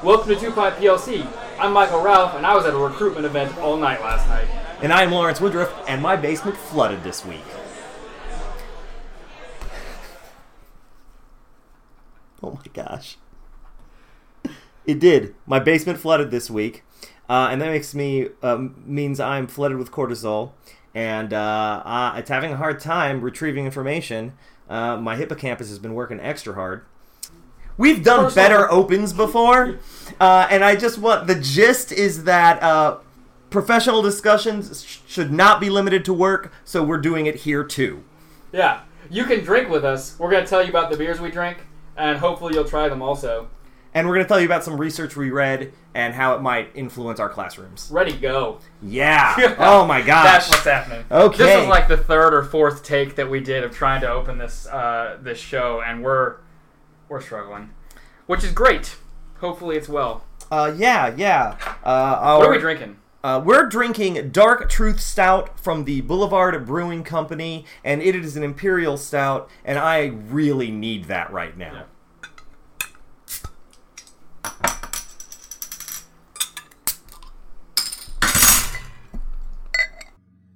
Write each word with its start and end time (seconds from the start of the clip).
Welcome 0.00 0.28
to 0.28 0.40
2 0.40 0.52
PLC. 0.52 1.26
I'm 1.58 1.72
Michael 1.72 2.00
Ralph, 2.00 2.36
and 2.36 2.46
I 2.46 2.54
was 2.54 2.64
at 2.64 2.72
a 2.72 2.76
recruitment 2.76 3.26
event 3.26 3.58
all 3.58 3.76
night 3.76 4.00
last 4.00 4.28
night. 4.28 4.46
And 4.80 4.92
I'm 4.92 5.10
Lawrence 5.10 5.40
Woodruff, 5.40 5.74
and 5.88 6.00
my 6.00 6.14
basement 6.14 6.56
flooded 6.56 7.02
this 7.02 7.24
week. 7.26 7.42
Oh 12.40 12.52
my 12.52 12.62
gosh. 12.72 13.16
It 14.86 15.00
did. 15.00 15.34
My 15.46 15.58
basement 15.58 15.98
flooded 15.98 16.30
this 16.30 16.48
week, 16.48 16.84
uh, 17.28 17.48
and 17.50 17.60
that 17.60 17.66
makes 17.66 17.92
me 17.92 18.28
um, 18.40 18.80
means 18.86 19.18
I'm 19.18 19.48
flooded 19.48 19.78
with 19.78 19.90
cortisol, 19.90 20.52
and 20.94 21.32
uh, 21.34 21.82
uh, 21.84 22.14
it's 22.16 22.30
having 22.30 22.52
a 22.52 22.56
hard 22.56 22.78
time 22.78 23.20
retrieving 23.20 23.64
information. 23.64 24.34
Uh, 24.70 24.96
my 24.96 25.16
hippocampus 25.16 25.68
has 25.68 25.80
been 25.80 25.94
working 25.94 26.20
extra 26.20 26.54
hard. 26.54 26.84
We've 27.78 28.02
done 28.02 28.24
First 28.26 28.36
better 28.36 28.66
off- 28.66 28.72
opens 28.72 29.12
before, 29.12 29.78
uh, 30.20 30.48
and 30.50 30.64
I 30.64 30.74
just 30.76 30.98
want 30.98 31.26
the 31.28 31.36
gist 31.36 31.92
is 31.92 32.24
that 32.24 32.62
uh, 32.62 32.98
professional 33.50 34.02
discussions 34.02 34.84
sh- 34.84 34.98
should 35.06 35.32
not 35.32 35.60
be 35.60 35.70
limited 35.70 36.04
to 36.06 36.12
work, 36.12 36.52
so 36.64 36.82
we're 36.82 36.98
doing 36.98 37.26
it 37.26 37.36
here 37.36 37.62
too. 37.64 38.02
Yeah, 38.52 38.80
you 39.08 39.24
can 39.24 39.44
drink 39.44 39.70
with 39.70 39.84
us. 39.84 40.18
We're 40.18 40.30
going 40.30 40.42
to 40.44 40.50
tell 40.50 40.62
you 40.62 40.70
about 40.70 40.90
the 40.90 40.96
beers 40.96 41.20
we 41.20 41.30
drink, 41.30 41.58
and 41.96 42.18
hopefully 42.18 42.54
you'll 42.54 42.64
try 42.64 42.88
them 42.88 43.00
also. 43.00 43.48
And 43.94 44.06
we're 44.06 44.14
going 44.14 44.24
to 44.26 44.28
tell 44.28 44.40
you 44.40 44.46
about 44.46 44.64
some 44.64 44.76
research 44.76 45.16
we 45.16 45.30
read 45.30 45.72
and 45.94 46.14
how 46.14 46.34
it 46.34 46.42
might 46.42 46.70
influence 46.74 47.18
our 47.18 47.28
classrooms. 47.28 47.88
Ready, 47.90 48.12
go. 48.12 48.58
Yeah. 48.82 49.56
oh 49.58 49.86
my 49.86 50.02
gosh. 50.02 50.24
That's 50.24 50.50
what's 50.50 50.64
happening. 50.64 51.04
Okay. 51.10 51.38
This 51.38 51.62
is 51.62 51.68
like 51.68 51.88
the 51.88 51.96
third 51.96 52.34
or 52.34 52.42
fourth 52.44 52.84
take 52.84 53.16
that 53.16 53.30
we 53.30 53.40
did 53.40 53.64
of 53.64 53.72
trying 53.74 54.00
to 54.02 54.10
open 54.10 54.36
this 54.38 54.66
uh, 54.66 55.16
this 55.22 55.38
show, 55.38 55.80
and 55.80 56.04
we're 56.04 56.36
we're 57.08 57.22
struggling, 57.22 57.70
which 58.28 58.44
is 58.44 58.52
great. 58.52 58.96
Hopefully 59.40 59.76
it's 59.76 59.88
well. 59.88 60.24
uh, 60.52 60.72
yeah, 60.76 61.12
yeah. 61.16 61.56
Uh, 61.84 61.88
our, 62.20 62.38
What 62.38 62.48
are 62.48 62.52
we 62.52 62.58
drinking? 62.58 62.96
Uh, 63.24 63.42
we're 63.44 63.66
drinking 63.66 64.30
Dark 64.30 64.70
Truth 64.70 65.00
Stout 65.00 65.58
from 65.58 65.84
the 65.84 66.02
Boulevard 66.02 66.64
Brewing 66.64 67.02
Company, 67.02 67.64
and 67.82 68.00
it 68.00 68.14
is 68.14 68.36
an 68.36 68.44
imperial 68.44 68.96
stout, 68.96 69.50
and 69.64 69.78
I 69.78 70.06
really 70.06 70.70
need 70.70 71.06
that 71.06 71.32
right 71.32 71.56
now. 71.56 71.72
Yeah. 71.72 71.82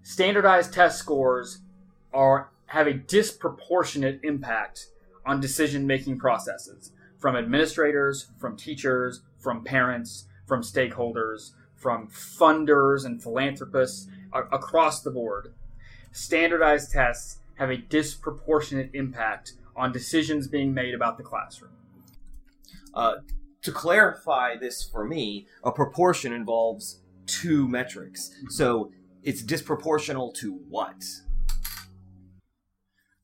standardized 0.02 0.74
test 0.74 0.98
scores 0.98 1.62
are 2.12 2.50
have 2.66 2.86
a 2.86 2.92
disproportionate 2.92 4.20
impact 4.22 4.88
on 5.24 5.40
decision 5.40 5.86
making 5.86 6.18
processes 6.18 6.92
from 7.22 7.36
administrators, 7.36 8.32
from 8.36 8.56
teachers, 8.56 9.22
from 9.38 9.62
parents, 9.62 10.26
from 10.44 10.60
stakeholders, 10.60 11.52
from 11.76 12.08
funders 12.08 13.06
and 13.06 13.22
philanthropists 13.22 14.08
a- 14.32 14.42
across 14.52 15.02
the 15.02 15.10
board. 15.10 15.54
Standardized 16.10 16.90
tests 16.90 17.38
have 17.54 17.70
a 17.70 17.76
disproportionate 17.76 18.90
impact 18.92 19.52
on 19.76 19.92
decisions 19.92 20.48
being 20.48 20.74
made 20.74 20.94
about 20.94 21.16
the 21.16 21.22
classroom. 21.22 21.70
Uh, 22.92 23.14
to 23.62 23.70
clarify 23.70 24.56
this 24.56 24.82
for 24.82 25.04
me, 25.04 25.46
a 25.62 25.70
proportion 25.70 26.32
involves 26.32 27.02
two 27.26 27.68
metrics. 27.68 28.32
So 28.48 28.90
it's 29.22 29.44
disproportional 29.44 30.34
to 30.34 30.54
what? 30.68 31.04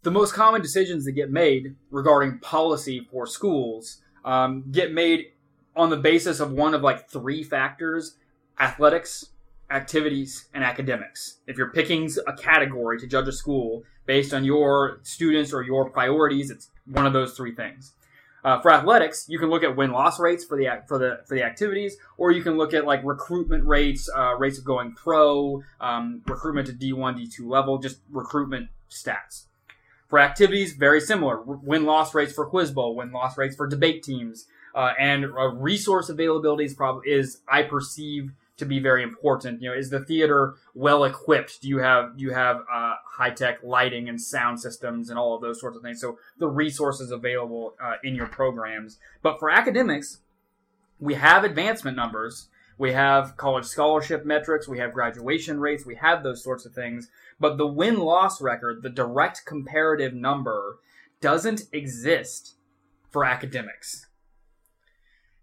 The 0.02 0.10
most 0.10 0.32
common 0.32 0.60
decisions 0.60 1.04
that 1.04 1.12
get 1.12 1.30
made 1.30 1.74
regarding 1.90 2.38
policy 2.38 3.06
for 3.10 3.26
schools 3.26 4.00
um, 4.24 4.64
get 4.70 4.92
made 4.92 5.26
on 5.76 5.90
the 5.90 5.96
basis 5.96 6.40
of 6.40 6.52
one 6.52 6.74
of 6.74 6.82
like 6.82 7.08
three 7.08 7.42
factors 7.42 8.16
athletics 8.60 9.30
activities 9.70 10.48
and 10.54 10.64
academics 10.64 11.38
if 11.46 11.56
you're 11.56 11.70
picking 11.70 12.10
a 12.26 12.32
category 12.32 12.98
to 12.98 13.06
judge 13.06 13.28
a 13.28 13.32
school 13.32 13.82
based 14.06 14.32
on 14.32 14.44
your 14.44 15.00
students 15.02 15.52
or 15.52 15.62
your 15.62 15.90
priorities 15.90 16.50
it's 16.50 16.70
one 16.86 17.06
of 17.06 17.12
those 17.12 17.36
three 17.36 17.54
things 17.54 17.92
uh, 18.44 18.60
for 18.60 18.72
athletics, 18.72 19.26
you 19.28 19.38
can 19.38 19.50
look 19.50 19.62
at 19.62 19.76
win 19.76 19.90
loss 19.90 20.20
rates 20.20 20.44
for 20.44 20.56
the 20.56 20.68
for 20.86 20.98
the 20.98 21.20
for 21.26 21.34
the 21.34 21.42
activities, 21.42 21.96
or 22.16 22.30
you 22.30 22.42
can 22.42 22.56
look 22.56 22.72
at 22.72 22.84
like 22.84 23.00
recruitment 23.04 23.64
rates, 23.66 24.08
uh, 24.16 24.36
rates 24.36 24.58
of 24.58 24.64
going 24.64 24.94
pro, 24.94 25.62
um, 25.80 26.22
recruitment 26.26 26.66
to 26.68 26.72
D 26.72 26.92
one, 26.92 27.16
D 27.16 27.26
two 27.26 27.48
level, 27.48 27.78
just 27.78 27.98
recruitment 28.10 28.68
stats. 28.90 29.47
For 30.08 30.18
activities, 30.18 30.72
very 30.72 31.00
similar. 31.00 31.40
Win 31.42 31.84
loss 31.84 32.14
rates 32.14 32.32
for 32.32 32.46
quiz 32.46 32.70
bowl, 32.70 32.96
win 32.96 33.12
loss 33.12 33.36
rates 33.36 33.54
for 33.54 33.66
debate 33.66 34.02
teams, 34.02 34.46
uh, 34.74 34.92
and 34.98 35.26
uh, 35.26 35.48
resource 35.48 36.08
availability 36.08 36.64
is 36.64 36.74
probably 36.74 37.10
is 37.10 37.40
I 37.46 37.62
perceive 37.62 38.32
to 38.56 38.64
be 38.64 38.78
very 38.78 39.02
important. 39.02 39.62
You 39.62 39.70
know, 39.70 39.76
is 39.76 39.90
the 39.90 40.04
theater 40.04 40.54
well 40.74 41.04
equipped? 41.04 41.60
Do 41.60 41.68
you 41.68 41.78
have 41.78 42.16
do 42.16 42.24
you 42.24 42.32
have 42.32 42.56
uh, 42.72 42.94
high 43.06 43.30
tech 43.30 43.58
lighting 43.62 44.08
and 44.08 44.20
sound 44.20 44.60
systems 44.60 45.10
and 45.10 45.18
all 45.18 45.34
of 45.34 45.42
those 45.42 45.60
sorts 45.60 45.76
of 45.76 45.82
things? 45.82 46.00
So 46.00 46.18
the 46.38 46.48
resources 46.48 47.10
available 47.10 47.74
uh, 47.82 47.94
in 48.02 48.14
your 48.14 48.26
programs. 48.26 48.98
But 49.22 49.38
for 49.38 49.50
academics, 49.50 50.20
we 50.98 51.14
have 51.14 51.44
advancement 51.44 51.96
numbers. 51.96 52.48
We 52.78 52.92
have 52.92 53.36
college 53.36 53.66
scholarship 53.66 54.24
metrics. 54.24 54.68
We 54.68 54.78
have 54.78 54.94
graduation 54.94 55.60
rates. 55.60 55.84
We 55.84 55.96
have 55.96 56.22
those 56.22 56.42
sorts 56.42 56.64
of 56.64 56.72
things. 56.72 57.10
But 57.40 57.58
the 57.58 57.66
win 57.66 57.98
loss 57.98 58.40
record, 58.40 58.82
the 58.82 58.88
direct 58.88 59.44
comparative 59.44 60.14
number, 60.14 60.78
doesn't 61.20 61.62
exist 61.72 62.54
for 63.10 63.24
academics. 63.24 64.06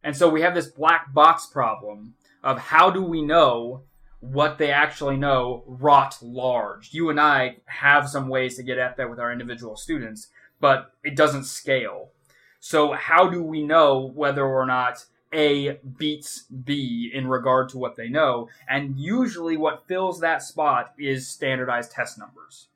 And 0.02 0.16
so 0.16 0.30
we 0.30 0.42
have 0.42 0.56
this 0.56 0.68
black 0.68 1.14
box 1.14 1.46
problem 1.46 2.16
of 2.44 2.60
how 2.60 2.90
do 2.90 3.04
we 3.04 3.22
know 3.22 3.84
what 4.20 4.58
they 4.58 4.72
actually 4.72 5.18
know 5.18 5.64
wrought 5.68 6.18
large. 6.22 6.94
You 6.94 7.10
and 7.10 7.20
I 7.20 7.58
have 7.66 8.08
some 8.08 8.30
ways 8.30 8.56
to 8.56 8.64
get 8.64 8.78
at 8.78 8.98
that 8.98 9.10
with 9.10 9.20
our 9.20 9.32
individual 9.32 9.76
students, 9.76 10.30
but 10.60 10.92
it 11.04 11.16
doesn't 11.16 11.46
scale. 11.46 12.12
So 12.60 12.94
how 12.94 13.30
do 13.30 13.44
we 13.44 13.64
know 13.64 14.12
whether 14.16 14.46
or 14.46 14.66
not 14.66 15.06
A 15.36 15.80
beats 15.98 16.44
B 16.44 17.12
in 17.14 17.28
regard 17.28 17.70
to 17.70 17.78
what 17.78 17.96
they 17.96 18.08
know? 18.08 18.50
And 18.68 18.98
usually 18.98 19.58
what 19.58 19.88
fills 19.88 20.22
that 20.22 20.42
spot 20.42 20.94
is 20.98 21.28
standardized 21.28 21.92
test 21.92 22.18
numbers. 22.18 22.68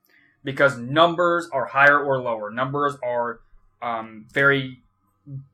Because 0.44 0.78
numbers 0.78 1.50
are 1.52 1.66
higher 1.66 2.00
or 2.04 2.22
lower. 2.22 2.50
Numbers 2.50 2.98
are 3.04 3.40
um, 3.82 4.26
very 4.32 4.82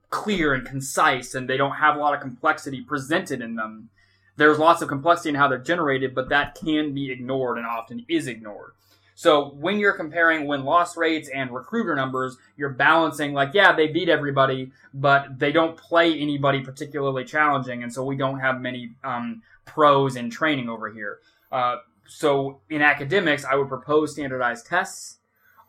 clear 0.10 0.54
and 0.54 0.66
concise 0.66 1.36
and 1.36 1.50
they 1.50 1.58
don't 1.58 1.76
have 1.76 1.96
a 1.96 2.00
lot 2.00 2.14
of 2.14 2.22
complexity 2.22 2.82
presented 2.82 3.42
in 3.42 3.56
them. 3.56 3.90
There's 4.38 4.60
lots 4.60 4.82
of 4.82 4.90
complexity 4.90 5.30
in 5.30 5.36
how 5.36 5.48
they're 5.48 5.58
generated, 5.58 6.14
but 6.16 6.30
that 6.30 6.56
can 6.56 6.94
be 6.94 7.12
ignored 7.12 7.58
and 7.58 7.68
often 7.68 8.06
is 8.08 8.28
ignored. 8.28 8.74
So 9.16 9.52
when 9.52 9.80
you're 9.80 9.94
comparing 9.94 10.46
win 10.46 10.66
loss 10.66 10.98
rates 10.98 11.30
and 11.34 11.50
recruiter 11.50 11.96
numbers, 11.96 12.38
you're 12.58 12.70
balancing 12.70 13.34
like, 13.34 13.54
yeah, 13.54 13.72
they 13.74 13.88
beat 13.88 14.10
everybody, 14.10 14.72
but 14.94 15.40
they 15.40 15.54
don't 15.54 15.78
play 15.78 16.20
anybody 16.20 16.62
particularly 16.62 17.24
challenging, 17.24 17.82
and 17.82 17.92
so 17.92 18.04
we 18.04 18.18
don't 18.18 18.40
have 18.40 18.60
many 18.60 18.92
um, 19.06 19.42
pros 19.66 20.18
in 20.18 20.30
training 20.30 20.68
over 20.68 20.92
here. 20.92 21.20
Uh, 21.50 21.78
so 22.06 22.60
in 22.70 22.82
academics, 22.82 23.46
I 23.46 23.56
would 23.56 23.70
propose 23.70 24.12
standardized 24.12 24.68
tests 24.68 25.20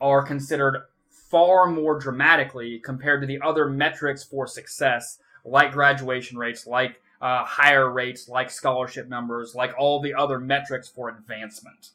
are 0.01 0.23
considered 0.23 0.83
far 1.09 1.67
more 1.67 1.99
dramatically 1.99 2.81
compared 2.81 3.21
to 3.21 3.27
the 3.27 3.41
other 3.41 3.69
metrics 3.69 4.25
for 4.25 4.47
success, 4.47 5.19
like 5.45 5.73
graduation 5.73 6.37
rates, 6.37 6.67
like 6.67 7.01
uh, 7.21 7.45
higher 7.45 7.91
rates, 7.91 8.29
like 8.29 8.51
scholarship 8.51 9.09
numbers, 9.09 9.55
like 9.55 9.73
all 9.79 10.01
the 10.01 10.15
other 10.15 10.39
metrics 10.39 10.89
for 10.89 11.09
advancement, 11.09 11.91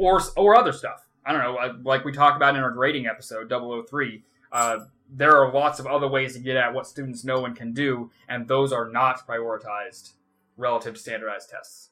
or 0.00 0.20
or 0.36 0.56
other 0.56 0.72
stuff. 0.72 1.06
I 1.24 1.32
don't 1.32 1.42
know, 1.42 1.80
like 1.88 2.04
we 2.04 2.12
talked 2.12 2.36
about 2.36 2.56
in 2.56 2.62
our 2.62 2.70
grading 2.70 3.06
episode 3.06 3.52
003. 3.88 4.22
Uh, 4.50 4.78
there 5.12 5.36
are 5.36 5.52
lots 5.52 5.78
of 5.78 5.86
other 5.86 6.08
ways 6.08 6.32
to 6.32 6.40
get 6.40 6.56
at 6.56 6.72
what 6.72 6.86
students 6.86 7.24
know 7.24 7.44
and 7.44 7.54
can 7.54 7.72
do, 7.72 8.10
and 8.28 8.48
those 8.48 8.72
are 8.72 8.88
not 8.88 9.26
prioritized 9.26 10.12
relative 10.56 10.94
to 10.94 11.00
standardized 11.00 11.50
tests. 11.50 11.90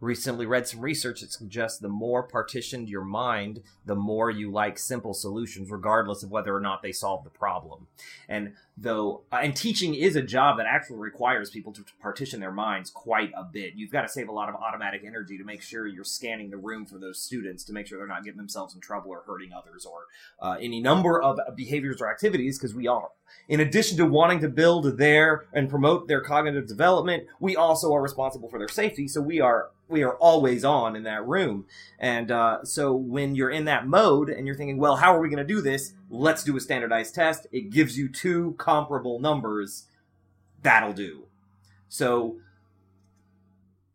recently 0.00 0.44
read 0.46 0.66
some 0.68 0.80
research 0.80 1.20
that 1.20 1.32
suggests 1.32 1.78
the 1.78 1.88
more 1.88 2.22
partitioned 2.22 2.88
your 2.88 3.04
mind, 3.04 3.62
the 3.84 3.94
more 3.94 4.30
you 4.30 4.50
like 4.50 4.78
simple 4.78 5.14
solutions, 5.14 5.70
regardless 5.70 6.22
of 6.22 6.30
whether 6.30 6.54
or 6.54 6.60
not 6.60 6.82
they 6.82 6.92
solve 6.92 7.24
the 7.24 7.30
problem. 7.30 7.86
And 8.28 8.54
though, 8.76 9.22
uh, 9.32 9.36
and 9.42 9.56
teaching 9.56 9.94
is 9.94 10.16
a 10.16 10.22
job 10.22 10.58
that 10.58 10.66
actually 10.66 10.98
requires 10.98 11.50
people 11.50 11.72
to 11.72 11.84
partition 12.00 12.40
their 12.40 12.52
minds 12.52 12.90
quite 12.90 13.32
a 13.36 13.44
bit. 13.44 13.72
You've 13.74 13.90
got 13.90 14.02
to 14.02 14.08
save 14.08 14.28
a 14.28 14.32
lot 14.32 14.48
of 14.48 14.54
automatic 14.54 15.02
energy 15.04 15.38
to 15.38 15.44
make 15.44 15.62
sure 15.62 15.86
you're 15.86 16.04
scanning 16.04 16.50
the 16.50 16.58
room 16.58 16.84
for 16.84 16.98
those 16.98 17.20
students 17.20 17.64
to 17.64 17.72
make 17.72 17.86
sure 17.86 17.98
they're 17.98 18.06
not 18.06 18.24
getting 18.24 18.38
themselves 18.38 18.74
in 18.74 18.80
trouble 18.80 19.10
or 19.10 19.22
hurting 19.26 19.52
others 19.52 19.86
or 19.86 20.06
uh, 20.40 20.56
any 20.60 20.80
number 20.80 21.20
of 21.20 21.38
behaviors 21.56 22.00
or 22.00 22.10
activities 22.10 22.58
because 22.58 22.74
we 22.74 22.86
are 22.86 23.10
in 23.48 23.60
addition 23.60 23.96
to 23.98 24.06
wanting 24.06 24.40
to 24.40 24.48
build 24.48 24.98
their 24.98 25.46
and 25.52 25.68
promote 25.68 26.08
their 26.08 26.20
cognitive 26.20 26.66
development, 26.66 27.24
we 27.40 27.56
also 27.56 27.92
are 27.92 28.02
responsible 28.02 28.48
for 28.48 28.58
their 28.58 28.68
safety. 28.68 29.08
So 29.08 29.20
we 29.20 29.40
are 29.40 29.70
we 29.88 30.02
are 30.02 30.16
always 30.16 30.64
on 30.64 30.96
in 30.96 31.04
that 31.04 31.24
room. 31.26 31.64
And 32.00 32.32
uh, 32.32 32.64
so 32.64 32.92
when 32.92 33.36
you're 33.36 33.50
in 33.50 33.66
that 33.66 33.86
mode 33.86 34.28
and 34.28 34.44
you're 34.44 34.56
thinking, 34.56 34.78
well, 34.78 34.96
how 34.96 35.14
are 35.14 35.20
we 35.20 35.28
going 35.28 35.38
to 35.38 35.44
do 35.44 35.60
this? 35.60 35.92
Let's 36.08 36.44
do 36.44 36.56
a 36.56 36.60
standardized 36.60 37.14
test. 37.14 37.46
It 37.52 37.70
gives 37.70 37.98
you 37.98 38.08
two 38.08 38.54
comparable 38.58 39.18
numbers. 39.18 39.86
That'll 40.62 40.92
do. 40.92 41.24
So 41.88 42.36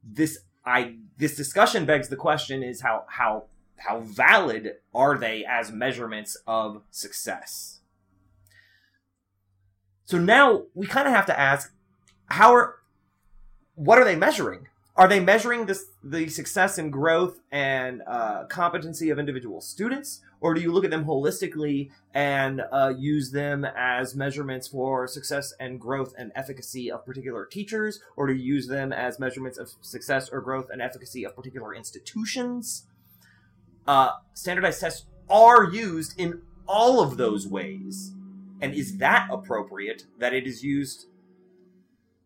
this 0.03 0.39
I 0.65 0.95
this 1.17 1.35
discussion 1.35 1.85
begs 1.85 2.09
the 2.09 2.15
question: 2.15 2.63
is 2.63 2.81
how 2.81 3.05
how 3.07 3.45
how 3.77 3.99
valid 4.01 4.75
are 4.93 5.17
they 5.17 5.43
as 5.45 5.71
measurements 5.71 6.37
of 6.45 6.83
success? 6.91 7.79
So 10.05 10.17
now 10.17 10.63
we 10.73 10.87
kind 10.87 11.07
of 11.07 11.13
have 11.13 11.25
to 11.27 11.39
ask, 11.39 11.73
how 12.25 12.53
are, 12.53 12.75
what 13.75 13.97
are 13.97 14.03
they 14.03 14.17
measuring? 14.17 14.67
Are 14.97 15.07
they 15.07 15.21
measuring 15.21 15.67
this, 15.67 15.85
the 16.03 16.27
success 16.27 16.77
and 16.77 16.91
growth 16.91 17.39
and 17.49 18.01
uh, 18.05 18.43
competency 18.49 19.09
of 19.09 19.19
individual 19.19 19.61
students, 19.61 20.19
or 20.41 20.55
do 20.55 20.61
you 20.61 20.71
look 20.71 20.83
at 20.83 20.89
them 20.89 21.05
holistically 21.05 21.91
and 22.13 22.61
uh, 22.71 22.93
use 22.97 23.31
them 23.31 23.63
as 23.63 24.15
measurements 24.15 24.67
for 24.67 25.07
success 25.07 25.53
and 25.59 25.79
growth 25.79 26.13
and 26.17 26.31
efficacy 26.35 26.91
of 26.91 27.05
particular 27.05 27.45
teachers, 27.45 27.99
or 28.17 28.27
do 28.27 28.33
you 28.33 28.55
use 28.55 28.67
them 28.67 28.91
as 28.91 29.19
measurements 29.19 29.57
of 29.57 29.69
success 29.81 30.29
or 30.29 30.41
growth 30.41 30.67
and 30.71 30.81
efficacy 30.81 31.23
of 31.23 31.35
particular 31.35 31.73
institutions? 31.73 32.87
Uh, 33.87 34.11
standardized 34.33 34.81
tests 34.81 35.05
are 35.29 35.63
used 35.65 36.19
in 36.19 36.41
all 36.67 37.01
of 37.01 37.17
those 37.17 37.47
ways. 37.47 38.13
And 38.61 38.73
is 38.73 38.97
that 38.97 39.27
appropriate 39.31 40.05
that 40.19 40.33
it 40.33 40.45
is 40.45 40.63
used 40.63 41.05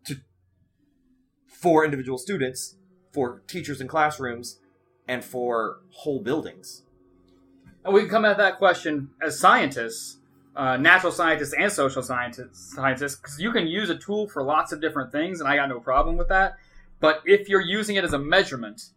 to 0.06 0.18
for 1.48 1.84
individual 1.86 2.18
students, 2.18 2.76
for 3.14 3.42
teachers 3.48 3.80
in 3.80 3.88
classrooms, 3.88 4.60
and 5.08 5.24
for 5.24 5.80
whole 5.92 6.22
buildings? 6.22 6.85
And 7.86 7.94
we 7.94 8.02
can 8.02 8.10
come 8.10 8.26
at 8.26 8.38
that 8.38 8.58
question 8.58 9.12
as 9.22 9.40
scientists, 9.40 10.18
uh, 10.56 10.76
natural 10.76 11.12
scientists 11.12 11.54
and 11.54 11.72
social 11.72 12.02
scientists, 12.02 12.74
scientists, 12.74 13.16
because 13.16 13.40
you 13.40 13.52
can 13.52 13.68
use 13.68 13.92
a 13.92 13.96
tool 13.96 14.28
for 14.28 14.42
lots 14.42 14.72
of 14.72 14.82
different 14.82 15.12
things, 15.12 15.40
and 15.40 15.48
I 15.48 15.56
got 15.56 15.70
no 15.70 15.80
problem 15.80 16.18
with 16.18 16.28
that. 16.30 16.56
But 17.00 17.22
if 17.26 17.48
you're 17.48 17.62
using 17.62 17.96
it 17.96 18.04
as 18.04 18.14
a 18.14 18.18
measurement, 18.18 18.90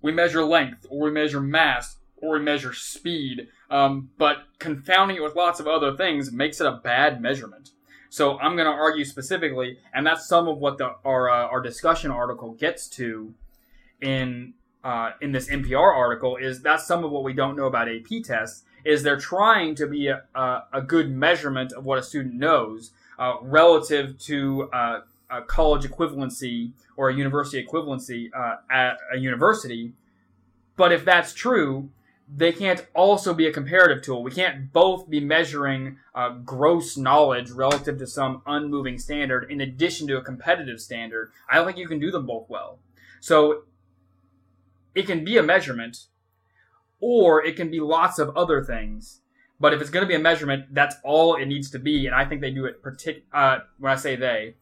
we 0.00 0.12
measure 0.12 0.44
length, 0.44 0.86
or 0.88 1.06
we 1.06 1.10
measure 1.10 1.40
mass, 1.40 1.96
or 2.18 2.34
we 2.34 2.44
measure 2.44 2.72
speed, 2.72 3.48
um, 3.68 4.10
but 4.16 4.44
confounding 4.60 5.16
it 5.16 5.22
with 5.22 5.34
lots 5.34 5.58
of 5.58 5.66
other 5.66 5.96
things 5.96 6.30
makes 6.30 6.60
it 6.60 6.66
a 6.68 6.72
bad 6.72 7.20
measurement. 7.20 7.70
So 8.10 8.38
I'm 8.38 8.54
going 8.54 8.66
to 8.66 8.72
argue 8.72 9.04
specifically, 9.04 9.78
and 9.92 10.06
that's 10.06 10.28
some 10.28 10.46
of 10.46 10.58
what 10.58 10.78
the, 10.78 10.94
our 11.04 11.28
uh, 11.28 11.48
our 11.48 11.60
discussion 11.60 12.12
article 12.12 12.52
gets 12.52 12.86
to 12.90 13.34
in 14.00 14.54
uh, 14.84 15.12
in 15.20 15.32
this 15.32 15.48
NPR 15.48 15.94
article 15.94 16.36
is 16.36 16.62
that's 16.62 16.86
some 16.86 17.04
of 17.04 17.10
what 17.10 17.24
we 17.24 17.32
don't 17.32 17.56
know 17.56 17.66
about 17.66 17.88
AP 17.88 18.22
tests 18.24 18.62
is 18.84 19.02
they're 19.02 19.18
trying 19.18 19.74
to 19.74 19.86
be 19.86 20.06
a, 20.06 20.22
a, 20.72 20.80
good 20.80 21.10
measurement 21.10 21.72
of 21.72 21.84
what 21.84 21.98
a 21.98 22.02
student 22.02 22.34
knows 22.34 22.92
uh, 23.18 23.34
relative 23.42 24.16
to 24.20 24.70
uh, 24.72 25.00
a 25.28 25.42
college 25.42 25.82
equivalency 25.82 26.70
or 26.96 27.08
a 27.08 27.14
university 27.14 27.64
equivalency 27.64 28.30
uh, 28.32 28.56
at 28.70 28.98
a 29.12 29.18
university. 29.18 29.92
But 30.76 30.92
if 30.92 31.04
that's 31.04 31.34
true, 31.34 31.88
they 32.32 32.52
can't 32.52 32.86
also 32.94 33.34
be 33.34 33.46
a 33.46 33.52
comparative 33.52 34.02
tool. 34.02 34.22
We 34.22 34.30
can't 34.30 34.72
both 34.72 35.08
be 35.08 35.20
measuring 35.20 35.98
uh, 36.14 36.30
gross 36.30 36.96
knowledge 36.96 37.50
relative 37.50 37.98
to 37.98 38.06
some 38.06 38.42
unmoving 38.46 38.98
standard 38.98 39.50
in 39.50 39.60
addition 39.60 40.06
to 40.08 40.16
a 40.16 40.22
competitive 40.22 40.80
standard. 40.80 41.30
I 41.48 41.56
don't 41.56 41.66
think 41.66 41.78
you 41.78 41.88
can 41.88 42.00
do 42.00 42.10
them 42.10 42.26
both 42.26 42.48
well. 42.48 42.78
So 43.20 43.62
it 44.96 45.06
can 45.06 45.24
be 45.24 45.36
a 45.36 45.42
measurement, 45.42 46.06
or 47.00 47.44
it 47.44 47.54
can 47.54 47.70
be 47.70 47.80
lots 47.80 48.18
of 48.18 48.34
other 48.36 48.64
things. 48.64 49.20
But 49.60 49.74
if 49.74 49.80
it's 49.80 49.90
going 49.90 50.04
to 50.04 50.08
be 50.08 50.14
a 50.14 50.18
measurement, 50.18 50.74
that's 50.74 50.96
all 51.04 51.36
it 51.36 51.46
needs 51.46 51.70
to 51.70 51.78
be. 51.78 52.06
And 52.06 52.14
I 52.14 52.24
think 52.24 52.40
they 52.40 52.50
do 52.50 52.64
it 52.64 52.82
partic- 52.82 53.22
uh, 53.32 53.60
when 53.78 53.92
I 53.92 53.96
say 53.96 54.16
they, 54.16 54.54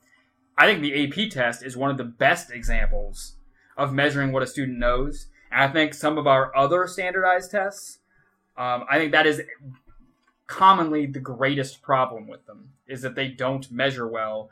I 0.59 0.67
think 0.67 0.83
the 0.83 1.05
AP 1.05 1.31
test 1.31 1.65
is 1.65 1.77
one 1.77 1.91
of 1.91 1.99
the 1.99 2.05
best 2.05 2.51
examples 2.51 3.37
of 3.77 3.93
measuring 3.93 4.33
what 4.33 4.43
a 4.43 4.47
student 4.47 4.79
knows 4.79 5.27
And 5.51 5.63
I 5.63 5.69
think 5.69 5.95
some 5.95 6.19
of 6.19 6.27
our 6.27 6.55
other 6.57 6.87
standardized 6.87 7.51
tests, 7.51 7.99
um, 8.57 8.85
I 8.89 8.99
think 8.99 9.13
that 9.13 9.27
is 9.27 9.43
commonly 10.47 11.07
the 11.07 11.21
greatest 11.21 11.83
problem 11.83 12.29
with 12.29 12.47
them 12.47 12.71
is 12.87 13.03
that 13.03 13.15
they 13.15 13.29
don't 13.29 13.71
measure 13.71 14.07
well 14.07 14.51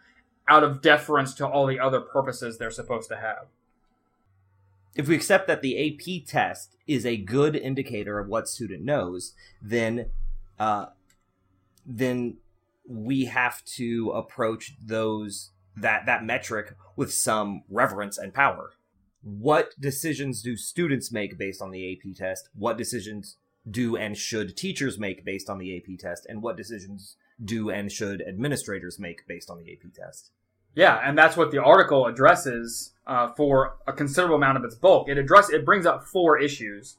out 0.49 0.64
of 0.64 0.81
deference 0.81 1.34
to 1.34 1.46
all 1.46 1.67
the 1.67 1.79
other 1.79 2.00
purposes 2.00 2.58
they're 2.58 2.70
supposed 2.70 3.08
to 3.11 3.17
have. 3.17 3.46
If 4.94 5.09
we 5.09 5.15
accept 5.15 5.47
that 5.47 5.62
the 5.62 5.79
AP 5.79 6.27
test 6.27 6.77
is 6.87 7.06
a 7.06 7.17
good 7.17 7.56
indicator 7.56 8.19
of 8.19 8.29
what 8.29 8.49
student 8.49 8.85
knows, 8.85 9.35
then 9.61 10.11
uh, 10.59 10.87
then 11.87 12.37
we 12.87 13.25
have 13.27 13.65
to 13.65 14.11
approach 14.15 14.75
those 14.85 15.50
that 15.77 16.05
that 16.06 16.25
metric 16.25 16.77
with 16.97 17.12
some 17.12 17.62
reverence 17.71 18.19
and 18.19 18.35
power 18.35 18.73
what 19.23 19.71
decisions 19.81 20.43
do 20.43 20.56
students 20.56 21.12
make 21.12 21.39
based 21.39 21.62
on 21.62 21.71
the 21.71 21.93
AP 21.93 22.17
test? 22.17 22.49
What 22.55 22.77
decisions 22.77 23.37
do 23.71 23.97
and 23.97 24.19
should 24.19 24.56
teachers 24.56 24.99
make 24.99 25.25
based 25.25 25.49
on 25.49 25.59
the 25.59 25.77
AP 25.77 25.99
test? 25.99 26.27
And 26.29 26.43
what 26.43 26.56
decisions 26.56 27.17
do 27.43 27.71
and 27.71 27.91
should 27.91 28.21
administrators 28.21 28.99
make 28.99 29.27
based 29.29 29.49
on 29.49 29.59
the 29.59 29.73
AP 29.73 29.93
test? 29.94 30.33
Yeah, 30.75 31.01
and 31.05 31.17
that's 31.17 31.37
what 31.37 31.51
the 31.51 31.63
article 31.63 32.07
addresses 32.07 32.93
uh, 33.07 33.33
for 33.33 33.77
a 33.87 33.93
considerable 33.93 34.37
amount 34.37 34.59
of 34.59 34.65
its 34.65 34.75
bulk. 34.75 35.09
It 35.09 35.19
address 35.19 35.51
it 35.51 35.65
brings 35.65 35.87
up 35.87 36.05
four 36.05 36.39
issues, 36.39 36.97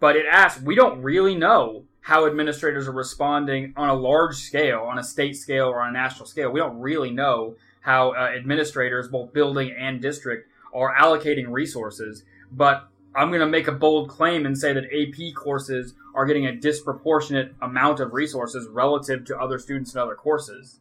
but 0.00 0.16
it 0.16 0.26
asks 0.30 0.62
we 0.62 0.74
don't 0.74 1.02
really 1.02 1.34
know 1.34 1.84
how 2.00 2.26
administrators 2.26 2.88
are 2.88 2.92
responding 2.92 3.74
on 3.76 3.90
a 3.90 3.94
large 3.94 4.36
scale, 4.36 4.80
on 4.80 4.98
a 4.98 5.04
state 5.04 5.36
scale, 5.36 5.66
or 5.66 5.80
on 5.80 5.90
a 5.90 5.92
national 5.92 6.26
scale. 6.26 6.50
We 6.50 6.60
don't 6.60 6.80
really 6.80 7.10
know 7.10 7.56
how 7.82 8.12
uh, 8.12 8.30
administrators, 8.34 9.08
both 9.08 9.32
building 9.32 9.74
and 9.78 10.00
district, 10.00 10.48
are 10.74 10.94
allocating 10.94 11.48
resources, 11.48 12.24
but 12.50 12.88
I'm 13.14 13.28
going 13.28 13.40
to 13.40 13.46
make 13.46 13.68
a 13.68 13.72
bold 13.72 14.08
claim 14.08 14.46
and 14.46 14.56
say 14.56 14.72
that 14.72 14.84
AP 14.84 15.34
courses 15.34 15.94
are 16.14 16.24
getting 16.24 16.46
a 16.46 16.54
disproportionate 16.54 17.54
amount 17.60 18.00
of 18.00 18.12
resources 18.12 18.68
relative 18.68 19.24
to 19.26 19.38
other 19.38 19.58
students 19.58 19.94
in 19.94 20.00
other 20.00 20.14
courses. 20.14 20.80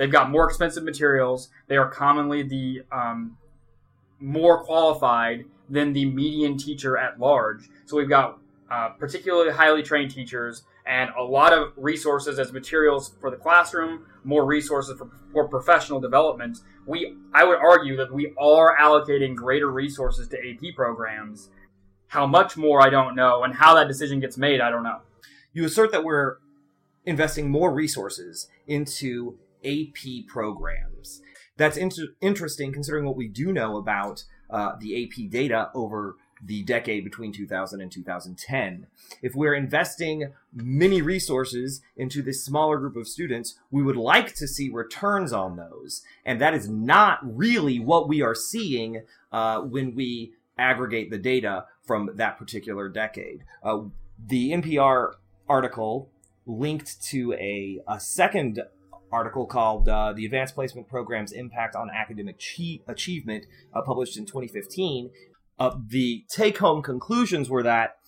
They've 0.00 0.10
got 0.10 0.30
more 0.30 0.46
expensive 0.46 0.82
materials. 0.82 1.50
They 1.68 1.76
are 1.76 1.86
commonly 1.86 2.42
the 2.42 2.80
um, 2.90 3.36
more 4.18 4.64
qualified 4.64 5.44
than 5.68 5.92
the 5.92 6.06
median 6.06 6.56
teacher 6.56 6.96
at 6.96 7.20
large. 7.20 7.68
So 7.84 7.98
we've 7.98 8.08
got 8.08 8.38
uh, 8.70 8.88
particularly 8.98 9.52
highly 9.52 9.82
trained 9.82 10.10
teachers 10.10 10.62
and 10.86 11.10
a 11.18 11.22
lot 11.22 11.52
of 11.52 11.74
resources 11.76 12.38
as 12.38 12.50
materials 12.50 13.12
for 13.20 13.30
the 13.30 13.36
classroom, 13.36 14.06
more 14.24 14.46
resources 14.46 14.96
for, 14.96 15.10
for 15.34 15.46
professional 15.48 16.00
development. 16.00 16.60
We, 16.86 17.18
I 17.34 17.44
would 17.44 17.58
argue 17.58 17.94
that 17.98 18.10
we 18.10 18.32
are 18.38 18.78
allocating 18.78 19.34
greater 19.34 19.70
resources 19.70 20.28
to 20.28 20.38
AP 20.38 20.74
programs. 20.74 21.50
How 22.06 22.26
much 22.26 22.56
more, 22.56 22.80
I 22.80 22.88
don't 22.88 23.14
know, 23.14 23.44
and 23.44 23.52
how 23.52 23.74
that 23.74 23.86
decision 23.86 24.18
gets 24.18 24.38
made, 24.38 24.62
I 24.62 24.70
don't 24.70 24.82
know. 24.82 25.00
You 25.52 25.66
assert 25.66 25.92
that 25.92 26.04
we're 26.04 26.38
investing 27.04 27.50
more 27.50 27.70
resources 27.70 28.48
into 28.66 29.36
AP 29.64 30.26
programs. 30.26 31.22
That's 31.56 31.76
inter- 31.76 32.14
interesting 32.20 32.72
considering 32.72 33.04
what 33.04 33.16
we 33.16 33.28
do 33.28 33.52
know 33.52 33.76
about 33.76 34.24
uh, 34.48 34.72
the 34.80 35.04
AP 35.04 35.30
data 35.30 35.70
over 35.74 36.16
the 36.42 36.62
decade 36.62 37.04
between 37.04 37.32
2000 37.32 37.80
and 37.80 37.92
2010. 37.92 38.86
If 39.22 39.34
we're 39.34 39.54
investing 39.54 40.32
many 40.54 41.02
resources 41.02 41.82
into 41.96 42.22
this 42.22 42.44
smaller 42.44 42.78
group 42.78 42.96
of 42.96 43.06
students, 43.06 43.58
we 43.70 43.82
would 43.82 43.96
like 43.96 44.34
to 44.36 44.48
see 44.48 44.70
returns 44.70 45.32
on 45.32 45.56
those. 45.56 46.02
And 46.24 46.40
that 46.40 46.54
is 46.54 46.68
not 46.68 47.18
really 47.22 47.78
what 47.78 48.08
we 48.08 48.22
are 48.22 48.34
seeing 48.34 49.02
uh, 49.32 49.60
when 49.60 49.94
we 49.94 50.32
aggregate 50.56 51.10
the 51.10 51.18
data 51.18 51.66
from 51.82 52.10
that 52.14 52.38
particular 52.38 52.88
decade. 52.88 53.44
Uh, 53.62 53.82
the 54.18 54.52
NPR 54.52 55.14
article 55.48 56.10
linked 56.46 57.02
to 57.02 57.32
a, 57.34 57.80
a 57.88 58.00
second 58.00 58.62
article 59.12 59.46
called 59.46 59.88
uh, 59.88 60.12
The 60.12 60.24
Advanced 60.24 60.54
Placement 60.54 60.88
Program's 60.88 61.32
Impact 61.32 61.74
on 61.74 61.90
Academic 61.90 62.40
Achievement, 62.86 63.46
uh, 63.74 63.82
published 63.82 64.16
in 64.16 64.26
2015, 64.26 65.10
uh, 65.58 65.76
the 65.88 66.24
take 66.28 66.58
home 66.58 66.82
conclusions 66.82 67.50
were 67.50 67.62
that 67.62 67.98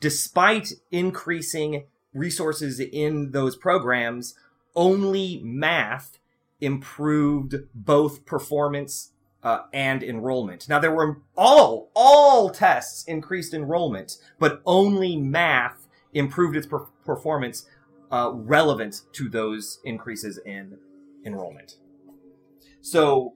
despite 0.00 0.72
increasing 0.90 1.84
resources 2.12 2.80
in 2.80 3.30
those 3.30 3.56
programs, 3.56 4.34
only 4.74 5.40
math 5.42 6.18
improved 6.60 7.54
both 7.74 8.24
performance 8.26 9.12
uh, 9.42 9.62
and 9.72 10.02
enrollment. 10.02 10.68
Now 10.68 10.80
there 10.80 10.94
were 10.94 11.18
all 11.36 11.90
all 11.94 12.50
tests 12.50 13.04
increased 13.04 13.54
enrollment, 13.54 14.16
but 14.38 14.60
only 14.66 15.16
math 15.16 15.86
improved 16.12 16.56
its 16.56 16.66
per- 16.66 16.86
performance 17.04 17.66
uh, 18.10 18.30
relevant 18.32 19.02
to 19.12 19.28
those 19.28 19.80
increases 19.84 20.38
in 20.44 20.78
enrollment. 21.24 21.76
So, 22.80 23.34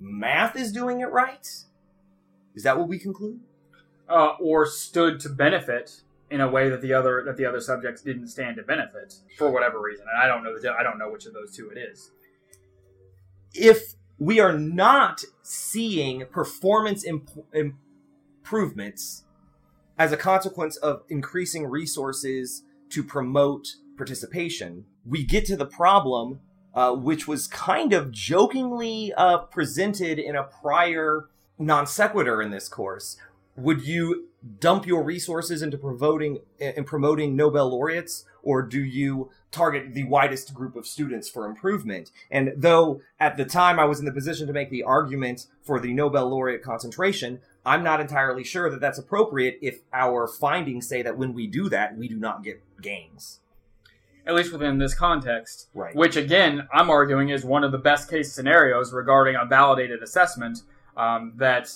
math 0.00 0.56
is 0.56 0.72
doing 0.72 1.00
it 1.00 1.10
right. 1.10 1.46
Is 2.54 2.62
that 2.62 2.78
what 2.78 2.88
we 2.88 2.98
conclude? 2.98 3.40
Uh, 4.08 4.32
or 4.40 4.66
stood 4.66 5.20
to 5.20 5.28
benefit 5.28 6.02
in 6.30 6.40
a 6.40 6.48
way 6.48 6.68
that 6.68 6.80
the 6.80 6.92
other 6.92 7.22
that 7.24 7.36
the 7.36 7.46
other 7.46 7.60
subjects 7.60 8.02
didn't 8.02 8.28
stand 8.28 8.56
to 8.56 8.62
benefit 8.62 9.14
for 9.38 9.50
whatever 9.50 9.80
reason. 9.80 10.06
And 10.10 10.22
I 10.22 10.26
don't 10.26 10.42
know 10.42 10.58
the 10.58 10.72
I 10.72 10.82
don't 10.82 10.98
know 10.98 11.10
which 11.10 11.26
of 11.26 11.34
those 11.34 11.54
two 11.54 11.70
it 11.70 11.78
is. 11.78 12.10
If 13.52 13.94
we 14.18 14.40
are 14.40 14.56
not 14.56 15.24
seeing 15.42 16.26
performance 16.26 17.04
imp- 17.04 17.46
improvements 17.52 19.24
as 19.98 20.12
a 20.12 20.16
consequence 20.16 20.76
of 20.76 21.02
increasing 21.08 21.66
resources 21.66 22.62
to 22.94 23.02
promote 23.02 23.74
participation, 23.96 24.84
we 25.04 25.24
get 25.24 25.44
to 25.46 25.56
the 25.56 25.66
problem, 25.66 26.40
uh, 26.74 26.94
which 26.94 27.26
was 27.26 27.48
kind 27.48 27.92
of 27.92 28.12
jokingly 28.12 29.12
uh, 29.16 29.38
presented 29.38 30.18
in 30.18 30.36
a 30.36 30.44
prior 30.44 31.28
non 31.58 31.86
sequitur 31.86 32.40
in 32.40 32.50
this 32.50 32.68
course. 32.68 33.16
Would 33.56 33.86
you 33.86 34.28
dump 34.60 34.86
your 34.86 35.02
resources 35.02 35.62
into 35.62 35.78
promoting 35.78 36.40
in 36.58 36.84
promoting 36.84 37.34
Nobel 37.34 37.68
laureates, 37.68 38.24
or 38.42 38.62
do 38.62 38.82
you 38.82 39.30
target 39.50 39.94
the 39.94 40.04
widest 40.04 40.54
group 40.54 40.76
of 40.76 40.86
students 40.86 41.28
for 41.28 41.46
improvement? 41.46 42.10
And 42.30 42.52
though 42.56 43.00
at 43.18 43.36
the 43.36 43.44
time 43.44 43.78
I 43.78 43.84
was 43.84 43.98
in 43.98 44.04
the 44.04 44.12
position 44.12 44.46
to 44.46 44.52
make 44.52 44.70
the 44.70 44.82
argument 44.82 45.46
for 45.62 45.80
the 45.80 45.92
Nobel 45.92 46.28
laureate 46.28 46.62
concentration, 46.62 47.40
I'm 47.66 47.82
not 47.82 48.00
entirely 48.00 48.44
sure 48.44 48.70
that 48.70 48.80
that's 48.80 48.98
appropriate 48.98 49.58
if 49.62 49.80
our 49.92 50.26
findings 50.26 50.86
say 50.86 51.02
that 51.02 51.16
when 51.16 51.32
we 51.32 51.46
do 51.46 51.68
that, 51.70 51.96
we 51.96 52.08
do 52.08 52.16
not 52.16 52.44
get 52.44 52.62
gains. 52.80 53.40
At 54.26 54.34
least 54.34 54.52
within 54.52 54.78
this 54.78 54.94
context. 54.94 55.68
Right. 55.74 55.94
Which, 55.94 56.16
again, 56.16 56.66
I'm 56.72 56.90
arguing 56.90 57.28
is 57.28 57.44
one 57.44 57.64
of 57.64 57.72
the 57.72 57.78
best 57.78 58.08
case 58.08 58.32
scenarios 58.32 58.92
regarding 58.92 59.36
a 59.36 59.44
validated 59.44 60.02
assessment 60.02 60.62
um, 60.96 61.32
that 61.36 61.70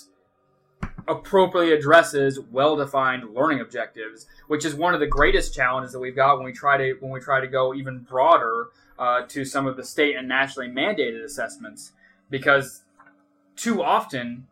appropriately 1.07 1.73
addresses 1.73 2.39
well-defined 2.39 3.33
learning 3.33 3.59
objectives, 3.59 4.27
which 4.47 4.65
is 4.65 4.75
one 4.75 4.93
of 4.93 4.99
the 4.99 5.07
greatest 5.07 5.53
challenges 5.53 5.91
that 5.91 5.99
we've 5.99 6.15
got 6.15 6.37
when 6.37 6.45
we 6.45 6.53
try 6.53 6.77
to 6.77 6.93
when 6.99 7.11
we 7.11 7.19
try 7.19 7.39
to 7.39 7.47
go 7.47 7.73
even 7.73 7.99
broader 7.99 8.67
uh, 8.97 9.21
to 9.27 9.43
some 9.43 9.65
of 9.65 9.75
the 9.75 9.83
state 9.83 10.15
and 10.15 10.27
nationally 10.27 10.69
mandated 10.69 11.23
assessments, 11.23 11.93
because 12.29 12.83
too 13.55 13.81
often, 13.83 14.47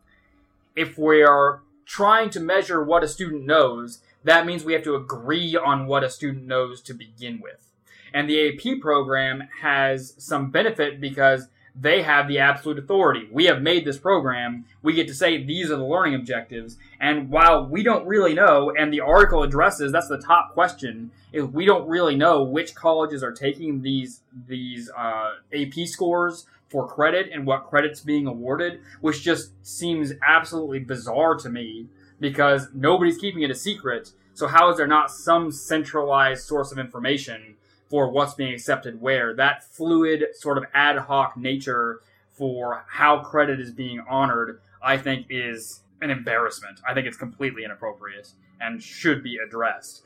if 0.77 0.97
we 0.97 1.23
are 1.23 1.63
trying 1.85 2.29
to 2.29 2.39
measure 2.39 2.83
what 2.83 3.03
a 3.03 3.07
student 3.07 3.45
knows, 3.45 3.99
that 4.23 4.45
means 4.45 4.63
we 4.63 4.73
have 4.73 4.83
to 4.83 4.95
agree 4.95 5.57
on 5.57 5.87
what 5.87 6.03
a 6.03 6.09
student 6.09 6.45
knows 6.45 6.81
to 6.83 6.93
begin 6.93 7.41
with. 7.41 7.71
And 8.13 8.29
the 8.29 8.49
AP 8.49 8.79
program 8.79 9.43
has 9.61 10.13
some 10.17 10.51
benefit 10.51 11.01
because 11.01 11.47
they 11.79 12.03
have 12.03 12.27
the 12.27 12.39
absolute 12.39 12.79
authority. 12.79 13.27
We 13.31 13.45
have 13.45 13.61
made 13.61 13.85
this 13.85 13.97
program. 13.97 14.65
We 14.81 14.93
get 14.93 15.07
to 15.07 15.13
say 15.13 15.43
these 15.43 15.69
are 15.69 15.77
the 15.77 15.85
learning 15.85 16.15
objectives. 16.15 16.77
And 16.99 17.29
while 17.29 17.67
we 17.67 17.83
don't 17.83 18.07
really 18.07 18.33
know, 18.33 18.71
and 18.77 18.91
the 18.91 19.01
article 19.01 19.43
addresses 19.43 19.91
that's 19.91 20.07
the 20.07 20.21
top 20.21 20.53
question, 20.53 21.11
is 21.33 21.43
we 21.45 21.65
don't 21.65 21.87
really 21.87 22.15
know 22.15 22.43
which 22.43 22.73
colleges 22.73 23.23
are 23.23 23.33
taking 23.33 23.81
these 23.81 24.21
these 24.47 24.89
uh, 24.97 25.33
AP 25.53 25.87
scores 25.87 26.45
for 26.69 26.87
credit 26.87 27.29
and 27.31 27.45
what 27.45 27.69
credit's 27.69 28.01
being 28.01 28.27
awarded, 28.27 28.81
which 29.01 29.23
just 29.23 29.51
seems 29.65 30.13
absolutely 30.25 30.79
bizarre 30.79 31.35
to 31.35 31.49
me 31.49 31.87
because 32.19 32.67
nobody's 32.73 33.17
keeping 33.17 33.41
it 33.43 33.51
a 33.51 33.55
secret. 33.55 34.11
So 34.33 34.47
how 34.47 34.69
is 34.69 34.77
there 34.77 34.87
not 34.87 35.11
some 35.11 35.51
centralized 35.51 36.45
source 36.45 36.71
of 36.71 36.77
information 36.77 37.55
for 37.89 38.09
what's 38.09 38.33
being 38.33 38.53
accepted 38.53 39.01
where. 39.01 39.33
That 39.33 39.63
fluid, 39.63 40.25
sort 40.33 40.57
of 40.57 40.65
ad 40.73 40.97
hoc 40.97 41.37
nature 41.37 42.01
for 42.31 42.85
how 42.87 43.19
credit 43.19 43.59
is 43.59 43.71
being 43.71 44.03
honored, 44.07 44.59
I 44.81 44.97
think, 44.97 45.27
is 45.29 45.81
an 46.01 46.11
embarrassment. 46.11 46.79
I 46.87 46.93
think 46.93 47.07
it's 47.07 47.17
completely 47.17 47.63
inappropriate 47.63 48.31
and 48.61 48.81
should 48.81 49.23
be 49.23 49.37
addressed. 49.37 50.03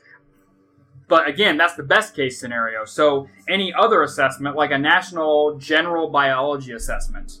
But 1.08 1.28
again, 1.28 1.56
that's 1.56 1.74
the 1.74 1.82
best 1.82 2.14
case 2.14 2.38
scenario. 2.38 2.84
So 2.84 3.28
any 3.48 3.72
other 3.74 4.02
assessment, 4.02 4.56
like 4.56 4.70
a 4.70 4.78
national 4.78 5.58
general 5.58 6.08
biology 6.08 6.72
assessment, 6.72 7.40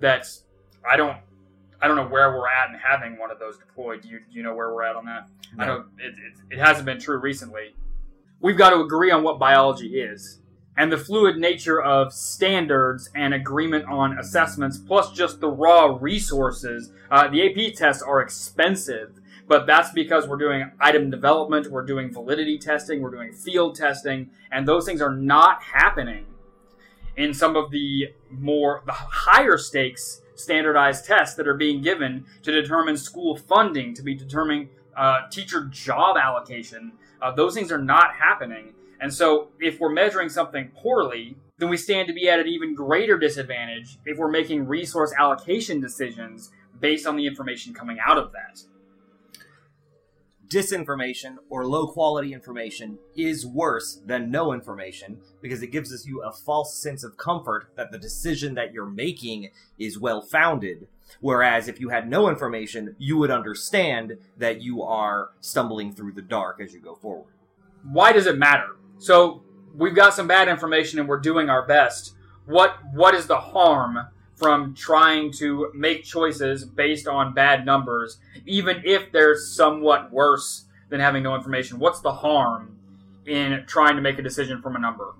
that's 0.00 0.44
I 0.88 0.96
don't 0.96 1.18
I 1.80 1.88
don't 1.88 1.96
know 1.96 2.08
where 2.08 2.30
we're 2.30 2.48
at 2.48 2.70
in 2.70 2.78
having 2.78 3.18
one 3.18 3.30
of 3.30 3.38
those 3.38 3.58
deployed. 3.58 4.02
Do 4.02 4.08
you, 4.08 4.20
do 4.20 4.36
you 4.36 4.42
know 4.42 4.54
where 4.54 4.72
we're 4.72 4.84
at 4.84 4.96
on 4.96 5.04
that? 5.06 5.28
No. 5.56 5.64
I 5.64 5.66
don't. 5.66 5.86
It, 5.98 6.14
it, 6.14 6.56
it 6.56 6.58
hasn't 6.58 6.86
been 6.86 7.00
true 7.00 7.18
recently 7.18 7.74
we've 8.42 8.58
got 8.58 8.70
to 8.70 8.80
agree 8.80 9.10
on 9.10 9.22
what 9.22 9.38
biology 9.38 10.00
is. 10.00 10.40
And 10.76 10.90
the 10.90 10.96
fluid 10.96 11.36
nature 11.36 11.82
of 11.82 12.12
standards 12.12 13.10
and 13.14 13.34
agreement 13.34 13.84
on 13.86 14.18
assessments, 14.18 14.78
plus 14.78 15.12
just 15.12 15.40
the 15.40 15.50
raw 15.50 15.98
resources. 16.00 16.90
Uh, 17.10 17.28
the 17.28 17.42
AP 17.46 17.74
tests 17.74 18.02
are 18.02 18.22
expensive, 18.22 19.20
but 19.46 19.66
that's 19.66 19.90
because 19.90 20.26
we're 20.26 20.38
doing 20.38 20.70
item 20.80 21.10
development, 21.10 21.70
we're 21.70 21.84
doing 21.84 22.10
validity 22.10 22.58
testing, 22.58 23.02
we're 23.02 23.10
doing 23.10 23.32
field 23.32 23.74
testing, 23.74 24.30
and 24.50 24.66
those 24.66 24.86
things 24.86 25.02
are 25.02 25.14
not 25.14 25.62
happening 25.62 26.26
in 27.16 27.34
some 27.34 27.56
of 27.56 27.70
the 27.70 28.08
more 28.30 28.82
the 28.86 28.92
higher 28.92 29.58
stakes 29.58 30.22
standardized 30.34 31.04
tests 31.04 31.36
that 31.36 31.46
are 31.46 31.54
being 31.54 31.82
given 31.82 32.24
to 32.42 32.50
determine 32.50 32.96
school 32.96 33.36
funding, 33.36 33.94
to 33.94 34.02
be 34.02 34.14
determining 34.14 34.68
uh, 34.96 35.28
teacher 35.30 35.64
job 35.70 36.16
allocation, 36.16 36.92
uh, 37.20 37.30
those 37.30 37.54
things 37.54 37.70
are 37.70 37.78
not 37.78 38.14
happening. 38.14 38.74
And 39.02 39.12
so, 39.12 39.48
if 39.60 39.80
we're 39.80 39.92
measuring 39.92 40.28
something 40.28 40.70
poorly, 40.74 41.36
then 41.58 41.68
we 41.68 41.76
stand 41.76 42.08
to 42.08 42.14
be 42.14 42.28
at 42.28 42.40
an 42.40 42.48
even 42.48 42.74
greater 42.74 43.18
disadvantage 43.18 43.98
if 44.06 44.16
we're 44.16 44.30
making 44.30 44.66
resource 44.66 45.12
allocation 45.18 45.80
decisions 45.80 46.50
based 46.80 47.06
on 47.06 47.16
the 47.16 47.26
information 47.26 47.74
coming 47.74 47.98
out 48.04 48.16
of 48.16 48.32
that. 48.32 48.62
Disinformation 50.48 51.36
or 51.50 51.66
low 51.66 51.86
quality 51.86 52.32
information 52.32 52.98
is 53.16 53.46
worse 53.46 54.00
than 54.06 54.30
no 54.30 54.52
information 54.52 55.18
because 55.40 55.62
it 55.62 55.68
gives 55.68 55.92
us 55.92 56.06
you 56.06 56.22
a 56.22 56.32
false 56.32 56.80
sense 56.80 57.02
of 57.02 57.16
comfort 57.16 57.72
that 57.74 57.90
the 57.90 57.98
decision 57.98 58.54
that 58.54 58.72
you're 58.72 58.86
making 58.86 59.50
is 59.78 59.98
well 59.98 60.22
founded 60.22 60.86
Whereas 61.20 61.68
if 61.68 61.80
you 61.80 61.90
had 61.90 62.08
no 62.08 62.28
information, 62.28 62.96
you 62.98 63.16
would 63.18 63.30
understand 63.30 64.18
that 64.38 64.62
you 64.62 64.82
are 64.82 65.30
stumbling 65.40 65.92
through 65.92 66.12
the 66.12 66.22
dark 66.22 66.60
as 66.60 66.72
you 66.72 66.80
go 66.80 66.94
forward. 66.94 67.32
Why 67.82 68.12
does 68.12 68.26
it 68.26 68.38
matter? 68.38 68.76
So 69.02 69.42
we've 69.74 69.96
got 69.96 70.14
some 70.14 70.28
bad 70.28 70.48
information 70.48 71.00
and 71.00 71.08
we're 71.08 71.18
doing 71.18 71.50
our 71.50 71.66
best. 71.66 72.14
What 72.46 72.78
what 72.92 73.14
is 73.14 73.26
the 73.26 73.36
harm 73.36 73.98
from 74.36 74.74
trying 74.74 75.32
to 75.32 75.72
make 75.74 76.04
choices 76.04 76.64
based 76.64 77.08
on 77.08 77.34
bad 77.34 77.66
numbers, 77.66 78.18
even 78.46 78.82
if 78.84 79.10
they're 79.10 79.36
somewhat 79.36 80.12
worse 80.12 80.66
than 80.88 81.00
having 81.00 81.24
no 81.24 81.34
information? 81.34 81.80
What's 81.80 82.00
the 82.00 82.12
harm 82.12 82.78
in 83.26 83.64
trying 83.66 83.96
to 83.96 84.02
make 84.02 84.20
a 84.20 84.22
decision 84.22 84.62
from 84.62 84.76
a 84.76 84.78
number? 84.78 85.14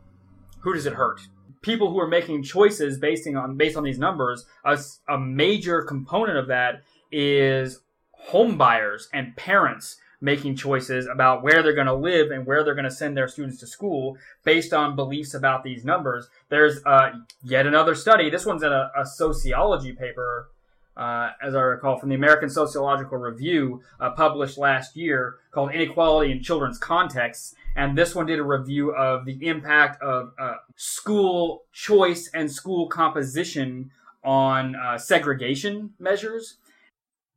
Who 0.60 0.74
does 0.74 0.86
it 0.86 0.94
hurt? 0.94 1.20
people 1.62 1.92
who 1.92 2.00
are 2.00 2.08
making 2.08 2.42
choices 2.42 2.98
based 2.98 3.26
on 3.28 3.56
based 3.56 3.76
on 3.76 3.84
these 3.84 3.98
numbers, 3.98 4.46
a, 4.64 4.76
a 5.08 5.16
major 5.16 5.82
component 5.82 6.36
of 6.36 6.48
that 6.48 6.82
is 7.12 7.80
home 8.10 8.58
buyers 8.58 9.08
and 9.12 9.36
parents 9.36 9.96
making 10.22 10.56
choices 10.56 11.06
about 11.06 11.42
where 11.42 11.62
they're 11.62 11.74
going 11.74 11.86
to 11.86 11.94
live 11.94 12.30
and 12.30 12.46
where 12.46 12.64
they're 12.64 12.74
going 12.74 12.84
to 12.84 12.90
send 12.90 13.16
their 13.16 13.28
students 13.28 13.58
to 13.58 13.66
school 13.66 14.16
based 14.44 14.72
on 14.72 14.96
beliefs 14.96 15.34
about 15.34 15.64
these 15.64 15.84
numbers. 15.84 16.28
There's 16.48 16.82
uh, 16.86 17.10
yet 17.42 17.66
another 17.66 17.94
study. 17.94 18.30
This 18.30 18.46
one's 18.46 18.62
in 18.62 18.72
a, 18.72 18.90
a 18.96 19.04
sociology 19.04 19.92
paper, 19.92 20.48
uh, 20.96 21.30
as 21.42 21.54
I 21.54 21.60
recall, 21.60 21.98
from 21.98 22.08
the 22.08 22.14
American 22.14 22.48
Sociological 22.48 23.18
Review, 23.18 23.82
uh, 24.00 24.10
published 24.10 24.56
last 24.56 24.96
year, 24.96 25.36
called 25.50 25.72
"Inequality 25.74 26.32
in 26.32 26.42
Children's 26.42 26.78
Contexts." 26.78 27.54
and 27.74 27.96
this 27.96 28.14
one 28.14 28.26
did 28.26 28.38
a 28.38 28.44
review 28.44 28.94
of 28.94 29.24
the 29.24 29.46
impact 29.46 30.02
of 30.02 30.32
uh, 30.38 30.56
school 30.76 31.64
choice 31.72 32.30
and 32.34 32.50
school 32.50 32.86
composition 32.86 33.90
on 34.22 34.76
uh, 34.76 34.98
segregation 34.98 35.90
measures. 35.98 36.58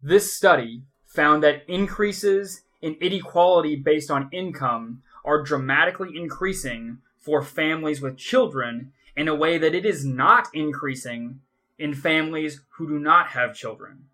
This 0.01 0.35
study 0.35 0.83
found 1.07 1.43
that 1.43 1.63
increases 1.67 2.63
in 2.85 2.93
inequality 3.01 3.75
based 3.75 4.11
on 4.11 4.29
income 4.31 5.01
are 5.25 5.41
dramatically 5.41 6.15
increasing 6.15 6.99
for 7.17 7.41
families 7.41 7.99
with 7.99 8.15
children 8.15 8.91
in 9.17 9.27
a 9.27 9.33
way 9.33 9.57
that 9.57 9.73
it 9.73 9.87
is 9.87 10.05
not 10.05 10.47
increasing 10.53 11.39
in 11.79 11.95
families 11.95 12.61
who 12.77 12.87
do 12.87 12.99
not 12.99 13.29
have 13.29 13.55
children. 13.55 14.05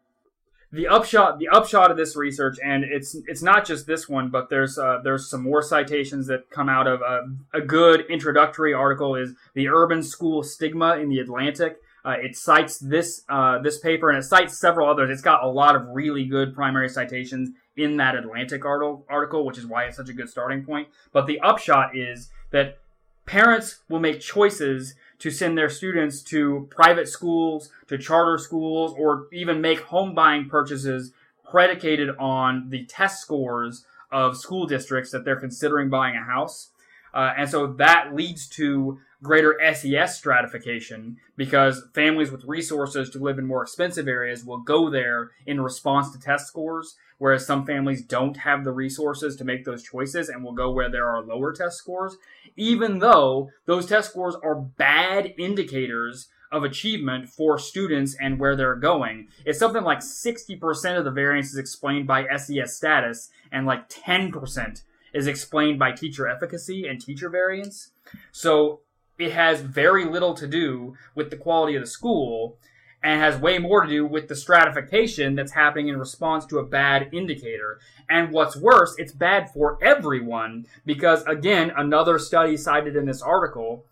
The 0.72 0.88
upshot 0.88 1.38
the 1.38 1.50
upshot 1.50 1.92
of 1.92 1.98
this 1.98 2.16
research 2.16 2.56
and 2.64 2.86
it's 2.86 3.14
it's 3.28 3.44
not 3.44 3.66
just 3.66 3.88
this 3.88 4.08
one 4.08 4.30
but 4.30 4.50
there's 4.50 4.78
uh, 4.78 5.00
there's 5.04 5.30
some 5.30 5.44
more 5.44 5.62
citations 5.62 6.28
that 6.28 6.50
come 6.50 6.70
out 6.70 6.88
of 6.88 7.02
uh, 7.02 7.24
a 7.54 7.60
good 7.60 8.06
introductory 8.10 8.74
article 8.74 9.16
is 9.16 9.34
the 9.54 9.68
urban 9.68 10.02
school 10.02 10.44
stigma 10.44 10.96
in 10.96 11.10
the 11.10 11.20
atlantic. 11.20 11.82
Uh, 12.06 12.16
it 12.22 12.38
cites 12.38 12.80
this 12.80 13.24
uh, 13.28 13.60
this 13.60 13.80
paper 13.80 14.10
and 14.10 14.18
it 14.18 14.24
cites 14.24 14.58
several 14.58 14.90
others. 14.90 15.10
It's 15.10 15.22
got 15.22 15.44
a 15.44 15.48
lot 15.48 15.76
of 15.76 15.90
really 15.90 16.24
good 16.24 16.56
primary 16.56 16.88
citations 16.88 17.50
in 17.82 17.98
that 17.98 18.16
Atlantic 18.16 18.64
article, 18.66 19.46
which 19.46 19.58
is 19.58 19.66
why 19.66 19.86
it's 19.86 19.98
such 19.98 20.10
a 20.10 20.14
good 20.14 20.30
starting 20.30 20.64
point. 20.64 20.88
But 21.12 21.26
the 21.26 21.40
upshot 21.40 21.98
is 21.98 22.30
that 22.52 22.80
parents 23.26 23.80
will 23.90 24.00
make 24.00 24.20
choices 24.20 24.96
to 25.20 25.32
send 25.32 25.58
their 25.58 25.70
students 25.70 26.22
to 26.24 26.68
private 26.70 27.08
schools, 27.08 27.70
to 27.88 27.98
charter 27.98 28.38
schools, 28.38 28.94
or 28.98 29.28
even 29.32 29.62
make 29.62 29.80
home 29.80 30.14
buying 30.14 30.50
purchases 30.50 31.12
predicated 31.50 32.10
on 32.18 32.70
the 32.70 32.86
test 32.86 33.22
scores 33.22 33.86
of 34.12 34.38
school 34.38 34.66
districts 34.66 35.12
that 35.12 35.26
they're 35.26 35.40
considering 35.40 35.90
buying 35.90 36.16
a 36.16 36.24
house. 36.24 36.70
Uh, 37.14 37.34
and 37.38 37.50
so 37.50 37.68
that 37.68 38.14
leads 38.14 38.48
to 38.48 39.00
greater 39.22 39.60
SES 39.74 40.18
stratification 40.18 41.18
because 41.38 41.84
families 41.94 42.32
with 42.32 42.44
resources 42.46 43.10
to 43.12 43.20
live 43.20 43.38
in 43.38 43.46
more 43.46 43.62
expensive 43.62 44.08
areas 44.08 44.44
will 44.44 44.58
go 44.58 44.90
there 44.90 45.32
in 45.46 45.62
response 45.62 46.12
to 46.12 46.20
test 46.20 46.48
scores, 46.48 46.96
whereas 47.22 47.46
some 47.46 47.64
families 47.64 48.02
don't 48.02 48.36
have 48.38 48.64
the 48.64 48.72
resources 48.72 49.36
to 49.36 49.46
make 49.46 49.64
those 49.64 49.84
choices 49.84 50.28
and 50.28 50.44
will 50.44 50.54
go 50.54 50.72
where 50.72 50.90
there 50.90 51.08
are 51.08 51.22
lower 51.22 51.54
test 51.54 51.78
scores, 51.78 52.18
even 52.58 52.98
though 52.98 53.48
those 53.68 53.86
test 53.86 54.10
scores 54.10 54.36
are 54.44 54.56
bad 54.56 55.32
indicators 55.38 56.30
of 56.52 56.64
achievement 56.64 57.30
for 57.30 57.60
students 57.60 58.18
and 58.20 58.40
where 58.40 58.56
they're 58.56 58.74
going. 58.74 59.28
It's 59.46 59.60
something 59.60 59.84
like 59.84 60.00
60% 60.00 60.98
of 60.98 61.06
the 61.06 61.12
variance 61.12 61.52
is 61.52 61.60
explained 61.60 62.08
by 62.08 62.26
SES 62.36 62.76
status 62.76 63.30
and 63.52 63.68
like 63.68 63.88
10% 63.88 64.82
is 65.14 65.28
explained 65.28 65.78
by 65.78 65.92
teacher 65.92 66.28
efficacy 66.28 66.88
and 66.88 67.00
teacher 67.00 67.30
variance. 67.30 67.92
So 68.32 68.80
it 69.20 69.34
has 69.34 69.62
very 69.62 70.06
little 70.06 70.34
to 70.34 70.48
do 70.48 70.96
with 71.14 71.30
the 71.30 71.38
quality 71.38 71.76
of 71.76 71.84
the 71.84 71.88
school 71.88 72.58
and 73.04 73.20
has 73.20 73.38
way 73.38 73.58
more 73.58 73.82
to 73.82 73.90
do 73.90 74.06
with 74.06 74.28
the 74.28 74.36
stratification 74.36 75.36
that's 75.36 75.54
happening 75.54 75.88
in 75.88 75.98
response 75.98 76.46
to 76.46 76.60
a 76.60 76.66
bad 76.66 77.10
indicator. 77.12 77.80
And 78.10 78.32
what's 78.32 78.56
worse, 78.56 78.94
it's 78.98 79.12
bad 79.12 79.50
for 79.52 79.80
everyone 79.84 80.68
because, 80.86 81.24
again, 81.24 81.72
another 81.76 82.20
study 82.20 82.58
cited 82.58 82.96
in 82.96 83.06
this 83.06 83.22
article 83.22 83.86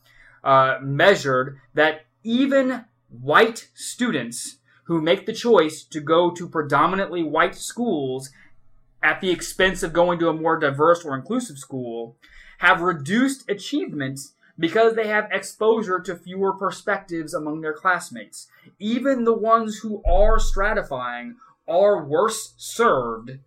uh, 0.43 0.77
measured 0.81 1.59
that 1.73 2.05
even 2.23 2.85
white 3.09 3.69
students 3.73 4.57
who 4.83 5.01
make 5.01 5.25
the 5.25 5.33
choice 5.33 5.83
to 5.83 5.99
go 5.99 6.31
to 6.31 6.47
predominantly 6.47 7.23
white 7.23 7.55
schools 7.55 8.29
at 9.01 9.21
the 9.21 9.31
expense 9.31 9.81
of 9.81 9.93
going 9.93 10.19
to 10.19 10.29
a 10.29 10.33
more 10.33 10.59
diverse 10.59 11.05
or 11.05 11.15
inclusive 11.15 11.57
school 11.57 12.15
have 12.59 12.81
reduced 12.81 13.49
achievement 13.49 14.19
because 14.59 14.95
they 14.95 15.07
have 15.07 15.31
exposure 15.31 15.99
to 15.99 16.15
fewer 16.15 16.53
perspectives 16.53 17.33
among 17.33 17.61
their 17.61 17.73
classmates. 17.73 18.47
Even 18.77 19.23
the 19.23 19.33
ones 19.33 19.79
who 19.79 20.03
are 20.03 20.37
stratifying 20.37 21.35
are 21.67 22.03
worse 22.03 22.53
served 22.57 23.39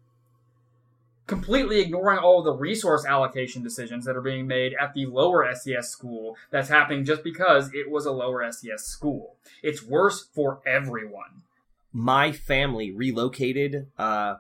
completely 1.27 1.81
ignoring 1.81 2.19
all 2.19 2.43
the 2.43 2.53
resource 2.53 3.07
allocation 3.07 3.63
decisions 3.63 4.05
that 4.05 4.17
are 4.17 4.23
being 4.23 4.47
made 4.47 4.75
at 4.79 4.93
the 4.93 5.07
lower 5.07 5.51
SES 5.55 5.89
school 5.89 6.37
that's 6.51 6.69
happening 6.69 7.05
just 7.05 7.23
because 7.23 7.73
it 7.73 7.91
was 7.91 8.05
a 8.07 8.13
lower 8.13 8.51
SES 8.51 8.85
school. 8.85 9.37
It's 9.63 9.83
worse 9.83 10.27
for 10.35 10.61
everyone. 10.67 11.43
My 11.93 12.33
family 12.33 12.91
relocated 12.91 13.87
uh, 13.99 14.37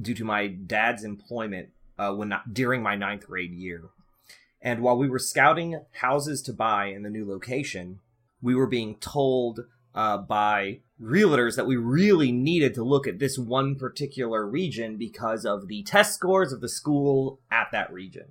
due 0.00 0.14
to 0.14 0.24
my 0.24 0.46
dad's 0.48 1.04
employment 1.04 1.68
uh, 1.98 2.12
when 2.12 2.30
not, 2.30 2.52
during 2.52 2.82
my 2.82 2.96
ninth 2.96 3.26
grade 3.26 3.52
year. 3.52 3.82
And 4.60 4.82
while 4.82 4.96
we 4.96 5.08
were 5.08 5.18
scouting 5.18 5.80
houses 6.00 6.42
to 6.42 6.52
buy 6.52 6.86
in 6.86 7.02
the 7.02 7.10
new 7.10 7.28
location, 7.28 8.00
we 8.40 8.54
were 8.54 8.66
being 8.66 8.96
told 8.96 9.60
uh, 9.94 10.18
by 10.18 10.80
realtors 11.00 11.56
that 11.56 11.66
we 11.66 11.76
really 11.76 12.32
needed 12.32 12.74
to 12.74 12.84
look 12.84 13.06
at 13.06 13.18
this 13.18 13.38
one 13.38 13.76
particular 13.76 14.46
region 14.46 14.96
because 14.96 15.44
of 15.44 15.68
the 15.68 15.82
test 15.82 16.14
scores 16.14 16.52
of 16.52 16.60
the 16.60 16.68
school 16.68 17.40
at 17.50 17.68
that 17.72 17.92
region. 17.92 18.26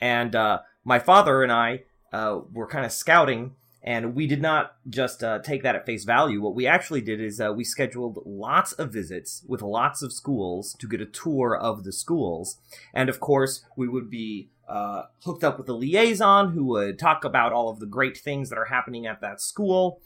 And 0.00 0.34
uh, 0.34 0.60
my 0.84 0.98
father 0.98 1.42
and 1.42 1.52
I 1.52 1.84
uh, 2.12 2.40
were 2.52 2.66
kind 2.66 2.84
of 2.84 2.92
scouting, 2.92 3.54
and 3.82 4.14
we 4.14 4.26
did 4.26 4.42
not 4.42 4.76
just 4.88 5.24
uh, 5.24 5.40
take 5.40 5.62
that 5.62 5.74
at 5.76 5.86
face 5.86 6.04
value. 6.04 6.40
What 6.40 6.54
we 6.54 6.66
actually 6.66 7.00
did 7.00 7.20
is 7.20 7.40
uh, 7.40 7.52
we 7.52 7.64
scheduled 7.64 8.20
lots 8.24 8.72
of 8.72 8.92
visits 8.92 9.44
with 9.46 9.62
lots 9.62 10.02
of 10.02 10.12
schools 10.12 10.74
to 10.78 10.88
get 10.88 11.00
a 11.00 11.06
tour 11.06 11.56
of 11.56 11.84
the 11.84 11.92
schools. 11.92 12.58
And 12.94 13.08
of 13.08 13.20
course, 13.20 13.64
we 13.76 13.88
would 13.88 14.10
be 14.10 14.50
uh, 14.72 15.02
hooked 15.22 15.44
up 15.44 15.58
with 15.58 15.68
a 15.68 15.74
liaison 15.74 16.52
who 16.52 16.64
would 16.64 16.98
talk 16.98 17.24
about 17.24 17.52
all 17.52 17.68
of 17.68 17.78
the 17.78 17.86
great 17.86 18.16
things 18.16 18.48
that 18.48 18.58
are 18.58 18.64
happening 18.64 19.06
at 19.06 19.20
that 19.20 19.38
school. 19.38 20.00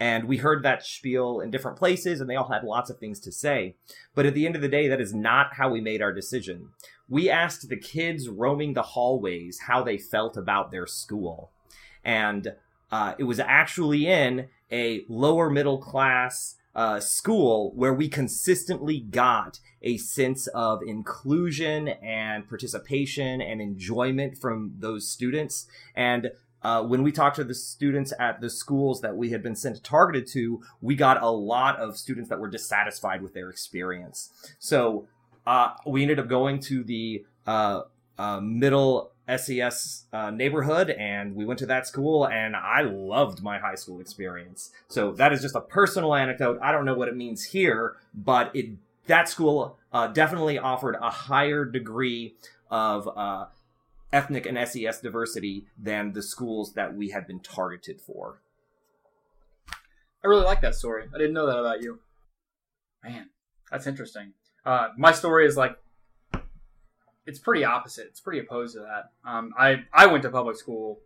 And 0.00 0.24
we 0.24 0.38
heard 0.38 0.64
that 0.64 0.84
spiel 0.84 1.40
in 1.40 1.52
different 1.52 1.78
places, 1.78 2.20
and 2.20 2.28
they 2.28 2.34
all 2.34 2.50
had 2.50 2.64
lots 2.64 2.90
of 2.90 2.98
things 2.98 3.20
to 3.20 3.32
say. 3.32 3.76
But 4.16 4.26
at 4.26 4.34
the 4.34 4.44
end 4.44 4.56
of 4.56 4.62
the 4.62 4.68
day, 4.68 4.88
that 4.88 5.00
is 5.00 5.14
not 5.14 5.54
how 5.54 5.70
we 5.70 5.80
made 5.80 6.02
our 6.02 6.12
decision. 6.12 6.70
We 7.08 7.30
asked 7.30 7.68
the 7.68 7.76
kids 7.76 8.28
roaming 8.28 8.74
the 8.74 8.82
hallways 8.82 9.60
how 9.66 9.84
they 9.84 9.98
felt 9.98 10.36
about 10.36 10.72
their 10.72 10.86
school. 10.86 11.52
And 12.04 12.54
uh, 12.90 13.14
it 13.18 13.24
was 13.24 13.38
actually 13.38 14.08
in 14.08 14.48
a 14.70 15.04
lower 15.08 15.48
middle 15.48 15.78
class 15.78 16.56
uh, 16.74 17.00
school 17.00 17.72
where 17.74 17.92
we 17.92 18.08
consistently 18.08 19.00
got 19.00 19.60
a 19.82 19.96
sense 19.96 20.46
of 20.48 20.80
inclusion 20.82 21.88
and 21.88 22.48
participation 22.48 23.40
and 23.40 23.60
enjoyment 23.60 24.38
from 24.38 24.74
those 24.78 25.08
students. 25.08 25.66
And 25.94 26.30
uh, 26.62 26.82
when 26.82 27.02
we 27.02 27.12
talked 27.12 27.36
to 27.36 27.44
the 27.44 27.54
students 27.54 28.12
at 28.18 28.40
the 28.40 28.50
schools 28.50 29.00
that 29.00 29.16
we 29.16 29.30
had 29.30 29.42
been 29.42 29.54
sent 29.54 29.82
targeted 29.84 30.26
to, 30.28 30.60
we 30.80 30.96
got 30.96 31.22
a 31.22 31.30
lot 31.30 31.76
of 31.78 31.96
students 31.96 32.28
that 32.28 32.40
were 32.40 32.48
dissatisfied 32.48 33.22
with 33.22 33.34
their 33.34 33.50
experience. 33.50 34.32
So 34.58 35.06
uh, 35.46 35.70
we 35.86 36.02
ended 36.02 36.18
up 36.18 36.28
going 36.28 36.60
to 36.60 36.82
the 36.84 37.24
uh, 37.46 37.82
uh 38.18 38.40
middle 38.40 39.12
SES 39.36 40.04
uh, 40.12 40.30
neighborhood, 40.30 40.90
and 40.90 41.34
we 41.34 41.44
went 41.44 41.58
to 41.58 41.66
that 41.66 41.86
school, 41.86 42.26
and 42.26 42.56
I 42.56 42.82
loved 42.82 43.42
my 43.42 43.58
high 43.58 43.74
school 43.74 44.00
experience. 44.00 44.70
So 44.88 45.12
that 45.12 45.32
is 45.32 45.42
just 45.42 45.54
a 45.54 45.60
personal 45.60 46.14
anecdote. 46.14 46.58
I 46.62 46.72
don't 46.72 46.84
know 46.84 46.94
what 46.94 47.08
it 47.08 47.16
means 47.16 47.44
here, 47.44 47.96
but 48.14 48.54
it 48.54 48.70
that 49.06 49.28
school 49.28 49.78
uh, 49.92 50.08
definitely 50.08 50.58
offered 50.58 50.96
a 51.00 51.10
higher 51.10 51.64
degree 51.64 52.34
of 52.70 53.08
ethnic 54.12 54.46
and 54.46 54.68
SES 54.68 55.00
diversity 55.00 55.66
than 55.78 56.12
the 56.12 56.22
schools 56.22 56.74
that 56.74 56.94
we 56.94 57.10
had 57.10 57.26
been 57.26 57.40
targeted 57.40 58.00
for. 58.00 58.40
I 60.24 60.26
really 60.26 60.44
like 60.44 60.60
that 60.62 60.74
story. 60.74 61.04
I 61.14 61.18
didn't 61.18 61.34
know 61.34 61.46
that 61.46 61.58
about 61.58 61.82
you. 61.82 62.00
Man, 63.04 63.30
that's 63.70 63.86
interesting. 63.86 64.32
Uh, 64.64 64.88
my 64.96 65.12
story 65.12 65.46
is 65.46 65.56
like 65.56 65.78
it's 67.28 67.38
pretty 67.38 67.62
opposite. 67.62 68.06
It's 68.06 68.20
pretty 68.20 68.38
opposed 68.38 68.74
to 68.74 68.80
that. 68.80 69.12
Um, 69.22 69.52
I 69.56 69.84
I 69.92 70.06
went 70.06 70.22
to 70.22 70.30
public 70.30 70.56
school 70.56 71.00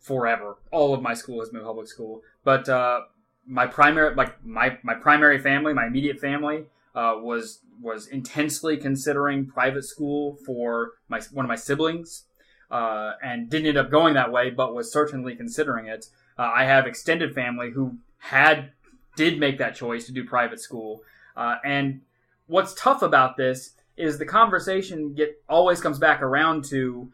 forever. 0.00 0.56
All 0.72 0.94
of 0.94 1.02
my 1.02 1.12
school 1.12 1.40
has 1.40 1.50
been 1.50 1.62
public 1.62 1.86
school, 1.86 2.22
but 2.44 2.66
uh, 2.68 3.02
my 3.46 3.66
primary 3.66 4.14
like 4.14 4.42
my 4.44 4.78
my 4.82 4.94
primary 4.94 5.38
family, 5.38 5.74
my 5.74 5.86
immediate 5.86 6.18
family, 6.18 6.64
uh, 6.94 7.16
was 7.18 7.60
was 7.80 8.06
intensely 8.06 8.78
considering 8.78 9.46
private 9.46 9.84
school 9.84 10.38
for 10.46 10.92
my 11.08 11.20
one 11.30 11.44
of 11.44 11.48
my 11.48 11.56
siblings 11.56 12.24
uh, 12.70 13.12
and 13.22 13.50
didn't 13.50 13.68
end 13.68 13.78
up 13.78 13.90
going 13.90 14.14
that 14.14 14.32
way, 14.32 14.48
but 14.48 14.74
was 14.74 14.90
certainly 14.90 15.36
considering 15.36 15.86
it. 15.86 16.06
Uh, 16.38 16.50
I 16.54 16.64
have 16.64 16.86
extended 16.86 17.34
family 17.34 17.70
who 17.70 17.98
had 18.16 18.72
did 19.14 19.38
make 19.38 19.58
that 19.58 19.74
choice 19.74 20.06
to 20.06 20.12
do 20.12 20.24
private 20.24 20.60
school, 20.60 21.02
uh, 21.36 21.56
and 21.62 22.00
what's 22.46 22.72
tough 22.72 23.02
about 23.02 23.36
this 23.36 23.72
is 24.00 24.18
the 24.18 24.26
conversation 24.26 25.14
get 25.14 25.42
always 25.48 25.80
comes 25.80 25.98
back 25.98 26.22
around 26.22 26.64
to 26.66 27.12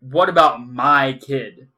what 0.00 0.28
about 0.28 0.66
my 0.66 1.14
kid, 1.14 1.68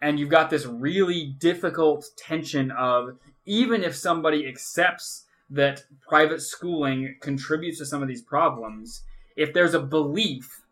and 0.00 0.18
you've 0.18 0.28
got 0.28 0.50
this 0.50 0.66
really 0.66 1.26
difficult 1.38 2.06
tension 2.16 2.70
of 2.70 3.18
even 3.46 3.82
if 3.82 3.94
somebody 3.94 4.46
accepts 4.46 5.24
that 5.48 5.84
private 6.06 6.40
schooling 6.40 7.16
contributes 7.20 7.78
to 7.78 7.86
some 7.86 8.02
of 8.02 8.08
these 8.08 8.22
problems, 8.22 9.02
if 9.36 9.52
there's 9.52 9.74
a 9.74 9.80
belief 9.80 10.62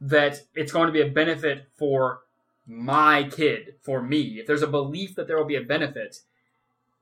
that 0.00 0.40
it's 0.54 0.72
going 0.72 0.86
to 0.86 0.92
be 0.92 1.00
a 1.00 1.08
benefit 1.08 1.68
for 1.76 2.20
my 2.66 3.24
kid, 3.24 3.74
for 3.82 4.02
me, 4.02 4.38
if 4.38 4.46
there's 4.46 4.62
a 4.62 4.66
belief 4.66 5.14
that 5.14 5.26
there 5.26 5.38
will 5.38 5.44
be 5.44 5.56
a 5.56 5.62
benefit, 5.62 6.20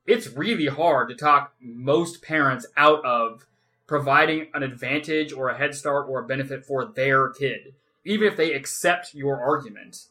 it's 0.07 0.29
really 0.29 0.67
hard 0.67 1.09
to 1.09 1.15
talk 1.15 1.55
most 1.61 2.23
parents 2.23 2.67
out 2.77 3.05
of 3.05 3.47
providing 3.87 4.49
an 4.55 4.63
advantage 4.63 5.33
or 5.33 5.49
a 5.49 5.59
head 5.59 5.75
start 5.75 6.09
or 6.09 6.21
a 6.21 6.27
benefit 6.27 6.65
for 6.65 6.85
their 6.85 7.29
kid, 7.31 7.75
even 8.05 8.27
if 8.27 8.37
they 8.37 8.53
accept 8.53 9.15
your 9.15 9.43
argument. 9.43 10.07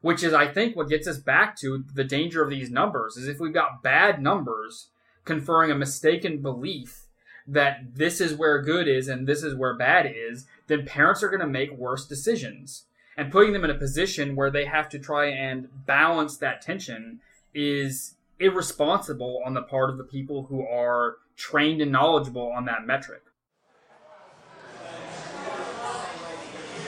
Which 0.00 0.22
is, 0.22 0.32
I 0.32 0.46
think, 0.46 0.76
what 0.76 0.88
gets 0.88 1.08
us 1.08 1.18
back 1.18 1.56
to 1.58 1.84
the 1.92 2.04
danger 2.04 2.42
of 2.42 2.50
these 2.50 2.70
numbers 2.70 3.16
is 3.16 3.26
if 3.26 3.40
we've 3.40 3.52
got 3.52 3.82
bad 3.82 4.22
numbers 4.22 4.88
conferring 5.24 5.70
a 5.70 5.74
mistaken 5.74 6.40
belief 6.40 7.06
that 7.46 7.94
this 7.94 8.20
is 8.20 8.34
where 8.34 8.62
good 8.62 8.86
is 8.86 9.08
and 9.08 9.26
this 9.26 9.42
is 9.42 9.54
where 9.54 9.76
bad 9.76 10.06
is, 10.06 10.46
then 10.68 10.86
parents 10.86 11.22
are 11.22 11.30
going 11.30 11.40
to 11.40 11.46
make 11.46 11.72
worse 11.72 12.06
decisions. 12.06 12.84
And 13.16 13.32
putting 13.32 13.52
them 13.52 13.64
in 13.64 13.70
a 13.70 13.74
position 13.74 14.36
where 14.36 14.50
they 14.50 14.66
have 14.66 14.88
to 14.90 14.98
try 14.98 15.26
and 15.26 15.68
balance 15.86 16.36
that 16.36 16.62
tension 16.62 17.20
is 17.52 18.14
irresponsible 18.38 19.42
on 19.44 19.54
the 19.54 19.62
part 19.62 19.90
of 19.90 19.98
the 19.98 20.04
people 20.04 20.44
who 20.44 20.64
are 20.64 21.16
trained 21.38 21.80
and 21.80 21.90
knowledgeable 21.90 22.52
on 22.54 22.66
that 22.66 22.84
metric. 22.86 23.22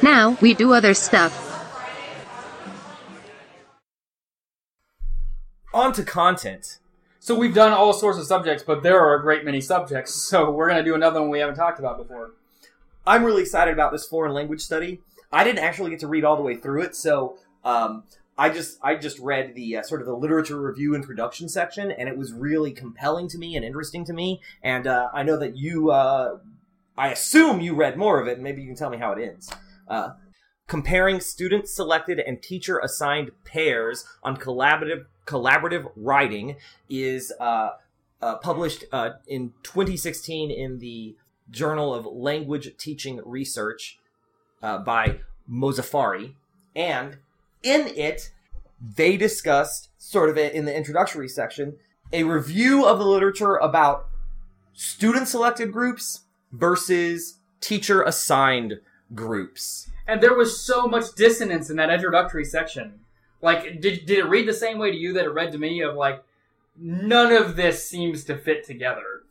Now 0.03 0.37
we 0.41 0.53
do 0.55 0.75
other 0.75 0.93
stuff. 0.93 1.47
On 5.73 5.93
to 5.93 6.03
content. 6.03 6.79
So 7.21 7.35
we've 7.35 7.55
done 7.55 7.73
all 7.73 7.93
sorts 7.93 8.19
of 8.19 8.27
subjects, 8.27 8.65
but 8.67 8.83
there 8.83 8.99
are 8.99 9.15
a 9.15 9.23
great 9.23 9.45
many 9.45 9.61
subjects. 9.61 10.15
So 10.31 10.51
we're 10.51 10.69
going 10.69 10.83
to 10.83 10.85
do 10.85 10.95
another 10.95 11.21
one 11.21 11.31
we 11.31 11.39
haven't 11.39 11.57
talked 11.57 11.79
about 11.79 11.97
before. 11.99 12.33
I'm 13.07 13.25
really 13.25 13.43
excited 13.43 13.73
about 13.73 13.93
this 13.93 14.07
foreign 14.07 14.33
language 14.33 14.61
study. 14.61 15.01
I 15.33 15.45
didn't 15.45 15.61
actually 15.61 15.91
get 15.91 16.01
to 16.01 16.09
read 16.09 16.25
all 16.25 16.37
the 16.37 16.43
way 16.43 16.57
through 16.57 16.83
it, 16.83 16.97
so 16.97 17.39
um, 17.65 18.05
I 18.41 18.49
just 18.49 18.79
I 18.83 18.95
just 18.95 19.19
read 19.19 19.55
the 19.55 19.77
uh, 19.77 19.83
sort 19.83 20.01
of 20.01 20.07
the 20.07 20.15
literature 20.15 20.59
review 20.59 20.95
introduction 20.95 21.47
section, 21.47 21.91
and 21.91 22.09
it 22.09 22.17
was 22.17 22.33
really 22.33 22.73
compelling 22.73 23.29
to 23.29 23.39
me 23.39 23.55
and 23.55 23.63
interesting 23.63 24.03
to 24.07 24.15
me. 24.15 24.41
And 24.63 24.87
uh, 24.87 25.11
I 25.13 25.23
know 25.25 25.37
that 25.37 25.59
you, 25.59 25.91
uh, 25.91 26.39
I 26.97 27.09
assume 27.09 27.61
you 27.61 27.75
read 27.75 27.99
more 27.99 28.19
of 28.19 28.27
it. 28.27 28.37
and 28.37 28.43
Maybe 28.43 28.63
you 28.63 28.69
can 28.69 28.77
tell 28.77 28.89
me 28.89 28.97
how 28.97 29.13
it 29.13 29.23
ends. 29.23 29.53
Uh, 29.87 30.13
comparing 30.67 31.21
student 31.21 31.69
selected 31.69 32.19
and 32.19 32.43
teacher 32.43 32.79
assigned 32.79 33.31
pairs 33.45 34.07
on 34.23 34.39
collaborative 34.39 35.05
collaborative 35.27 35.93
writing 35.95 36.57
is 36.89 37.35
uh, 37.41 37.73
uh, 38.23 38.37
published 38.37 38.85
in 39.27 39.53
2016 39.65 40.51
in 40.51 40.79
the 40.79 41.15
Journal 41.51 41.93
of 41.93 42.07
Language 42.07 42.75
Teaching 42.79 43.21
Research 43.23 43.99
by 44.63 45.21
Mozaffari, 45.47 46.37
and 46.75 47.19
in 47.63 47.89
it 47.89 48.31
they 48.81 49.17
discussed 49.17 49.91
sort 49.99 50.31
of 50.31 50.39
in 50.39 50.65
the 50.65 50.75
introductory 50.75 51.29
section 51.29 51.77
a 52.13 52.25
review 52.25 52.87
of 52.87 52.99
the 52.99 53.07
literature 53.07 53.57
about 53.57 54.07
student 54.73 55.29
selected 55.29 55.73
groups 55.73 56.25
versus 56.53 57.39
teacher 57.61 58.03
assigned 58.03 58.81
groups. 59.15 59.91
And 60.07 60.21
there 60.21 60.35
was 60.35 60.61
so 60.61 60.87
much 60.87 61.15
dissonance 61.15 61.71
in 61.71 61.77
that 61.77 61.91
introductory 61.91 62.45
section. 62.45 63.01
Like, 63.43 63.81
did, 63.81 64.07
did 64.07 64.19
it 64.19 64.27
read 64.27 64.49
the 64.49 64.55
same 64.55 64.79
way 64.79 64.91
to 64.91 64.97
you 64.97 65.13
that 65.13 65.25
it 65.25 65.31
read 65.31 65.53
to 65.53 65.59
me? 65.59 65.83
Of 65.83 65.95
like, 65.95 66.25
none 66.77 67.33
of 67.33 67.57
this 67.57 67.89
seems 67.89 68.25
to 68.25 68.37
fit 68.37 68.65
together. 68.65 69.23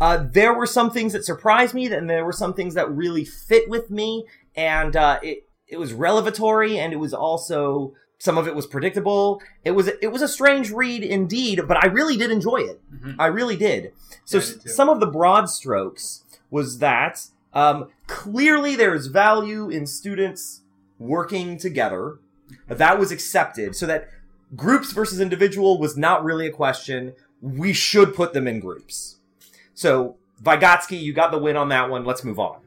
Uh, 0.00 0.26
there 0.30 0.52
were 0.52 0.66
some 0.66 0.90
things 0.90 1.12
that 1.12 1.24
surprised 1.24 1.74
me, 1.74 1.86
and 1.86 2.10
there 2.10 2.24
were 2.24 2.32
some 2.32 2.54
things 2.54 2.74
that 2.74 2.90
really 2.90 3.24
fit 3.24 3.68
with 3.68 3.90
me, 3.90 4.26
and 4.56 4.96
uh, 4.96 5.18
it 5.22 5.46
it 5.72 5.78
was 5.78 5.92
revelatory, 5.92 6.78
and 6.78 6.92
it 6.92 6.96
was 6.96 7.12
also 7.14 7.94
some 8.18 8.38
of 8.38 8.46
it 8.46 8.54
was 8.54 8.66
predictable. 8.66 9.42
It 9.64 9.72
was 9.72 9.88
it 9.88 10.12
was 10.12 10.22
a 10.22 10.28
strange 10.28 10.70
read 10.70 11.02
indeed, 11.02 11.62
but 11.66 11.82
I 11.82 11.88
really 11.88 12.16
did 12.16 12.30
enjoy 12.30 12.58
it. 12.58 12.80
Mhm. 12.94 13.16
I 13.18 13.26
really 13.26 13.56
did. 13.56 13.92
So 14.24 14.38
Yeah, 14.38 14.44
did 14.62 14.70
some 14.70 14.88
of 14.88 15.00
the 15.00 15.06
broad 15.06 15.48
strokes 15.50 16.24
was 16.50 16.78
that 16.78 17.26
um, 17.54 17.88
clearly 18.06 18.76
there 18.76 18.94
is 18.94 19.08
value 19.08 19.68
in 19.68 19.86
students 19.86 20.60
working 20.98 21.58
together. 21.58 22.18
That 22.68 22.98
was 22.98 23.10
accepted, 23.10 23.74
so 23.74 23.86
that 23.86 24.08
groups 24.54 24.92
versus 24.92 25.18
individual 25.20 25.78
was 25.78 25.96
not 25.96 26.22
really 26.22 26.46
a 26.46 26.52
question. 26.52 27.14
We 27.40 27.72
should 27.72 28.14
put 28.14 28.34
them 28.34 28.46
in 28.46 28.60
groups. 28.60 29.16
So 29.74 30.16
Vygotsky, 30.42 31.00
you 31.00 31.12
got 31.12 31.30
the 31.32 31.38
win 31.38 31.56
on 31.56 31.68
that 31.70 31.88
one. 31.90 32.04
Let's 32.04 32.22
move 32.24 32.38
on. 32.38 32.58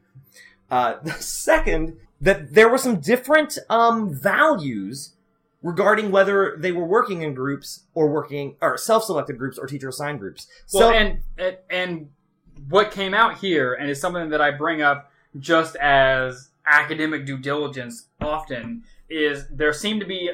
Uh, 0.70 0.96
the 1.04 1.12
second, 1.46 1.98
that 2.26 2.54
there 2.54 2.68
were 2.68 2.78
some 2.78 3.00
different 3.00 3.58
um, 3.70 4.14
values 4.14 5.14
regarding 5.62 6.12
whether 6.12 6.56
they 6.60 6.72
were 6.72 6.86
working 6.86 7.22
in 7.22 7.34
groups 7.34 7.84
or 7.94 8.10
working 8.10 8.56
or 8.62 8.78
self-selected 8.78 9.38
groups 9.38 9.58
or 9.58 9.68
teacher-assigned 9.68 10.20
groups. 10.20 10.48
Well, 10.74 10.90
so, 10.90 10.94
and, 10.94 11.22
and 11.38 11.58
and 11.70 12.10
what 12.70 12.92
came 12.92 13.14
out 13.14 13.38
here, 13.38 13.74
and 13.74 13.90
is 13.90 14.02
something 14.02 14.30
that 14.30 14.42
I 14.42 14.52
bring 14.52 14.82
up 14.82 15.12
just 15.40 15.76
as 15.78 16.50
academic 16.66 17.26
due 17.26 17.38
diligence 17.38 18.08
often, 18.22 18.84
is 19.10 19.48
there 19.50 19.74
seemed 19.74 20.02
to 20.02 20.08
be 20.08 20.32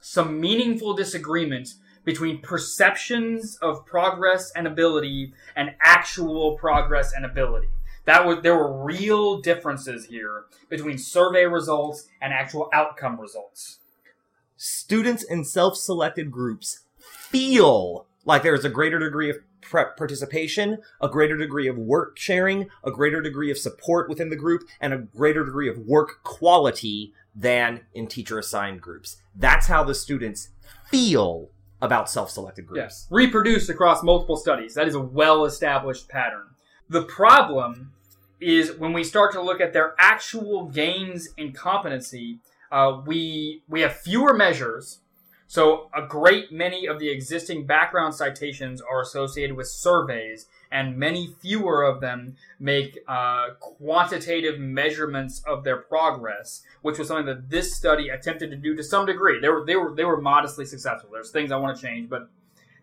some 0.00 0.40
meaningful 0.40 0.94
disagreement 0.94 1.74
between 2.04 2.40
perceptions 2.40 3.56
of 3.62 3.86
progress 3.86 4.52
and 4.54 4.66
ability 4.66 5.32
and 5.56 5.74
actual 5.80 6.56
progress 6.56 7.12
and 7.12 7.24
ability. 7.24 7.68
That 8.04 8.26
was 8.26 8.42
there 8.42 8.56
were 8.56 8.84
real 8.84 9.40
differences 9.40 10.06
here 10.06 10.44
between 10.68 10.98
survey 10.98 11.46
results 11.46 12.08
and 12.20 12.32
actual 12.32 12.68
outcome 12.72 13.20
results. 13.20 13.78
students 14.62 15.24
in 15.24 15.44
self-selected 15.44 16.30
groups 16.30 16.84
feel 16.98 18.06
like 18.24 18.44
there 18.44 18.54
is 18.54 18.64
a 18.64 18.68
greater 18.70 18.98
degree 19.00 19.28
of 19.28 19.38
participation, 19.96 20.78
a 21.00 21.08
greater 21.08 21.36
degree 21.36 21.66
of 21.66 21.76
work 21.76 22.16
sharing, 22.16 22.68
a 22.84 22.90
greater 22.90 23.20
degree 23.20 23.50
of 23.50 23.58
support 23.58 24.08
within 24.08 24.30
the 24.30 24.36
group, 24.36 24.62
and 24.80 24.92
a 24.92 24.98
greater 24.98 25.44
degree 25.44 25.68
of 25.68 25.78
work 25.78 26.22
quality 26.22 27.12
than 27.34 27.80
in 27.92 28.06
teacher-assigned 28.06 28.80
groups. 28.80 29.16
That's 29.34 29.66
how 29.66 29.82
the 29.82 29.94
students 29.94 30.50
feel 30.88 31.48
about 31.80 32.08
self-selected 32.08 32.64
groups. 32.66 32.78
Yes. 32.78 33.06
Reproduced 33.10 33.68
across 33.68 34.04
multiple 34.04 34.36
studies. 34.36 34.74
That 34.74 34.86
is 34.86 34.94
a 34.94 35.00
well 35.00 35.44
established 35.44 36.08
pattern. 36.08 36.51
The 36.92 37.04
problem 37.04 37.92
is 38.38 38.76
when 38.76 38.92
we 38.92 39.02
start 39.02 39.32
to 39.32 39.40
look 39.40 39.62
at 39.62 39.72
their 39.72 39.94
actual 39.98 40.66
gains 40.66 41.26
in 41.38 41.52
competency, 41.52 42.40
uh, 42.70 43.00
we 43.06 43.62
we 43.66 43.80
have 43.80 43.96
fewer 43.96 44.34
measures. 44.34 45.00
So 45.46 45.88
a 45.94 46.02
great 46.06 46.52
many 46.52 46.86
of 46.86 46.98
the 46.98 47.08
existing 47.08 47.64
background 47.64 48.14
citations 48.14 48.82
are 48.82 49.00
associated 49.00 49.56
with 49.56 49.68
surveys, 49.68 50.48
and 50.70 50.98
many 50.98 51.34
fewer 51.40 51.82
of 51.82 52.02
them 52.02 52.36
make 52.60 52.98
uh, 53.08 53.54
quantitative 53.58 54.60
measurements 54.60 55.42
of 55.46 55.64
their 55.64 55.78
progress, 55.78 56.62
which 56.82 56.98
was 56.98 57.08
something 57.08 57.24
that 57.24 57.48
this 57.48 57.74
study 57.74 58.10
attempted 58.10 58.50
to 58.50 58.56
do 58.56 58.76
to 58.76 58.82
some 58.82 59.06
degree. 59.06 59.40
They 59.40 59.48
were 59.48 59.64
they 59.64 59.76
were 59.76 59.94
they 59.94 60.04
were 60.04 60.20
modestly 60.20 60.66
successful. 60.66 61.08
There's 61.10 61.30
things 61.30 61.52
I 61.52 61.56
want 61.56 61.74
to 61.74 61.82
change, 61.82 62.10
but 62.10 62.28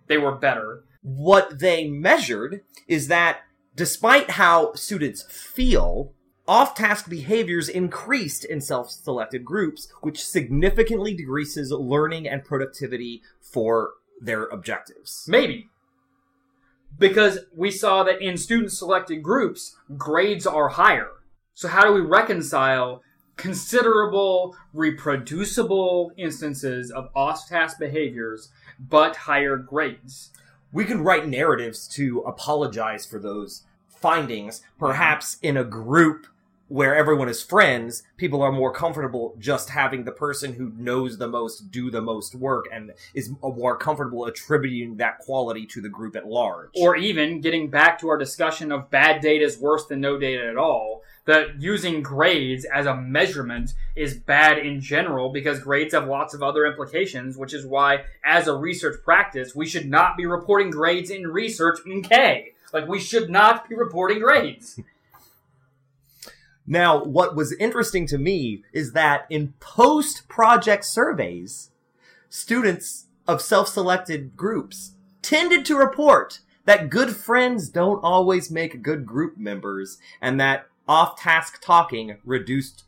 they 0.07 0.17
were 0.17 0.33
better. 0.33 0.83
What 1.03 1.59
they 1.59 1.87
measured 1.87 2.61
is 2.87 3.07
that 3.09 3.41
despite 3.79 4.31
how 4.31 4.73
students 4.73 5.23
feel, 5.23 6.11
off-task 6.45 7.09
behaviors 7.09 7.69
increased 7.69 8.43
in 8.43 8.59
self-selected 8.59 9.45
groups, 9.45 9.87
which 10.01 10.21
significantly 10.21 11.13
decreases 11.13 11.71
learning 11.71 12.27
and 12.27 12.43
productivity 12.43 13.21
for 13.39 13.91
their 14.19 14.47
objectives. 14.47 15.23
Maybe. 15.29 15.69
Because 16.97 17.39
we 17.55 17.71
saw 17.71 18.03
that 18.03 18.21
in 18.21 18.35
student 18.35 18.73
selected 18.73 19.23
groups, 19.23 19.77
grades 19.95 20.45
are 20.45 20.67
higher. 20.67 21.11
So, 21.53 21.69
how 21.69 21.85
do 21.85 21.93
we 21.93 22.01
reconcile 22.01 23.01
considerable, 23.37 24.57
reproducible 24.73 26.11
instances 26.17 26.91
of 26.91 27.07
off 27.15 27.47
task 27.47 27.79
behaviors 27.79 28.49
but 28.77 29.15
higher 29.15 29.55
grades? 29.55 30.31
We 30.73 30.83
could 30.83 30.99
write 30.99 31.29
narratives 31.29 31.87
to 31.95 32.19
apologize 32.27 33.05
for 33.05 33.19
those 33.19 33.63
findings. 34.01 34.59
Mm-hmm. 34.59 34.85
Perhaps 34.85 35.37
in 35.41 35.57
a 35.57 35.63
group 35.63 36.27
where 36.69 36.95
everyone 36.95 37.27
is 37.27 37.41
friends, 37.41 38.03
people 38.15 38.43
are 38.43 38.51
more 38.51 38.71
comfortable 38.71 39.35
just 39.39 39.71
having 39.71 40.03
the 40.03 40.11
person 40.11 40.53
who 40.53 40.71
knows 40.77 41.17
the 41.17 41.27
most 41.27 41.71
do 41.71 41.89
the 41.89 42.01
most 42.01 42.35
work 42.35 42.65
and 42.71 42.91
is 43.15 43.31
uh, 43.43 43.49
more 43.49 43.75
comfortable 43.75 44.25
attributing 44.25 44.95
that 44.97 45.17
quality 45.17 45.65
to 45.65 45.81
the 45.81 45.89
group 45.89 46.15
at 46.15 46.27
large. 46.27 46.69
Or 46.79 46.95
even 46.95 47.41
getting 47.41 47.69
back 47.69 47.99
to 47.99 48.09
our 48.09 48.17
discussion 48.17 48.71
of 48.71 48.91
bad 48.91 49.19
data 49.21 49.43
is 49.43 49.57
worse 49.57 49.87
than 49.87 49.99
no 49.99 50.19
data 50.19 50.47
at 50.47 50.57
all, 50.57 51.01
that 51.25 51.59
using 51.59 52.03
grades 52.03 52.65
as 52.65 52.85
a 52.85 52.95
measurement 52.95 53.73
is 53.95 54.15
bad 54.15 54.59
in 54.59 54.79
general 54.79 55.31
because 55.31 55.59
grades 55.59 55.93
have 55.93 56.07
lots 56.07 56.35
of 56.35 56.43
other 56.43 56.65
implications, 56.65 57.35
which 57.35 57.53
is 57.53 57.65
why, 57.65 58.03
as 58.23 58.47
a 58.47 58.55
research 58.55 59.01
practice, 59.03 59.55
we 59.55 59.65
should 59.65 59.89
not 59.89 60.17
be 60.17 60.25
reporting 60.25 60.69
grades 60.69 61.09
in 61.09 61.27
research, 61.27 61.79
okay? 61.87 62.53
Like, 62.73 62.87
we 62.87 62.99
should 62.99 63.29
not 63.29 63.69
be 63.69 63.75
reporting 63.75 64.19
grades. 64.19 64.79
Now, 66.65 67.03
what 67.03 67.35
was 67.35 67.53
interesting 67.53 68.05
to 68.07 68.19
me 68.19 68.63
is 68.71 68.91
that 68.93 69.25
in 69.29 69.53
post 69.59 70.27
project 70.27 70.85
surveys, 70.85 71.71
students 72.29 73.07
of 73.27 73.41
self 73.41 73.67
selected 73.69 74.37
groups 74.37 74.91
tended 75.23 75.65
to 75.65 75.75
report 75.75 76.41
that 76.65 76.91
good 76.91 77.15
friends 77.15 77.69
don't 77.69 78.03
always 78.03 78.51
make 78.51 78.83
good 78.83 79.05
group 79.05 79.35
members 79.35 79.97
and 80.21 80.39
that 80.39 80.67
off 80.87 81.19
task 81.19 81.59
talking 81.59 82.17
reduced 82.23 82.83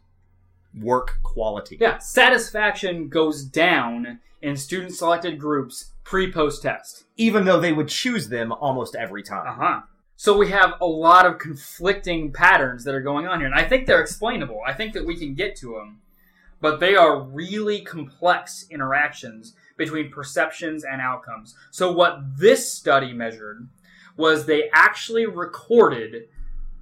work 0.79 1.17
quality. 1.23 1.77
Yeah, 1.81 1.97
satisfaction 1.97 3.09
goes 3.09 3.43
down 3.43 4.19
in 4.41 4.57
student 4.57 4.93
selected 4.93 5.39
groups 5.39 5.91
pre 6.03 6.31
post 6.31 6.63
test. 6.63 7.05
Even 7.17 7.45
though 7.45 7.59
they 7.59 7.73
would 7.73 7.87
choose 7.87 8.29
them 8.29 8.51
almost 8.51 8.95
every 8.95 9.23
time. 9.23 9.47
Uh 9.47 9.53
huh. 9.53 9.81
So 10.15 10.37
we 10.37 10.49
have 10.49 10.75
a 10.79 10.85
lot 10.85 11.25
of 11.25 11.39
conflicting 11.39 12.31
patterns 12.31 12.83
that 12.83 12.93
are 12.93 13.01
going 13.01 13.27
on 13.27 13.39
here, 13.39 13.47
and 13.47 13.55
I 13.55 13.67
think 13.67 13.87
they're 13.87 14.01
explainable. 14.01 14.59
I 14.65 14.73
think 14.73 14.93
that 14.93 15.05
we 15.05 15.17
can 15.17 15.33
get 15.33 15.55
to 15.57 15.73
them, 15.73 16.01
but 16.59 16.79
they 16.79 16.95
are 16.95 17.19
really 17.19 17.81
complex 17.81 18.67
interactions 18.69 19.55
between 19.77 20.11
perceptions 20.11 20.83
and 20.83 21.01
outcomes. 21.01 21.55
So 21.71 21.91
what 21.91 22.19
this 22.37 22.71
study 22.71 23.13
measured 23.13 23.67
was 24.15 24.45
they 24.45 24.69
actually 24.71 25.25
recorded 25.25 26.27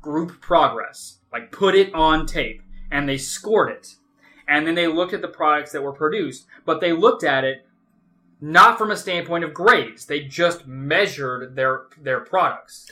group 0.01 0.41
progress, 0.41 1.19
like 1.31 1.51
put 1.53 1.75
it 1.75 1.93
on 1.93 2.25
tape, 2.25 2.61
and 2.91 3.07
they 3.07 3.17
scored 3.17 3.71
it. 3.71 3.95
And 4.49 4.65
then 4.65 4.75
they 4.75 4.87
looked 4.87 5.13
at 5.13 5.21
the 5.21 5.27
products 5.29 5.71
that 5.71 5.83
were 5.83 5.93
produced, 5.93 6.47
but 6.65 6.81
they 6.81 6.91
looked 6.91 7.23
at 7.23 7.43
it 7.43 7.65
not 8.41 8.77
from 8.77 8.89
a 8.89 8.97
standpoint 8.97 9.43
of 9.43 9.53
grades. 9.53 10.05
They 10.07 10.21
just 10.21 10.65
measured 10.65 11.55
their 11.55 11.83
their 12.01 12.21
products. 12.21 12.89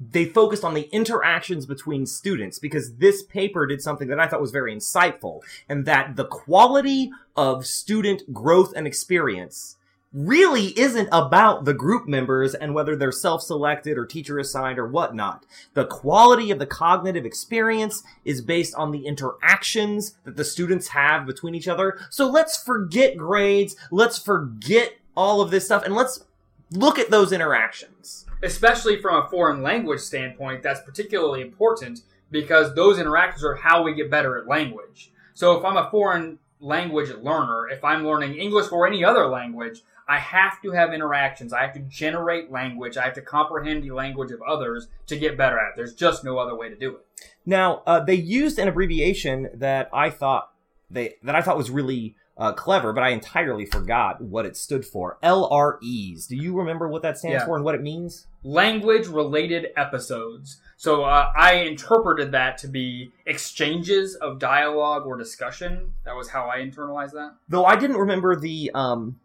they 0.00 0.26
focused 0.26 0.64
on 0.64 0.74
the 0.74 0.88
interactions 0.92 1.66
between 1.66 2.06
students 2.06 2.58
because 2.60 2.96
this 2.96 3.22
paper 3.24 3.66
did 3.66 3.82
something 3.82 4.08
that 4.08 4.20
I 4.20 4.28
thought 4.28 4.40
was 4.40 4.52
very 4.52 4.74
insightful 4.74 5.40
and 5.68 5.86
that 5.86 6.14
the 6.16 6.26
quality 6.26 7.10
of 7.36 7.66
student 7.66 8.32
growth 8.32 8.72
and 8.76 8.86
experience 8.86 9.77
really 10.12 10.78
isn't 10.78 11.08
about 11.12 11.66
the 11.66 11.74
group 11.74 12.08
members 12.08 12.54
and 12.54 12.74
whether 12.74 12.96
they're 12.96 13.12
self-selected 13.12 13.98
or 13.98 14.06
teacher 14.06 14.38
assigned 14.38 14.78
or 14.78 14.86
whatnot. 14.86 15.44
The 15.74 15.84
quality 15.84 16.50
of 16.50 16.58
the 16.58 16.66
cognitive 16.66 17.26
experience 17.26 18.02
is 18.24 18.40
based 18.40 18.74
on 18.74 18.90
the 18.90 19.06
interactions 19.06 20.16
that 20.24 20.36
the 20.36 20.44
students 20.44 20.88
have 20.88 21.26
between 21.26 21.54
each 21.54 21.68
other. 21.68 21.98
So 22.08 22.26
let's 22.28 22.56
forget 22.56 23.18
grades. 23.18 23.76
Let's 23.90 24.18
forget 24.18 24.94
all 25.14 25.42
of 25.42 25.50
this 25.50 25.66
stuff 25.66 25.84
and 25.84 25.94
let's 25.94 26.24
look 26.70 26.98
at 26.98 27.10
those 27.10 27.32
interactions. 27.32 28.24
especially 28.42 29.00
from 29.00 29.16
a 29.16 29.28
foreign 29.28 29.62
language 29.62 30.00
standpoint, 30.00 30.62
that's 30.62 30.80
particularly 30.80 31.40
important 31.40 32.00
because 32.30 32.74
those 32.74 32.98
interactions 32.98 33.44
are 33.44 33.54
how 33.54 33.82
we 33.82 33.94
get 33.94 34.10
better 34.10 34.36
at 34.38 34.46
language. 34.46 35.10
So 35.34 35.56
if 35.58 35.64
I'm 35.64 35.76
a 35.76 35.90
foreign 35.90 36.38
language 36.60 37.10
learner, 37.10 37.68
if 37.68 37.84
I'm 37.84 38.06
learning 38.06 38.36
English 38.36 38.70
or 38.72 38.86
any 38.86 39.04
other 39.04 39.26
language, 39.26 39.82
I 40.08 40.18
have 40.18 40.62
to 40.62 40.70
have 40.72 40.92
interactions. 40.94 41.52
I 41.52 41.60
have 41.62 41.74
to 41.74 41.80
generate 41.80 42.50
language. 42.50 42.96
I 42.96 43.04
have 43.04 43.14
to 43.14 43.20
comprehend 43.22 43.84
the 43.84 43.90
language 43.90 44.30
of 44.30 44.40
others 44.42 44.88
to 45.06 45.16
get 45.18 45.36
better 45.36 45.58
at 45.58 45.70
it. 45.70 45.72
There's 45.76 45.94
just 45.94 46.24
no 46.24 46.38
other 46.38 46.56
way 46.56 46.68
to 46.70 46.76
do 46.76 46.96
it. 46.96 47.06
Now, 47.44 47.82
uh, 47.86 48.00
they 48.00 48.14
used 48.14 48.58
an 48.58 48.68
abbreviation 48.68 49.50
that 49.54 49.90
I 49.92 50.10
thought 50.10 50.50
they 50.90 51.16
that 51.22 51.34
I 51.34 51.42
thought 51.42 51.58
was 51.58 51.70
really 51.70 52.14
uh, 52.38 52.52
clever, 52.52 52.92
but 52.92 53.02
I 53.02 53.08
entirely 53.10 53.66
forgot 53.66 54.20
what 54.22 54.46
it 54.46 54.56
stood 54.56 54.86
for. 54.86 55.18
LREs. 55.22 56.28
Do 56.28 56.36
you 56.36 56.56
remember 56.56 56.88
what 56.88 57.02
that 57.02 57.18
stands 57.18 57.40
Yeah. 57.42 57.46
for 57.46 57.56
and 57.56 57.64
what 57.64 57.74
it 57.74 57.82
means? 57.82 58.26
Language 58.44 59.08
related 59.08 59.66
episodes. 59.76 60.60
So 60.76 61.02
uh, 61.02 61.32
I 61.36 61.54
interpreted 61.54 62.30
that 62.32 62.56
to 62.58 62.68
be 62.68 63.10
exchanges 63.26 64.14
of 64.14 64.38
dialogue 64.38 65.04
or 65.04 65.16
discussion. 65.16 65.94
That 66.04 66.14
was 66.14 66.28
how 66.30 66.46
I 66.48 66.58
internalized 66.58 67.12
that. 67.12 67.34
Though 67.48 67.64
I 67.64 67.74
didn't 67.74 67.96
remember 67.96 68.36
the 68.36 68.70
um, 68.72 69.18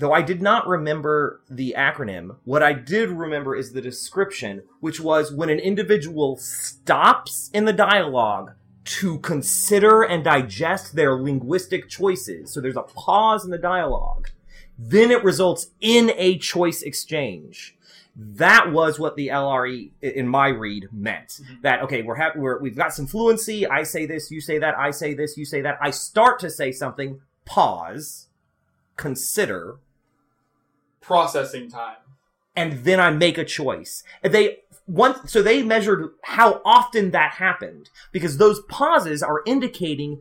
though 0.00 0.12
I 0.14 0.22
did 0.22 0.40
not 0.40 0.66
remember 0.66 1.42
the 1.48 1.74
acronym. 1.76 2.36
What 2.44 2.62
I 2.62 2.72
did 2.72 3.10
remember 3.10 3.54
is 3.54 3.72
the 3.72 3.82
description, 3.82 4.62
which 4.80 4.98
was 4.98 5.30
when 5.30 5.50
an 5.50 5.58
individual 5.58 6.38
stops 6.38 7.50
in 7.52 7.66
the 7.66 7.72
dialogue 7.72 8.52
to 8.84 9.18
consider 9.18 10.02
and 10.02 10.24
digest 10.24 10.96
their 10.96 11.14
linguistic 11.14 11.88
choices. 11.88 12.50
So 12.50 12.60
there's 12.62 12.76
a 12.76 12.82
pause 12.82 13.44
in 13.44 13.50
the 13.50 13.58
dialogue. 13.58 14.30
Then 14.78 15.10
it 15.10 15.22
results 15.22 15.68
in 15.80 16.12
a 16.16 16.38
choice 16.38 16.80
exchange. 16.80 17.76
That 18.16 18.72
was 18.72 18.98
what 18.98 19.16
the 19.16 19.28
LRE 19.28 19.90
in 20.00 20.26
my 20.26 20.48
read 20.48 20.88
meant. 20.90 21.28
Mm-hmm. 21.28 21.54
That 21.62 21.82
okay, 21.82 22.00
we're 22.00 22.16
happy. 22.16 22.38
We're, 22.38 22.58
we've 22.58 22.76
got 22.76 22.94
some 22.94 23.06
fluency. 23.06 23.66
I 23.66 23.82
say 23.82 24.06
this, 24.06 24.30
you 24.30 24.40
say 24.40 24.58
that. 24.58 24.78
I 24.78 24.92
say 24.92 25.12
this, 25.12 25.36
you 25.36 25.44
say 25.44 25.60
that. 25.60 25.78
I 25.80 25.90
start 25.90 26.40
to 26.40 26.50
say 26.50 26.72
something. 26.72 27.20
Pause, 27.44 28.28
consider, 28.96 29.78
Processing 31.00 31.70
time. 31.70 31.96
and 32.56 32.84
then 32.84 33.00
I 33.00 33.10
make 33.10 33.38
a 33.38 33.44
choice. 33.44 34.02
They 34.22 34.58
once 34.86 35.32
so 35.32 35.42
they 35.42 35.62
measured 35.62 36.08
how 36.22 36.60
often 36.64 37.10
that 37.12 37.32
happened 37.32 37.90
because 38.12 38.38
those 38.38 38.60
pauses 38.68 39.22
are 39.22 39.42
indicating 39.46 40.20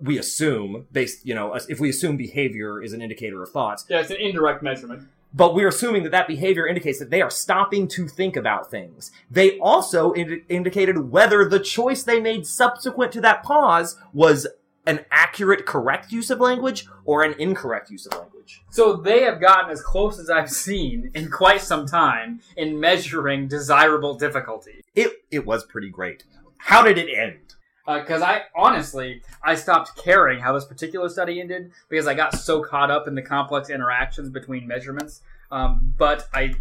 we 0.00 0.18
assume 0.18 0.86
based 0.92 1.24
you 1.26 1.34
know 1.34 1.54
if 1.68 1.80
we 1.80 1.88
assume 1.90 2.16
behavior 2.16 2.80
is 2.82 2.92
an 2.92 3.00
indicator 3.02 3.42
of 3.42 3.50
thoughts 3.50 3.84
Yeah, 3.88 4.00
it's 4.00 4.10
an 4.10 4.18
indirect 4.18 4.62
measurement. 4.62 5.08
but 5.34 5.54
we're 5.54 5.68
assuming 5.68 6.02
that 6.04 6.12
that 6.12 6.28
behavior 6.28 6.66
indicates 6.66 6.98
that 6.98 7.10
they 7.10 7.22
are 7.22 7.30
stopping 7.30 7.88
to 7.88 8.06
think 8.06 8.36
about 8.36 8.70
things. 8.70 9.10
They 9.30 9.58
also 9.58 10.12
indi- 10.14 10.44
indicated 10.48 11.10
whether 11.10 11.48
the 11.48 11.58
choice 11.60 12.02
they 12.02 12.20
made 12.20 12.46
subsequent 12.46 13.12
to 13.12 13.20
that 13.22 13.42
pause 13.42 13.96
was 14.12 14.46
an 14.86 15.04
accurate, 15.10 15.64
correct 15.64 16.12
use 16.12 16.28
of 16.30 16.38
language 16.40 16.86
or 17.04 17.22
an 17.24 17.34
incorrect 17.38 17.88
use 17.90 18.04
of 18.06 18.12
language. 18.18 18.41
So 18.70 18.96
they 18.96 19.22
have 19.22 19.40
gotten 19.40 19.70
as 19.70 19.82
close 19.82 20.18
as 20.18 20.30
I've 20.30 20.50
seen 20.50 21.10
in 21.14 21.30
quite 21.30 21.60
some 21.60 21.86
time 21.86 22.40
in 22.56 22.80
measuring 22.80 23.48
desirable 23.48 24.14
difficulty. 24.14 24.82
It 24.94 25.24
it 25.30 25.46
was 25.46 25.64
pretty 25.64 25.90
great. 25.90 26.24
How 26.58 26.82
did 26.82 26.98
it 26.98 27.08
end? 27.14 27.54
Because 27.86 28.22
I 28.22 28.42
honestly, 28.54 29.22
I 29.42 29.56
stopped 29.56 29.96
caring 29.96 30.40
how 30.40 30.52
this 30.52 30.64
particular 30.64 31.08
study 31.08 31.40
ended 31.40 31.72
because 31.88 32.06
I 32.06 32.14
got 32.14 32.36
so 32.38 32.62
caught 32.62 32.90
up 32.90 33.08
in 33.08 33.14
the 33.14 33.22
complex 33.22 33.70
interactions 33.70 34.30
between 34.30 34.68
measurements. 34.68 35.20
Um, 35.50 35.94
but 35.98 36.28
I, 36.32 36.54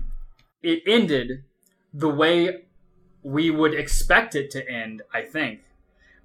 it 0.63 0.81
ended 0.87 1.43
the 1.93 2.09
way 2.09 2.63
we 3.23 3.51
would 3.51 3.73
expect 3.73 4.35
it 4.35 4.49
to 4.51 4.67
end. 4.67 5.03
I 5.13 5.21
think 5.21 5.61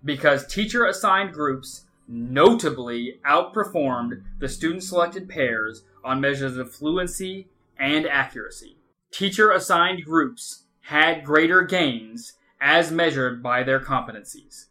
because 0.05 0.47
teacher 0.47 0.87
assigned 0.87 1.33
groups 1.33 1.86
notably 2.09 3.21
outperformed 3.27 4.23
the 4.39 4.49
student 4.49 4.83
selected 4.83 5.29
pairs 5.29 5.85
on 6.05 6.21
measures 6.21 6.57
of 6.57 6.73
fluency 6.73 7.49
and 7.79 8.07
accuracy. 8.07 8.77
Teacher 9.11 9.51
assigned 9.51 10.05
groups 10.05 10.65
had 10.83 11.25
greater 11.25 11.63
gains 11.63 12.35
as 12.61 12.91
measured 12.91 13.43
by 13.43 13.63
their 13.63 13.81
competencies. 13.81 14.67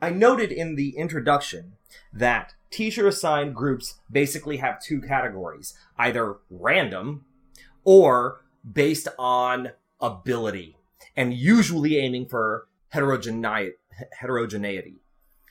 I 0.00 0.10
noted 0.10 0.52
in 0.52 0.76
the 0.76 0.96
introduction 0.96 1.72
that 2.12 2.54
teacher 2.70 3.08
assigned 3.08 3.54
groups 3.54 3.98
basically 4.10 4.58
have 4.58 4.82
two 4.82 5.00
categories 5.00 5.74
either 5.98 6.36
random 6.50 7.24
or 7.84 8.44
based 8.70 9.08
on 9.18 9.70
ability, 10.00 10.76
and 11.16 11.32
usually 11.34 11.96
aiming 11.96 12.26
for 12.26 12.66
heterogeneity. 12.90 13.72
heterogeneity. 14.20 14.96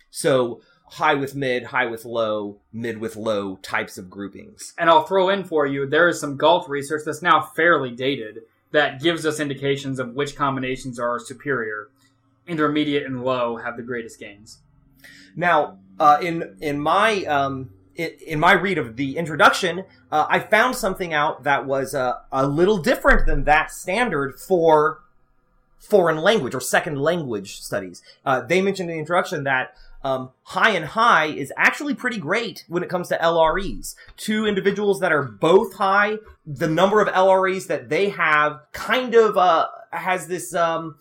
So, 0.09 0.61
high 0.91 1.15
with 1.15 1.35
mid, 1.35 1.65
high 1.65 1.85
with 1.85 2.05
low, 2.05 2.57
mid 2.71 2.99
with 2.99 3.15
low 3.15 3.57
types 3.57 3.97
of 3.97 4.09
groupings. 4.09 4.73
And 4.77 4.89
I'll 4.89 5.03
throw 5.03 5.29
in 5.29 5.43
for 5.43 5.65
you, 5.65 5.85
there 5.85 6.07
is 6.07 6.19
some 6.19 6.37
golf 6.37 6.69
research 6.69 7.03
that's 7.05 7.21
now 7.21 7.41
fairly 7.41 7.91
dated 7.91 8.39
that 8.71 9.01
gives 9.01 9.25
us 9.25 9.39
indications 9.39 9.99
of 9.99 10.13
which 10.13 10.35
combinations 10.35 10.99
are 10.99 11.19
superior. 11.19 11.89
Intermediate 12.47 13.05
and 13.05 13.23
low 13.23 13.57
have 13.57 13.75
the 13.75 13.83
greatest 13.83 14.19
gains. 14.19 14.59
Now, 15.35 15.79
uh, 15.99 16.19
in 16.21 16.57
in 16.61 16.79
my 16.79 17.23
um, 17.25 17.71
in, 17.95 18.11
in 18.25 18.39
my 18.39 18.53
read 18.53 18.77
of 18.77 18.95
the 18.95 19.17
introduction, 19.17 19.83
uh, 20.11 20.25
I 20.29 20.39
found 20.39 20.75
something 20.75 21.13
out 21.13 21.43
that 21.43 21.65
was 21.65 21.93
uh, 21.93 22.19
a 22.31 22.47
little 22.47 22.77
different 22.77 23.25
than 23.25 23.43
that 23.43 23.71
standard 23.71 24.39
for 24.39 25.01
foreign 25.77 26.17
language 26.17 26.55
or 26.55 26.61
second 26.61 26.99
language 26.99 27.61
studies. 27.61 28.01
Uh, 28.25 28.41
they 28.41 28.61
mentioned 28.61 28.89
in 28.89 28.95
the 28.95 28.99
introduction 28.99 29.43
that 29.43 29.75
um, 30.03 30.31
high 30.43 30.71
and 30.71 30.85
high 30.85 31.25
is 31.25 31.51
actually 31.57 31.93
pretty 31.95 32.17
great 32.17 32.63
when 32.67 32.83
it 32.83 32.89
comes 32.89 33.07
to 33.09 33.17
LREs. 33.17 33.95
Two 34.15 34.45
individuals 34.45 34.99
that 34.99 35.11
are 35.11 35.23
both 35.23 35.75
high, 35.75 36.17
the 36.45 36.67
number 36.67 37.01
of 37.01 37.07
LREs 37.09 37.67
that 37.67 37.89
they 37.89 38.09
have 38.09 38.61
kind 38.73 39.15
of 39.15 39.37
uh, 39.37 39.67
has 39.91 40.27
this 40.27 40.53
um, 40.53 40.95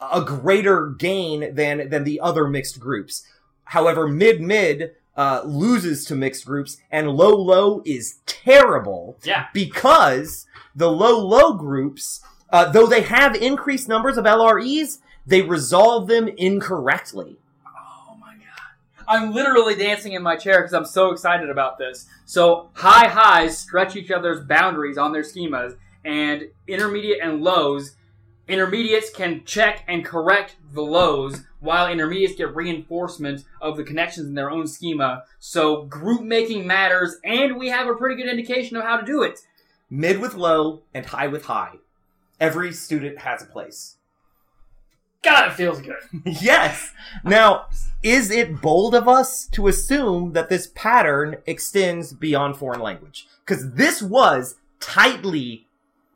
a 0.00 0.22
greater 0.22 0.88
gain 0.88 1.54
than 1.54 1.88
than 1.90 2.04
the 2.04 2.20
other 2.20 2.46
mixed 2.48 2.80
groups. 2.80 3.26
However, 3.64 4.08
mid 4.08 4.40
mid 4.40 4.92
uh, 5.16 5.42
loses 5.44 6.04
to 6.06 6.14
mixed 6.14 6.44
groups, 6.46 6.78
and 6.90 7.10
low 7.10 7.34
low 7.36 7.82
is 7.84 8.18
terrible 8.26 9.16
Yeah. 9.22 9.46
because 9.52 10.46
the 10.74 10.90
low 10.90 11.18
low 11.18 11.52
groups, 11.54 12.20
uh, 12.50 12.70
though 12.70 12.86
they 12.86 13.02
have 13.02 13.34
increased 13.34 13.88
numbers 13.88 14.16
of 14.16 14.24
LREs, 14.24 14.98
they 15.26 15.42
resolve 15.42 16.08
them 16.08 16.28
incorrectly. 16.28 17.36
I'm 19.10 19.32
literally 19.32 19.74
dancing 19.74 20.12
in 20.12 20.22
my 20.22 20.36
chair 20.36 20.60
because 20.60 20.72
I'm 20.72 20.84
so 20.84 21.10
excited 21.10 21.50
about 21.50 21.78
this. 21.78 22.06
So 22.26 22.70
high 22.74 23.08
highs 23.08 23.58
stretch 23.58 23.96
each 23.96 24.12
other's 24.12 24.46
boundaries 24.46 24.96
on 24.96 25.12
their 25.12 25.24
schemas, 25.24 25.76
and 26.04 26.44
intermediate 26.68 27.18
and 27.20 27.42
lows, 27.42 27.96
intermediates 28.46 29.10
can 29.10 29.44
check 29.44 29.82
and 29.88 30.04
correct 30.04 30.54
the 30.72 30.82
lows, 30.82 31.42
while 31.58 31.90
intermediates 31.90 32.36
get 32.36 32.54
reinforcement 32.54 33.42
of 33.60 33.76
the 33.76 33.82
connections 33.82 34.28
in 34.28 34.34
their 34.34 34.48
own 34.48 34.68
schema. 34.68 35.24
So 35.40 35.82
group 35.86 36.22
making 36.22 36.68
matters, 36.68 37.16
and 37.24 37.58
we 37.58 37.66
have 37.66 37.88
a 37.88 37.96
pretty 37.96 38.14
good 38.14 38.30
indication 38.30 38.76
of 38.76 38.84
how 38.84 38.96
to 38.96 39.04
do 39.04 39.24
it. 39.24 39.40
Mid 39.90 40.20
with 40.20 40.34
low 40.34 40.82
and 40.94 41.04
high 41.04 41.26
with 41.26 41.46
high. 41.46 41.78
Every 42.38 42.72
student 42.72 43.18
has 43.18 43.42
a 43.42 43.46
place. 43.46 43.96
God, 45.22 45.48
it 45.48 45.54
feels 45.54 45.80
good. 45.80 45.96
yes. 46.24 46.92
Now, 47.24 47.66
is 48.02 48.30
it 48.30 48.60
bold 48.60 48.94
of 48.94 49.06
us 49.08 49.46
to 49.48 49.68
assume 49.68 50.32
that 50.32 50.48
this 50.48 50.70
pattern 50.74 51.36
extends 51.46 52.12
beyond 52.12 52.56
foreign 52.56 52.80
language? 52.80 53.26
Because 53.44 53.72
this 53.72 54.00
was 54.00 54.56
tightly, 54.80 55.66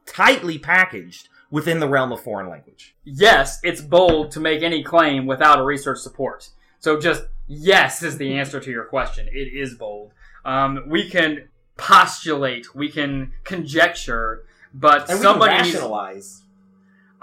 tightly 0.07 0.59
packaged 0.59 1.29
within 1.51 1.81
the 1.81 1.89
realm 1.89 2.11
of 2.11 2.21
foreign 2.21 2.49
language. 2.49 2.97
yes, 3.05 3.61
it's 3.63 3.81
bold 3.81 4.31
to 4.33 4.41
make 4.41 4.63
any 4.63 4.83
claim 4.83 5.27
without 5.27 5.61
a 5.61 5.63
research 5.63 5.99
support. 5.99 6.49
So 6.81 6.99
just 6.99 7.25
Yes, 7.47 8.03
is 8.03 8.17
the 8.19 8.39
answer 8.39 8.61
to 8.61 8.71
your 8.71 8.85
question. 8.85 9.29
It 9.29 9.53
is 9.53 9.75
bold. 9.75 10.13
Um, 10.45 10.85
we 10.89 11.11
can 11.11 11.49
postulate, 11.77 12.75
we 12.75 12.89
can 12.89 13.33
conjecture, 13.45 14.45
but 14.73 15.11
And 15.11 15.21
somebody 15.21 15.57
can 15.57 15.65
needs. 15.65 16.43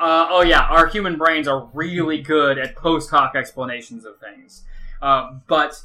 Uh, 0.02 0.28
oh 0.32 0.42
yeah, 0.42 0.62
our 0.62 0.88
human 0.88 1.16
brains 1.16 1.48
are 1.48 1.70
really 1.74 2.20
good 2.20 2.58
at 2.58 2.76
post 2.76 3.12
hoc 3.12 3.36
explanations 3.36 4.04
of 4.04 4.18
things, 4.18 4.64
uh, 5.00 5.34
but 5.46 5.80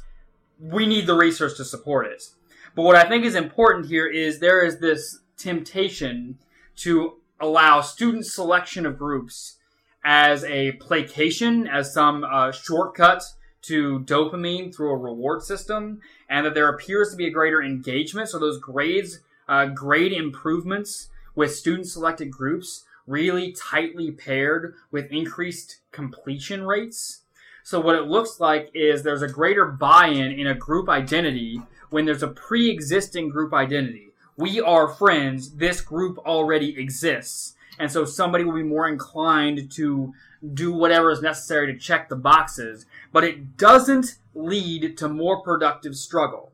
we 0.59 0.87
need 0.87 1.05
the 1.05 1.13
research 1.13 1.55
to 1.55 1.63
support 1.63 2.07
it. 2.07 2.31
But 2.73 2.81
what 2.81 2.95
I 2.95 3.07
think 3.07 3.25
is 3.25 3.35
important 3.35 3.85
here 3.85 4.07
is 4.07 4.39
there 4.39 4.65
is 4.65 4.79
this 4.79 5.19
temptation 5.37 6.39
to 6.77 7.17
allow 7.39 7.81
student 7.81 8.25
selection 8.25 8.87
of 8.87 8.97
groups 8.97 9.57
as 10.03 10.43
a 10.45 10.71
placation, 10.73 11.67
as 11.67 11.93
some 11.93 12.23
uh, 12.23 12.51
shortcut 12.51 13.21
to 13.63 13.99
dopamine 13.99 14.75
through 14.75 14.93
a 14.93 14.97
reward 14.97 15.43
system, 15.43 16.01
and 16.27 16.43
that 16.43 16.55
there 16.55 16.69
appears 16.69 17.11
to 17.11 17.17
be 17.17 17.27
a 17.27 17.31
greater 17.31 17.61
engagement. 17.61 18.29
So 18.29 18.39
those 18.39 18.59
grades, 18.59 19.19
uh, 19.47 19.67
grade 19.67 20.11
improvements 20.11 21.09
with 21.35 21.53
student 21.53 21.87
selected 21.87 22.31
groups 22.31 22.85
really 23.07 23.53
tightly 23.53 24.11
paired 24.11 24.75
with 24.91 25.11
increased 25.11 25.79
completion 25.91 26.67
rates. 26.67 27.21
So 27.63 27.79
what 27.79 27.95
it 27.95 28.03
looks 28.03 28.39
like 28.39 28.69
is 28.73 29.01
there's 29.01 29.21
a 29.21 29.27
greater 29.27 29.65
buy-in 29.65 30.31
in 30.31 30.47
a 30.47 30.55
group 30.55 30.87
identity 30.87 31.61
when 31.89 32.05
there's 32.05 32.23
a 32.23 32.27
pre-existing 32.27 33.29
group 33.29 33.53
identity. 33.53 34.11
We 34.37 34.61
are 34.61 34.87
friends. 34.87 35.55
This 35.55 35.81
group 35.81 36.17
already 36.19 36.79
exists. 36.79 37.55
And 37.79 37.91
so 37.91 38.05
somebody 38.05 38.43
will 38.43 38.53
be 38.53 38.63
more 38.63 38.87
inclined 38.87 39.71
to 39.73 40.13
do 40.53 40.71
whatever 40.71 41.11
is 41.11 41.21
necessary 41.21 41.71
to 41.73 41.79
check 41.79 42.09
the 42.09 42.15
boxes, 42.15 42.85
but 43.11 43.23
it 43.23 43.57
doesn't 43.57 44.17
lead 44.33 44.97
to 44.97 45.09
more 45.09 45.41
productive 45.41 45.95
struggle. 45.95 46.51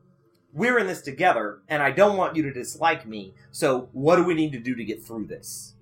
We're 0.52 0.78
in 0.78 0.86
this 0.86 1.02
together, 1.02 1.60
and 1.68 1.82
I 1.82 1.90
don't 1.90 2.16
want 2.16 2.36
you 2.36 2.42
to 2.44 2.52
dislike 2.52 3.06
me. 3.06 3.34
So, 3.50 3.88
what 3.92 4.16
do 4.16 4.24
we 4.24 4.34
need 4.34 4.52
to 4.52 4.60
do 4.60 4.74
to 4.74 4.84
get 4.84 5.04
through 5.04 5.26
this? 5.26 5.73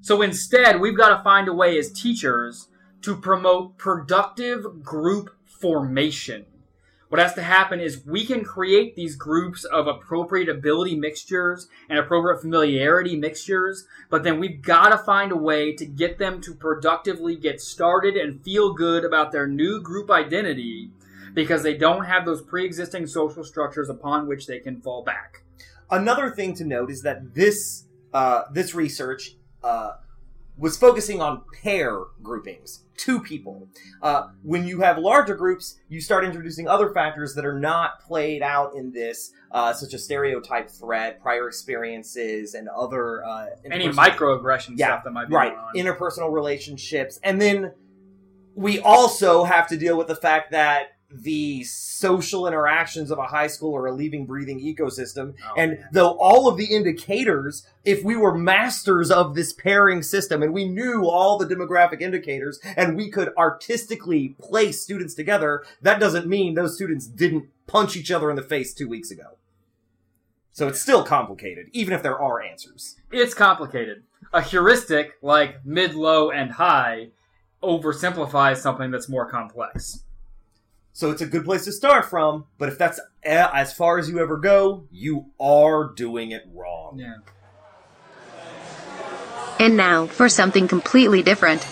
So 0.00 0.22
instead, 0.22 0.80
we've 0.80 0.96
got 0.96 1.16
to 1.16 1.22
find 1.22 1.48
a 1.48 1.54
way 1.54 1.78
as 1.78 1.92
teachers 1.92 2.68
to 3.02 3.16
promote 3.16 3.78
productive 3.78 4.82
group 4.82 5.30
formation. 5.44 6.46
What 7.08 7.20
has 7.20 7.34
to 7.34 7.42
happen 7.42 7.80
is 7.80 8.06
we 8.06 8.24
can 8.24 8.44
create 8.44 8.94
these 8.94 9.16
groups 9.16 9.64
of 9.64 9.88
appropriate 9.88 10.48
ability 10.48 10.94
mixtures 10.94 11.66
and 11.88 11.98
appropriate 11.98 12.40
familiarity 12.40 13.16
mixtures, 13.16 13.84
but 14.10 14.22
then 14.22 14.38
we've 14.38 14.62
got 14.62 14.90
to 14.90 14.98
find 14.98 15.32
a 15.32 15.36
way 15.36 15.74
to 15.74 15.84
get 15.84 16.18
them 16.18 16.40
to 16.42 16.54
productively 16.54 17.34
get 17.34 17.60
started 17.60 18.16
and 18.16 18.44
feel 18.44 18.72
good 18.72 19.04
about 19.04 19.32
their 19.32 19.48
new 19.48 19.82
group 19.82 20.08
identity 20.08 20.92
because 21.34 21.64
they 21.64 21.76
don't 21.76 22.04
have 22.04 22.24
those 22.24 22.42
pre-existing 22.42 23.08
social 23.08 23.42
structures 23.42 23.88
upon 23.88 24.28
which 24.28 24.46
they 24.46 24.60
can 24.60 24.80
fall 24.80 25.02
back. 25.02 25.42
Another 25.90 26.30
thing 26.30 26.54
to 26.54 26.64
note 26.64 26.92
is 26.92 27.02
that 27.02 27.34
this 27.34 27.86
uh, 28.12 28.42
this 28.52 28.74
research 28.74 29.36
uh, 29.62 29.92
was 30.56 30.76
focusing 30.76 31.22
on 31.22 31.42
pair 31.62 31.98
groupings, 32.22 32.84
two 32.96 33.18
people. 33.20 33.66
Uh, 34.02 34.28
when 34.42 34.66
you 34.66 34.80
have 34.80 34.98
larger 34.98 35.34
groups, 35.34 35.80
you 35.88 36.00
start 36.00 36.22
introducing 36.24 36.68
other 36.68 36.90
factors 36.92 37.34
that 37.34 37.46
are 37.46 37.58
not 37.58 38.00
played 38.00 38.42
out 38.42 38.74
in 38.74 38.92
this, 38.92 39.32
uh, 39.52 39.72
such 39.72 39.94
as 39.94 40.04
stereotype 40.04 40.68
threat, 40.68 41.20
prior 41.22 41.48
experiences, 41.48 42.54
and 42.54 42.68
other 42.68 43.24
uh, 43.24 43.46
Any 43.64 43.88
microaggression 43.88 44.74
Yeah, 44.76 44.88
stuff 44.88 45.04
that 45.04 45.12
might 45.12 45.28
be 45.28 45.34
right. 45.34 45.54
interpersonal 45.74 46.30
relationships. 46.30 47.18
And 47.22 47.40
then 47.40 47.72
we 48.54 48.80
also 48.80 49.44
have 49.44 49.66
to 49.68 49.78
deal 49.78 49.96
with 49.96 50.08
the 50.08 50.16
fact 50.16 50.50
that 50.50 50.88
the 51.12 51.64
social 51.64 52.46
interactions 52.46 53.10
of 53.10 53.18
a 53.18 53.24
high 53.24 53.48
school 53.48 53.72
or 53.72 53.86
a 53.86 53.92
living 53.92 54.26
breathing 54.26 54.60
ecosystem 54.60 55.34
Oh, 55.44 55.54
and 55.56 55.72
man. 55.72 55.88
though 55.92 56.10
all 56.18 56.48
of 56.48 56.56
the 56.56 56.66
indicators 56.72 57.66
if 57.84 58.04
we 58.04 58.14
were 58.16 58.32
masters 58.36 59.10
of 59.10 59.34
this 59.34 59.52
pairing 59.52 60.02
system 60.02 60.42
and 60.42 60.52
we 60.52 60.66
knew 60.68 61.06
all 61.06 61.36
the 61.36 61.46
demographic 61.46 62.00
indicators 62.00 62.60
and 62.76 62.96
we 62.96 63.10
could 63.10 63.32
artistically 63.36 64.36
place 64.40 64.80
students 64.80 65.14
together 65.14 65.64
that 65.82 65.98
doesn't 65.98 66.26
mean 66.28 66.54
those 66.54 66.76
students 66.76 67.06
didn't 67.06 67.48
punch 67.66 67.96
each 67.96 68.10
other 68.12 68.30
in 68.30 68.36
the 68.36 68.42
face 68.42 68.72
2 68.72 68.88
weeks 68.88 69.10
ago 69.10 69.36
so 70.52 70.68
it's 70.68 70.80
still 70.80 71.02
complicated 71.04 71.66
even 71.72 71.92
if 71.92 72.02
there 72.02 72.18
are 72.18 72.40
answers 72.40 72.96
It's 73.10 73.34
complicated. 73.34 74.04
A 74.32 74.42
heuristic 74.42 75.14
like 75.22 75.64
mid, 75.66 75.94
low, 75.94 76.30
and 76.30 76.52
high 76.52 77.08
oversimplifies 77.62 78.58
something 78.58 78.90
that's 78.92 79.08
more 79.08 79.28
complex. 79.28 80.04
So 80.92 81.10
it's 81.10 81.22
a 81.22 81.26
good 81.26 81.44
place 81.44 81.64
to 81.64 81.72
start 81.72 82.06
from, 82.06 82.46
but 82.58 82.68
if 82.68 82.76
that's 82.76 83.00
eh, 83.22 83.48
as 83.52 83.72
far 83.72 83.98
as 83.98 84.08
you 84.08 84.18
ever 84.18 84.36
go, 84.36 84.86
you 84.90 85.26
are 85.38 85.92
doing 85.92 86.32
it 86.32 86.42
wrong. 86.52 86.98
Yeah. 86.98 87.16
And 89.58 89.76
now 89.76 90.06
for 90.06 90.28
something 90.28 90.68
completely 90.68 91.22
different. 91.22 91.66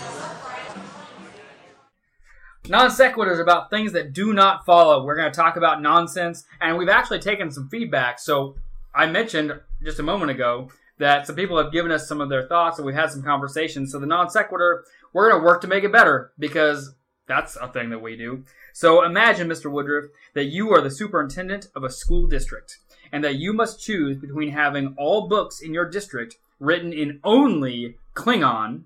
Non 2.67 2.91
sequiturs 2.91 3.41
about 3.41 3.71
things 3.71 3.93
that 3.93 4.13
do 4.13 4.31
not 4.31 4.63
follow. 4.63 5.03
We're 5.03 5.15
going 5.15 5.31
to 5.31 5.35
talk 5.35 5.55
about 5.55 5.81
nonsense, 5.81 6.45
and 6.61 6.77
we've 6.77 6.87
actually 6.87 7.17
taken 7.17 7.49
some 7.49 7.67
feedback. 7.67 8.19
So 8.19 8.57
I 8.93 9.07
mentioned 9.07 9.59
just 9.83 9.97
a 9.97 10.03
moment 10.03 10.29
ago 10.29 10.69
that 10.99 11.25
some 11.25 11.35
people 11.35 11.57
have 11.57 11.71
given 11.71 11.91
us 11.91 12.07
some 12.07 12.21
of 12.21 12.29
their 12.29 12.47
thoughts, 12.47 12.77
and 12.77 12.85
we've 12.85 12.93
had 12.93 13.09
some 13.09 13.23
conversations. 13.23 13.91
So 13.91 13.97
the 13.97 14.05
non 14.05 14.29
sequitur, 14.29 14.85
we're 15.13 15.31
going 15.31 15.41
to 15.41 15.45
work 15.45 15.61
to 15.61 15.67
make 15.67 15.83
it 15.83 15.91
better 15.91 16.31
because 16.37 16.93
that's 17.29 17.55
a 17.55 17.69
thing 17.69 17.91
that 17.91 18.01
we 18.01 18.17
do. 18.17 18.43
So 18.73 19.03
imagine, 19.03 19.47
Mr. 19.47 19.71
Woodruff, 19.71 20.09
that 20.33 20.45
you 20.45 20.73
are 20.73 20.81
the 20.81 20.91
superintendent 20.91 21.67
of 21.75 21.83
a 21.83 21.89
school 21.89 22.27
district, 22.27 22.79
and 23.11 23.23
that 23.23 23.35
you 23.35 23.53
must 23.53 23.79
choose 23.79 24.17
between 24.17 24.51
having 24.51 24.95
all 24.97 25.29
books 25.29 25.61
in 25.61 25.73
your 25.73 25.87
district 25.87 26.37
written 26.59 26.91
in 26.91 27.19
only 27.23 27.97
Klingon 28.15 28.83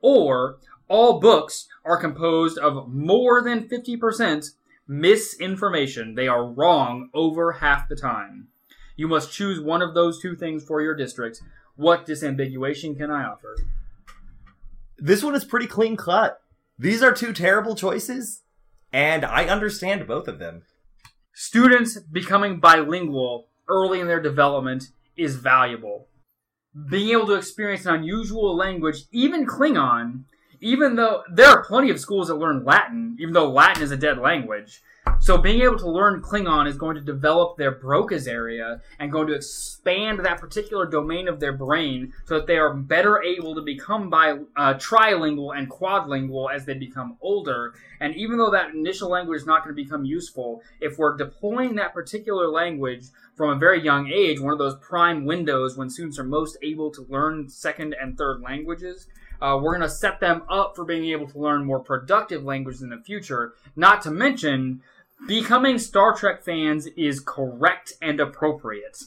or 0.00 0.56
all 0.88 1.20
books 1.20 1.68
are 1.84 1.96
composed 1.96 2.58
of 2.58 2.88
more 2.88 3.42
than 3.42 3.68
50% 3.68 4.50
misinformation. 4.88 6.14
They 6.14 6.26
are 6.26 6.44
wrong 6.44 7.10
over 7.14 7.52
half 7.52 7.88
the 7.88 7.94
time. 7.94 8.48
You 8.96 9.06
must 9.06 9.32
choose 9.32 9.60
one 9.60 9.82
of 9.82 9.94
those 9.94 10.20
two 10.20 10.34
things 10.34 10.64
for 10.64 10.82
your 10.82 10.96
district. 10.96 11.42
What 11.76 12.06
disambiguation 12.06 12.96
can 12.96 13.10
I 13.10 13.24
offer? 13.24 13.56
This 14.98 15.22
one 15.22 15.34
is 15.34 15.44
pretty 15.44 15.66
clean 15.66 15.96
cut. 15.96 16.42
These 16.80 17.02
are 17.02 17.12
two 17.12 17.34
terrible 17.34 17.74
choices, 17.74 18.40
and 18.90 19.22
I 19.22 19.44
understand 19.44 20.06
both 20.06 20.26
of 20.28 20.38
them. 20.38 20.62
Students 21.34 21.98
becoming 21.98 22.58
bilingual 22.58 23.48
early 23.68 24.00
in 24.00 24.06
their 24.06 24.22
development 24.22 24.84
is 25.14 25.36
valuable. 25.36 26.08
Being 26.88 27.10
able 27.10 27.26
to 27.26 27.34
experience 27.34 27.84
an 27.84 27.96
unusual 27.96 28.56
language, 28.56 29.02
even 29.12 29.46
Klingon, 29.46 30.24
even 30.62 30.96
though 30.96 31.22
there 31.30 31.48
are 31.48 31.62
plenty 31.62 31.90
of 31.90 32.00
schools 32.00 32.28
that 32.28 32.36
learn 32.36 32.64
Latin, 32.64 33.14
even 33.20 33.34
though 33.34 33.50
Latin 33.50 33.82
is 33.82 33.90
a 33.90 33.96
dead 33.98 34.16
language. 34.16 34.80
So 35.18 35.36
being 35.36 35.62
able 35.62 35.78
to 35.78 35.90
learn 35.90 36.22
Klingon 36.22 36.66
is 36.66 36.76
going 36.76 36.94
to 36.94 37.00
develop 37.00 37.56
their 37.56 37.72
Broca's 37.72 38.26
area 38.26 38.80
and 38.98 39.12
going 39.12 39.26
to 39.26 39.34
expand 39.34 40.20
that 40.20 40.40
particular 40.40 40.86
domain 40.86 41.28
of 41.28 41.40
their 41.40 41.52
brain 41.52 42.12
so 42.24 42.36
that 42.36 42.46
they 42.46 42.56
are 42.56 42.72
better 42.74 43.22
able 43.22 43.54
to 43.54 43.62
become 43.62 44.08
bi- 44.08 44.38
uh, 44.56 44.74
trilingual 44.74 45.56
and 45.56 45.70
quadlingual 45.70 46.52
as 46.52 46.64
they 46.64 46.74
become 46.74 47.16
older. 47.20 47.74
And 48.00 48.14
even 48.16 48.38
though 48.38 48.50
that 48.50 48.70
initial 48.70 49.10
language 49.10 49.40
is 49.40 49.46
not 49.46 49.62
going 49.62 49.76
to 49.76 49.82
become 49.82 50.04
useful, 50.04 50.62
if 50.80 50.98
we're 50.98 51.16
deploying 51.16 51.74
that 51.76 51.92
particular 51.92 52.48
language 52.48 53.04
from 53.34 53.50
a 53.50 53.58
very 53.58 53.82
young 53.82 54.08
age, 54.08 54.40
one 54.40 54.52
of 54.52 54.58
those 54.58 54.76
prime 54.76 55.24
windows 55.24 55.76
when 55.76 55.90
students 55.90 56.18
are 56.18 56.24
most 56.24 56.56
able 56.62 56.90
to 56.90 57.06
learn 57.08 57.48
second 57.48 57.94
and 58.00 58.16
third 58.16 58.40
languages, 58.40 59.06
uh, 59.40 59.58
we're 59.60 59.72
going 59.72 59.80
to 59.80 59.88
set 59.88 60.20
them 60.20 60.42
up 60.48 60.76
for 60.76 60.84
being 60.84 61.06
able 61.06 61.26
to 61.26 61.38
learn 61.38 61.64
more 61.64 61.80
productive 61.80 62.44
languages 62.44 62.82
in 62.82 62.90
the 62.90 62.98
future. 62.98 63.54
Not 63.74 64.02
to 64.02 64.10
mention, 64.10 64.82
becoming 65.26 65.78
Star 65.78 66.14
Trek 66.14 66.42
fans 66.42 66.86
is 66.96 67.20
correct 67.20 67.92
and 68.00 68.20
appropriate. 68.20 69.04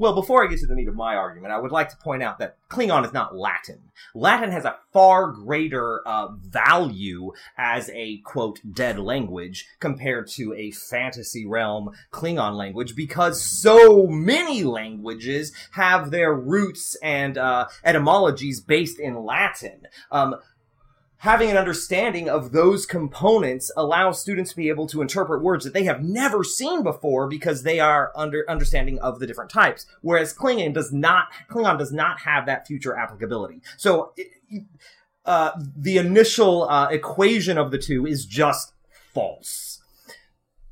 Well, 0.00 0.14
before 0.14 0.44
I 0.44 0.46
get 0.46 0.60
to 0.60 0.66
the 0.66 0.76
meat 0.76 0.86
of 0.86 0.94
my 0.94 1.16
argument, 1.16 1.52
I 1.52 1.58
would 1.58 1.72
like 1.72 1.88
to 1.88 1.96
point 1.96 2.22
out 2.22 2.38
that 2.38 2.56
Klingon 2.70 3.04
is 3.04 3.12
not 3.12 3.34
Latin. 3.34 3.80
Latin 4.14 4.52
has 4.52 4.64
a 4.64 4.76
far 4.92 5.26
greater 5.26 6.06
uh, 6.06 6.28
value 6.40 7.32
as 7.56 7.90
a 7.92 8.18
quote 8.18 8.60
dead 8.72 9.00
language 9.00 9.66
compared 9.80 10.28
to 10.28 10.54
a 10.54 10.70
fantasy 10.70 11.44
realm 11.44 11.90
Klingon 12.12 12.56
language 12.56 12.94
because 12.94 13.42
so 13.42 14.06
many 14.06 14.62
languages 14.62 15.52
have 15.72 16.12
their 16.12 16.32
roots 16.32 16.96
and 17.02 17.36
uh, 17.36 17.66
etymologies 17.82 18.60
based 18.60 19.00
in 19.00 19.24
Latin. 19.24 19.88
Um, 20.12 20.36
having 21.18 21.50
an 21.50 21.56
understanding 21.56 22.28
of 22.28 22.52
those 22.52 22.86
components 22.86 23.70
allows 23.76 24.20
students 24.20 24.50
to 24.50 24.56
be 24.56 24.68
able 24.68 24.86
to 24.86 25.02
interpret 25.02 25.42
words 25.42 25.64
that 25.64 25.74
they 25.74 25.84
have 25.84 26.02
never 26.02 26.44
seen 26.44 26.82
before 26.82 27.26
because 27.28 27.62
they 27.62 27.80
are 27.80 28.12
under 28.14 28.44
understanding 28.48 28.98
of 29.00 29.18
the 29.18 29.26
different 29.26 29.50
types. 29.50 29.86
Whereas 30.00 30.34
Klingon 30.34 30.74
does 30.74 30.92
not, 30.92 31.28
Klingon 31.50 31.78
does 31.78 31.92
not 31.92 32.20
have 32.20 32.46
that 32.46 32.66
future 32.66 32.96
applicability. 32.96 33.62
So, 33.76 34.12
uh, 35.24 35.50
the 35.76 35.98
initial 35.98 36.68
uh, 36.68 36.88
equation 36.88 37.58
of 37.58 37.70
the 37.70 37.78
two 37.78 38.06
is 38.06 38.24
just 38.24 38.72
false. 39.12 39.67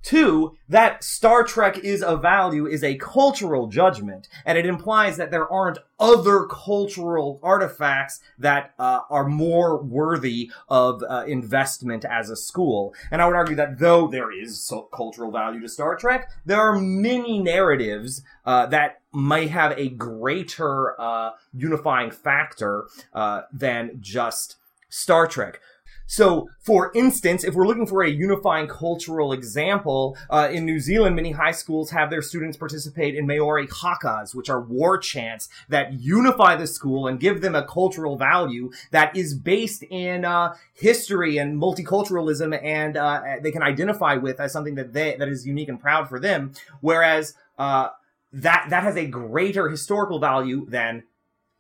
Two, 0.07 0.57
that 0.69 1.03
Star 1.03 1.43
Trek 1.43 1.79
is 1.79 2.01
a 2.01 2.17
value 2.17 2.65
is 2.65 2.85
a 2.85 2.95
cultural 2.95 3.67
judgment, 3.67 4.29
and 4.45 4.57
it 4.57 4.65
implies 4.65 5.17
that 5.17 5.33
there 5.33 5.53
aren't 5.53 5.79
other 5.99 6.45
cultural 6.45 7.41
artifacts 7.43 8.21
that 8.39 8.73
uh, 8.79 9.01
are 9.11 9.27
more 9.27 9.83
worthy 9.83 10.53
of 10.69 11.03
uh, 11.03 11.25
investment 11.27 12.05
as 12.05 12.31
a 12.31 12.37
school. 12.37 12.95
And 13.11 13.21
I 13.21 13.27
would 13.27 13.35
argue 13.35 13.57
that 13.57 13.81
though 13.81 14.07
there 14.07 14.31
is 14.31 14.73
cultural 14.95 15.33
value 15.33 15.59
to 15.59 15.69
Star 15.69 15.97
Trek, 15.97 16.31
there 16.45 16.61
are 16.61 16.79
many 16.79 17.41
narratives 17.41 18.23
uh, 18.45 18.67
that 18.67 19.01
might 19.11 19.51
have 19.51 19.77
a 19.77 19.89
greater 19.89 21.01
uh, 21.01 21.33
unifying 21.53 22.13
factor 22.13 22.87
uh, 23.13 23.41
than 23.53 23.97
just 24.01 24.55
Star 24.89 25.27
Trek. 25.27 25.61
So, 26.07 26.49
for 26.61 26.93
instance, 26.95 27.45
if 27.45 27.55
we're 27.55 27.67
looking 27.67 27.87
for 27.87 28.03
a 28.03 28.09
unifying 28.09 28.69
cultural 28.69 29.33
example, 29.33 30.17
uh, 30.31 30.49
in 30.53 30.65
New 30.65 30.79
Zealand, 30.79 31.17
many 31.17 31.33
high 31.33 31.53
schools 31.53 31.91
have 31.91 32.11
their 32.11 32.23
students 32.23 32.57
participate 32.57 33.15
in 33.15 33.27
Maori 33.27 33.67
hakas, 33.67 34.35
which 34.35 34.49
are 34.49 34.61
war 34.61 34.99
chants 34.99 35.49
that 35.69 35.93
unify 35.95 36.57
the 36.57 36.67
school 36.67 37.07
and 37.07 37.19
give 37.19 37.41
them 37.41 37.55
a 37.55 37.67
cultural 37.67 38.17
value 38.17 38.71
that 38.93 39.17
is 39.17 39.35
based 39.35 39.83
in 39.85 40.25
uh, 40.25 40.55
history 40.73 41.39
and 41.39 41.61
multiculturalism, 41.61 42.59
and 42.63 42.97
uh, 42.97 43.23
they 43.43 43.51
can 43.51 43.63
identify 43.63 44.15
with 44.15 44.41
as 44.41 44.53
something 44.53 44.77
that 44.77 44.93
they 44.93 45.17
that 45.17 45.29
is 45.29 45.47
unique 45.47 45.69
and 45.69 45.81
proud 45.81 46.09
for 46.09 46.21
them. 46.21 46.53
Whereas 46.81 47.35
uh, 47.59 47.89
that 48.33 48.67
that 48.71 48.83
has 48.83 48.97
a 48.97 49.07
greater 49.07 49.69
historical 49.69 50.19
value 50.19 50.67
than 50.69 51.05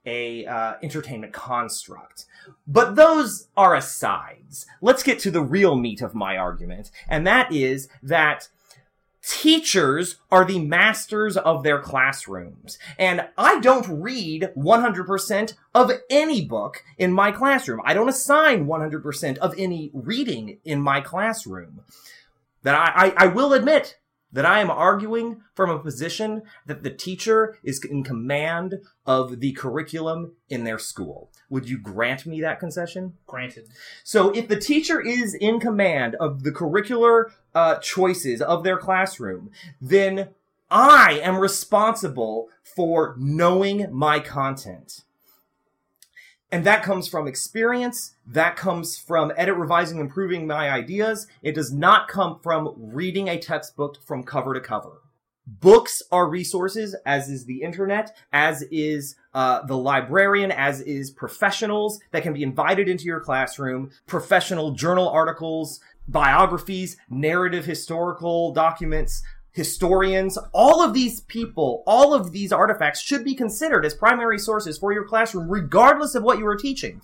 a 0.06 0.46
uh, 0.46 0.74
entertainment 0.82 1.32
construct. 1.32 2.24
But 2.66 2.94
those 2.94 3.48
are 3.56 3.74
asides. 3.74 4.66
Let's 4.80 5.02
get 5.02 5.18
to 5.20 5.30
the 5.30 5.42
real 5.42 5.76
meat 5.76 6.00
of 6.00 6.14
my 6.14 6.36
argument, 6.36 6.90
and 7.08 7.26
that 7.26 7.52
is 7.52 7.88
that 8.02 8.48
teachers 9.26 10.16
are 10.30 10.44
the 10.44 10.60
masters 10.60 11.36
of 11.36 11.64
their 11.64 11.80
classrooms. 11.80 12.78
And 12.96 13.28
I 13.36 13.58
don't 13.58 14.00
read 14.00 14.50
100% 14.56 15.54
of 15.74 15.90
any 16.08 16.44
book 16.44 16.84
in 16.96 17.12
my 17.12 17.32
classroom. 17.32 17.80
I 17.84 17.92
don't 17.92 18.08
assign 18.08 18.66
100% 18.66 19.38
of 19.38 19.54
any 19.58 19.90
reading 19.92 20.58
in 20.64 20.80
my 20.80 21.00
classroom. 21.00 21.80
That 22.62 22.74
I, 22.74 23.08
I, 23.08 23.24
I 23.24 23.26
will 23.26 23.52
admit 23.52 23.98
that 24.32 24.44
I 24.44 24.60
am 24.60 24.70
arguing 24.70 25.42
from 25.54 25.70
a 25.70 25.78
position 25.78 26.42
that 26.66 26.82
the 26.82 26.90
teacher 26.90 27.58
is 27.62 27.82
in 27.84 28.02
command 28.02 28.74
of 29.06 29.40
the 29.40 29.52
curriculum 29.52 30.32
in 30.48 30.64
their 30.64 30.78
school. 30.78 31.30
Would 31.48 31.68
you 31.68 31.78
grant 31.78 32.26
me 32.26 32.40
that 32.40 32.60
concession? 32.60 33.14
Granted. 33.26 33.68
So 34.04 34.30
if 34.30 34.48
the 34.48 34.60
teacher 34.60 35.00
is 35.00 35.34
in 35.34 35.60
command 35.60 36.16
of 36.16 36.42
the 36.42 36.52
curricular 36.52 37.30
uh, 37.54 37.76
choices 37.76 38.42
of 38.42 38.64
their 38.64 38.76
classroom, 38.76 39.50
then 39.80 40.30
I 40.70 41.20
am 41.22 41.38
responsible 41.38 42.48
for 42.62 43.14
knowing 43.18 43.86
my 43.92 44.18
content. 44.20 45.02
And 46.56 46.64
that 46.64 46.82
comes 46.82 47.06
from 47.06 47.28
experience. 47.28 48.14
That 48.26 48.56
comes 48.56 48.96
from 48.96 49.30
edit, 49.36 49.56
revising, 49.56 49.98
improving 49.98 50.46
my 50.46 50.70
ideas. 50.70 51.26
It 51.42 51.54
does 51.54 51.70
not 51.70 52.08
come 52.08 52.40
from 52.42 52.72
reading 52.78 53.28
a 53.28 53.38
textbook 53.38 54.02
from 54.02 54.22
cover 54.22 54.54
to 54.54 54.60
cover. 54.62 55.02
Books 55.46 56.00
are 56.10 56.26
resources, 56.26 56.96
as 57.04 57.28
is 57.28 57.44
the 57.44 57.60
internet, 57.60 58.16
as 58.32 58.62
is 58.70 59.16
uh, 59.34 59.66
the 59.66 59.76
librarian, 59.76 60.50
as 60.50 60.80
is 60.80 61.10
professionals 61.10 62.00
that 62.12 62.22
can 62.22 62.32
be 62.32 62.42
invited 62.42 62.88
into 62.88 63.04
your 63.04 63.20
classroom, 63.20 63.90
professional 64.06 64.70
journal 64.70 65.10
articles, 65.10 65.78
biographies, 66.08 66.96
narrative 67.10 67.66
historical 67.66 68.52
documents, 68.52 69.22
historians, 69.56 70.36
all 70.52 70.84
of 70.84 70.92
these 70.92 71.22
people, 71.22 71.82
all 71.86 72.12
of 72.12 72.30
these 72.30 72.52
artifacts 72.52 73.00
should 73.00 73.24
be 73.24 73.34
considered 73.34 73.86
as 73.86 73.94
primary 73.94 74.38
sources 74.38 74.76
for 74.76 74.92
your 74.92 75.04
classroom, 75.04 75.48
regardless 75.48 76.14
of 76.14 76.22
what 76.22 76.38
you 76.38 76.46
are 76.46 76.56
teaching. 76.56 77.00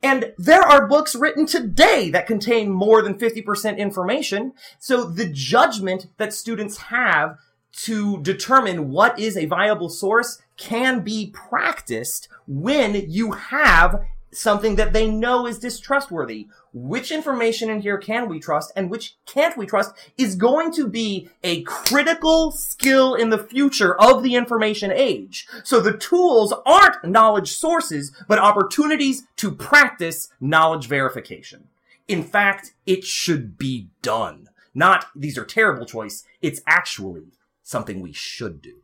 And 0.00 0.32
there 0.38 0.62
are 0.62 0.86
books 0.86 1.16
written 1.16 1.44
today 1.44 2.08
that 2.10 2.28
contain 2.28 2.70
more 2.70 3.02
than 3.02 3.18
50% 3.18 3.78
information. 3.78 4.52
So 4.78 5.02
the 5.02 5.28
judgment 5.28 6.06
that 6.18 6.32
students 6.32 6.76
have 6.76 7.36
to 7.84 8.22
determine 8.22 8.90
what 8.90 9.18
is 9.18 9.36
a 9.36 9.46
viable 9.46 9.88
source 9.88 10.40
can 10.56 11.00
be 11.00 11.32
practiced 11.34 12.28
when 12.46 12.94
you 13.10 13.32
have 13.32 14.04
something 14.32 14.76
that 14.76 14.92
they 14.92 15.10
know 15.10 15.46
is 15.46 15.58
distrustworthy. 15.58 16.48
Which 16.72 17.10
information 17.10 17.70
in 17.70 17.80
here 17.80 17.98
can 17.98 18.28
we 18.28 18.38
trust 18.38 18.72
and 18.76 18.90
which 18.90 19.16
can't 19.26 19.56
we 19.56 19.66
trust 19.66 19.94
is 20.16 20.36
going 20.36 20.72
to 20.72 20.86
be 20.86 21.28
a 21.42 21.62
critical 21.62 22.52
skill 22.52 23.14
in 23.14 23.30
the 23.30 23.38
future 23.38 23.98
of 24.00 24.22
the 24.22 24.34
information 24.34 24.90
age. 24.92 25.46
So 25.64 25.80
the 25.80 25.96
tools 25.96 26.52
aren't 26.66 27.04
knowledge 27.04 27.52
sources, 27.52 28.12
but 28.28 28.38
opportunities 28.38 29.24
to 29.36 29.50
practice 29.50 30.28
knowledge 30.40 30.86
verification. 30.86 31.68
In 32.06 32.22
fact, 32.22 32.72
it 32.86 33.04
should 33.04 33.58
be 33.58 33.88
done. 34.02 34.48
Not, 34.74 35.06
these 35.14 35.36
are 35.36 35.44
terrible 35.44 35.86
choice. 35.86 36.24
It's 36.40 36.60
actually 36.66 37.32
something 37.62 38.00
we 38.00 38.12
should 38.12 38.62
do. 38.62 38.76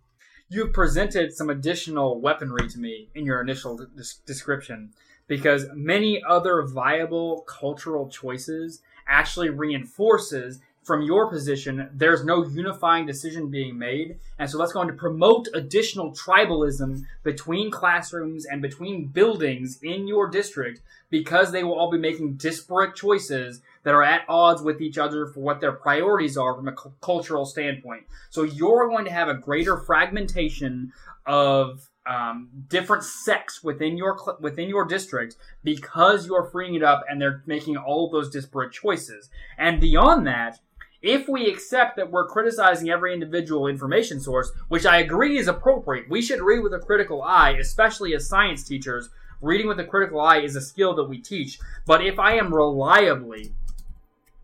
You've 0.49 0.73
presented 0.73 1.33
some 1.33 1.49
additional 1.49 2.21
weaponry 2.21 2.69
to 2.69 2.79
me 2.79 3.09
in 3.15 3.25
your 3.25 3.41
initial 3.41 3.89
description 4.27 4.93
because 5.27 5.67
many 5.75 6.23
other 6.23 6.63
viable 6.63 7.45
cultural 7.49 8.09
choices 8.09 8.81
actually 9.07 9.51
reinforces 9.51 10.61
from 10.85 11.01
your 11.01 11.31
position 11.31 11.89
there's 11.95 12.25
no 12.25 12.45
unifying 12.45 13.07
decision 13.07 13.51
being 13.51 13.79
made. 13.79 14.19
And 14.39 14.49
so 14.49 14.59
that's 14.59 14.73
going 14.73 14.89
to 14.89 14.95
promote 14.95 15.49
additional 15.55 16.13
tribalism 16.13 17.05
between 17.23 17.71
classrooms 17.71 18.45
and 18.45 18.61
between 18.61 19.07
buildings 19.07 19.79
in 19.83 20.07
your 20.07 20.29
district 20.29 20.83
because 21.09 21.53
they 21.53 21.65
will 21.65 21.75
all 21.75 21.91
be 21.91 21.99
making 21.99 22.35
disparate 22.35 22.95
choices 22.95 23.63
that 23.85 23.95
are 23.95 24.03
at 24.03 24.29
odds 24.29 24.63
with 24.63 24.81
each 24.81 24.99
other 24.99 25.27
for 25.27 25.41
what 25.41 25.61
their 25.61 25.73
priorities 25.73 26.37
are 26.37 26.55
from 26.55 26.69
a 26.69 26.77
cultural 27.01 27.47
standpoint. 27.47 28.05
So 28.31 28.43
you're 28.43 28.89
going 28.89 29.07
to 29.07 29.11
have 29.13 29.29
a 29.29 29.35
greater 29.35 29.79
fragmentation 29.79 30.93
of 31.25 31.89
um, 32.07 32.49
different 32.69 33.03
sects 33.03 33.65
within 33.65 33.97
your 33.97 34.19
cl- 34.19 34.37
within 34.41 34.69
your 34.69 34.85
district 34.85 35.37
because 35.63 36.27
you're 36.27 36.45
freeing 36.45 36.75
it 36.75 36.83
up 36.83 37.03
and 37.09 37.21
they're 37.21 37.43
making 37.47 37.77
all 37.77 38.07
of 38.07 38.13
those 38.13 38.31
disparate 38.31 38.73
choices. 38.73 39.31
And 39.57 39.81
beyond 39.81 40.27
that, 40.27 40.61
if 41.01 41.29
we 41.29 41.51
accept 41.51 41.97
that 41.97 42.11
we're 42.11 42.27
criticizing 42.27 42.89
every 42.89 43.13
individual 43.13 43.67
information 43.67 44.21
source, 44.21 44.53
which 44.69 44.87
I 44.87 44.99
agree 44.99 45.39
is 45.39 45.49
appropriate, 45.49 46.09
we 46.09 46.23
should 46.23 46.41
read 46.41 46.63
with 46.63 46.73
a 46.73 46.79
critical 46.79 47.23
eye, 47.23 47.57
especially 47.61 48.15
as 48.15 48.29
science 48.29 48.65
teachers. 48.65 49.11
Reading 49.43 49.69
with 49.69 49.79
a 49.79 49.85
critical 49.85 50.21
eye 50.21 50.39
is 50.39 50.57
a 50.57 50.63
skill 50.63 50.95
that 50.95 51.05
we 51.05 51.19
teach. 51.19 51.59
But 51.85 52.03
if 52.03 52.19
I 52.19 52.37
am 52.37 52.55
reliably 52.55 53.53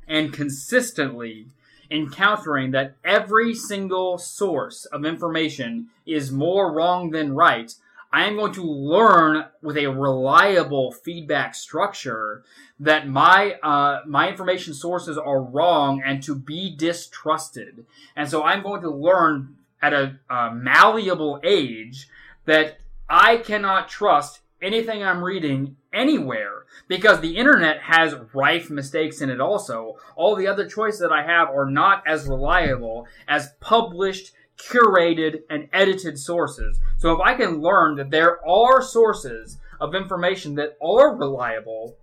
and 0.07 0.33
consistently 0.33 1.47
encountering 1.91 2.71
that 2.71 2.95
every 3.05 3.55
single 3.55 4.19
source 4.19 4.85
of 4.87 5.05
information 5.05 5.89
is 6.07 6.31
more 6.31 6.73
wrong 6.73 7.11
than 7.11 7.35
right, 7.35 7.75
I 8.13 8.25
am 8.25 8.37
going 8.37 8.53
to 8.55 8.65
learn 8.65 9.45
with 9.63 9.77
a 9.77 9.87
reliable 9.87 10.91
feedback 10.91 11.55
structure 11.55 12.43
that 12.81 13.07
my 13.07 13.53
uh, 13.63 14.01
my 14.07 14.29
information 14.29 14.75
sources 14.75 15.17
are 15.17 15.41
wrong 15.41 16.03
and 16.05 16.23
to 16.25 16.35
be 16.35 16.75
distrusted. 16.75 17.87
And 18.17 18.29
so 18.29 18.43
I'm 18.43 18.63
going 18.63 18.83
to 18.83 18.91
learn 18.91 19.57
at 19.81 19.93
a, 19.93 20.19
a 20.29 20.53
malleable 20.53 21.41
age 21.45 22.09
that 22.47 22.79
I 23.09 23.37
cannot 23.37 23.89
trust 23.89 24.41
anything 24.61 25.03
I'm 25.03 25.23
reading 25.23 25.77
anywhere 25.93 26.65
because 26.89 27.21
the 27.21 27.37
internet 27.37 27.81
has 27.83 28.15
rife 28.33 28.71
mistakes 28.71 29.21
in 29.21 29.31
it 29.31 29.41
also. 29.41 29.97
All 30.17 30.37
the 30.37 30.47
other 30.47 30.69
choices 30.69 31.01
that 31.01 31.13
I 31.13 31.23
have 31.23 31.49
are 31.49 31.71
not 31.71 32.03
as 32.07 32.27
reliable 32.27 33.07
as 33.29 33.53
published, 33.61 34.33
curated, 34.57 35.43
and 35.49 35.69
edited 35.73 36.19
sources. 36.19 36.79
So 36.99 37.13
if 37.13 37.21
I 37.21 37.35
can 37.35 37.61
learn 37.61 37.97
that 37.97 38.11
there 38.11 38.47
are 38.47 38.83
sources 38.83 39.59
of 39.81 39.95
information 39.95 40.55
that 40.57 40.77
are 40.83 41.15
reliable 41.15 41.97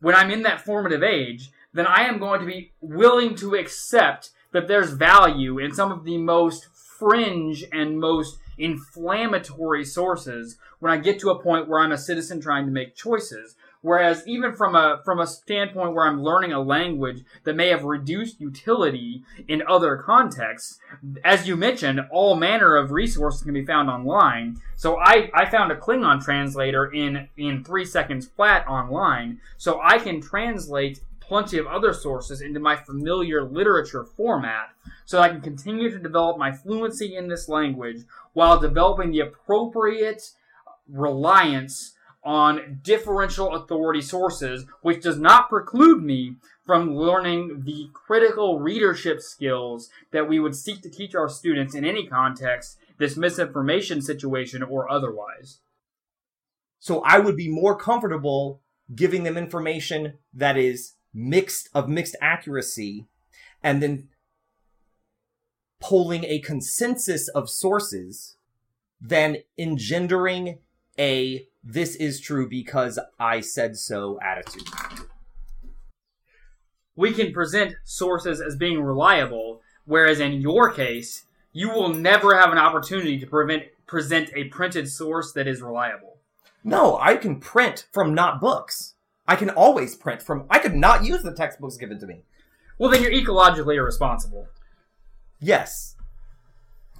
when 0.00 0.14
I'm 0.14 0.30
in 0.30 0.42
that 0.42 0.62
formative 0.62 1.02
age, 1.02 1.50
then 1.72 1.86
I 1.86 2.04
am 2.04 2.18
going 2.18 2.40
to 2.40 2.46
be 2.46 2.72
willing 2.80 3.34
to 3.36 3.54
accept 3.54 4.30
that 4.52 4.66
there's 4.66 4.90
value 4.90 5.58
in 5.58 5.72
some 5.72 5.92
of 5.92 6.04
the 6.04 6.18
most 6.18 6.66
fringe 6.74 7.64
and 7.72 8.00
most 8.00 8.38
inflammatory 8.60 9.84
sources 9.84 10.56
when 10.78 10.92
I 10.92 10.98
get 10.98 11.18
to 11.20 11.30
a 11.30 11.42
point 11.42 11.68
where 11.68 11.80
I'm 11.80 11.92
a 11.92 11.98
citizen 11.98 12.40
trying 12.40 12.66
to 12.66 12.72
make 12.72 12.94
choices. 12.94 13.56
Whereas 13.82 14.26
even 14.26 14.54
from 14.54 14.74
a 14.74 15.00
from 15.06 15.20
a 15.20 15.26
standpoint 15.26 15.94
where 15.94 16.06
I'm 16.06 16.22
learning 16.22 16.52
a 16.52 16.60
language 16.60 17.24
that 17.44 17.56
may 17.56 17.68
have 17.68 17.84
reduced 17.84 18.38
utility 18.38 19.22
in 19.48 19.62
other 19.66 19.96
contexts, 19.96 20.78
as 21.24 21.48
you 21.48 21.56
mentioned, 21.56 22.00
all 22.10 22.36
manner 22.36 22.76
of 22.76 22.92
resources 22.92 23.42
can 23.42 23.54
be 23.54 23.64
found 23.64 23.88
online. 23.88 24.58
So 24.76 24.98
I, 24.98 25.30
I 25.32 25.46
found 25.46 25.72
a 25.72 25.76
Klingon 25.76 26.22
translator 26.22 26.92
in 26.92 27.28
in 27.38 27.64
three 27.64 27.86
seconds 27.86 28.26
flat 28.26 28.68
online, 28.68 29.40
so 29.56 29.80
I 29.82 29.98
can 29.98 30.20
translate 30.20 31.00
plenty 31.30 31.58
of 31.58 31.66
other 31.68 31.92
sources 31.92 32.40
into 32.40 32.58
my 32.58 32.74
familiar 32.74 33.44
literature 33.44 34.02
format 34.02 34.70
so 35.04 35.16
that 35.16 35.22
I 35.22 35.28
can 35.28 35.40
continue 35.40 35.88
to 35.88 35.98
develop 36.00 36.36
my 36.36 36.50
fluency 36.50 37.14
in 37.14 37.28
this 37.28 37.48
language 37.48 37.98
while 38.32 38.58
developing 38.58 39.12
the 39.12 39.20
appropriate 39.20 40.32
reliance 40.88 41.94
on 42.24 42.80
differential 42.82 43.54
authority 43.54 44.00
sources, 44.00 44.64
which 44.82 45.04
does 45.04 45.20
not 45.20 45.48
preclude 45.48 46.02
me 46.02 46.34
from 46.66 46.96
learning 46.96 47.62
the 47.64 47.90
critical 47.92 48.58
readership 48.58 49.20
skills 49.20 49.88
that 50.10 50.28
we 50.28 50.40
would 50.40 50.56
seek 50.56 50.82
to 50.82 50.90
teach 50.90 51.14
our 51.14 51.28
students 51.28 51.76
in 51.76 51.84
any 51.84 52.08
context, 52.08 52.76
this 52.98 53.16
misinformation 53.16 54.02
situation 54.02 54.64
or 54.64 54.90
otherwise. 54.90 55.60
So 56.80 57.04
I 57.04 57.20
would 57.20 57.36
be 57.36 57.48
more 57.48 57.76
comfortable 57.76 58.62
giving 58.92 59.22
them 59.22 59.36
information 59.36 60.14
that 60.34 60.56
is 60.56 60.94
mixed 61.12 61.68
of 61.74 61.88
mixed 61.88 62.16
accuracy 62.20 63.06
and 63.62 63.82
then 63.82 64.08
polling 65.80 66.24
a 66.24 66.40
consensus 66.40 67.28
of 67.28 67.48
sources 67.48 68.36
than 69.00 69.38
engendering 69.58 70.58
a 70.98 71.46
this 71.62 71.94
is 71.96 72.20
true 72.20 72.48
because 72.48 72.98
I 73.18 73.40
said 73.40 73.76
so 73.76 74.18
attitude. 74.22 74.68
We 76.96 77.12
can 77.12 77.32
present 77.32 77.74
sources 77.84 78.40
as 78.40 78.56
being 78.56 78.82
reliable, 78.82 79.62
whereas 79.84 80.20
in 80.20 80.40
your 80.40 80.70
case, 80.72 81.24
you 81.52 81.70
will 81.70 81.88
never 81.88 82.36
have 82.38 82.52
an 82.52 82.58
opportunity 82.58 83.18
to 83.18 83.26
prevent, 83.26 83.64
present 83.86 84.30
a 84.34 84.44
printed 84.44 84.88
source 84.88 85.32
that 85.32 85.48
is 85.48 85.62
reliable. 85.62 86.18
No, 86.62 86.98
I 86.98 87.16
can 87.16 87.40
print 87.40 87.86
from 87.92 88.14
not 88.14 88.40
books. 88.40 88.94
I 89.26 89.36
can 89.36 89.50
always 89.50 89.94
print 89.94 90.22
from. 90.22 90.46
I 90.50 90.58
could 90.58 90.74
not 90.74 91.04
use 91.04 91.22
the 91.22 91.32
textbooks 91.32 91.76
given 91.76 91.98
to 92.00 92.06
me. 92.06 92.22
Well, 92.78 92.90
then 92.90 93.02
you're 93.02 93.12
ecologically 93.12 93.76
irresponsible. 93.76 94.48
Yes. 95.40 95.96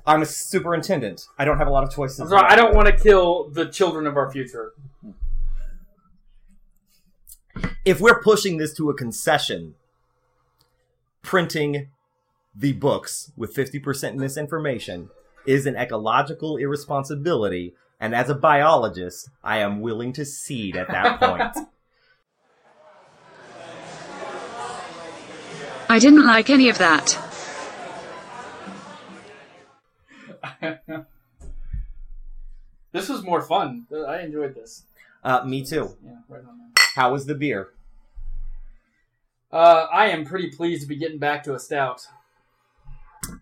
I'm 0.07 0.23
a 0.23 0.27
superintendent. 0.27 1.27
I 1.39 1.45
don't 1.45 1.59
have 1.59 1.69
a 1.69 1.71
lot 1.71 1.85
of 1.85 1.93
choices. 1.93 2.29
So 2.29 2.37
I 2.37 2.57
don't 2.57 2.75
want 2.75 2.89
to 2.89 2.97
kill 2.97 3.49
the 3.51 3.67
children 3.67 4.07
of 4.07 4.17
our 4.17 4.31
future. 4.31 4.73
If 7.85 8.01
we're 8.01 8.21
pushing 8.23 8.59
this 8.59 8.75
to 8.75 8.91
a 8.91 8.95
concession, 8.95 9.75
printing 11.23 11.89
the 12.55 12.73
books 12.73 13.33
with 13.37 13.55
50% 13.55 14.17
misinformation 14.17 15.11
is 15.47 15.67
an 15.67 15.77
ecological 15.77 16.57
irresponsibility, 16.57 17.75
and 17.99 18.15
as 18.15 18.29
a 18.29 18.35
biologist, 18.35 19.31
I 19.43 19.59
am 19.59 19.81
willing 19.81 20.13
to 20.15 20.25
cede 20.25 20.77
at 20.77 20.89
that 20.89 21.21
point. 21.21 21.67
I 25.91 25.99
didn't 25.99 26.25
like 26.25 26.49
any 26.51 26.69
of 26.69 26.79
that. 26.79 27.19
this 32.93 33.09
was 33.09 33.25
more 33.25 33.43
fun. 33.43 33.87
I 34.07 34.21
enjoyed 34.21 34.55
this. 34.55 34.85
uh, 35.25 35.43
me 35.45 35.65
too. 35.65 35.97
Yeah, 36.05 36.13
right 36.29 36.45
on. 36.49 36.59
Man. 36.59 36.71
How 36.95 37.11
was 37.13 37.27
the 37.27 37.35
beer? 37.35 37.71
Uh, 39.51 39.89
I 39.93 40.11
am 40.11 40.25
pretty 40.25 40.51
pleased 40.51 40.83
to 40.83 40.87
be 40.89 40.95
getting 40.95 41.19
back 41.19 41.43
to 41.43 41.57
a 41.57 41.59
stout. 41.59 42.07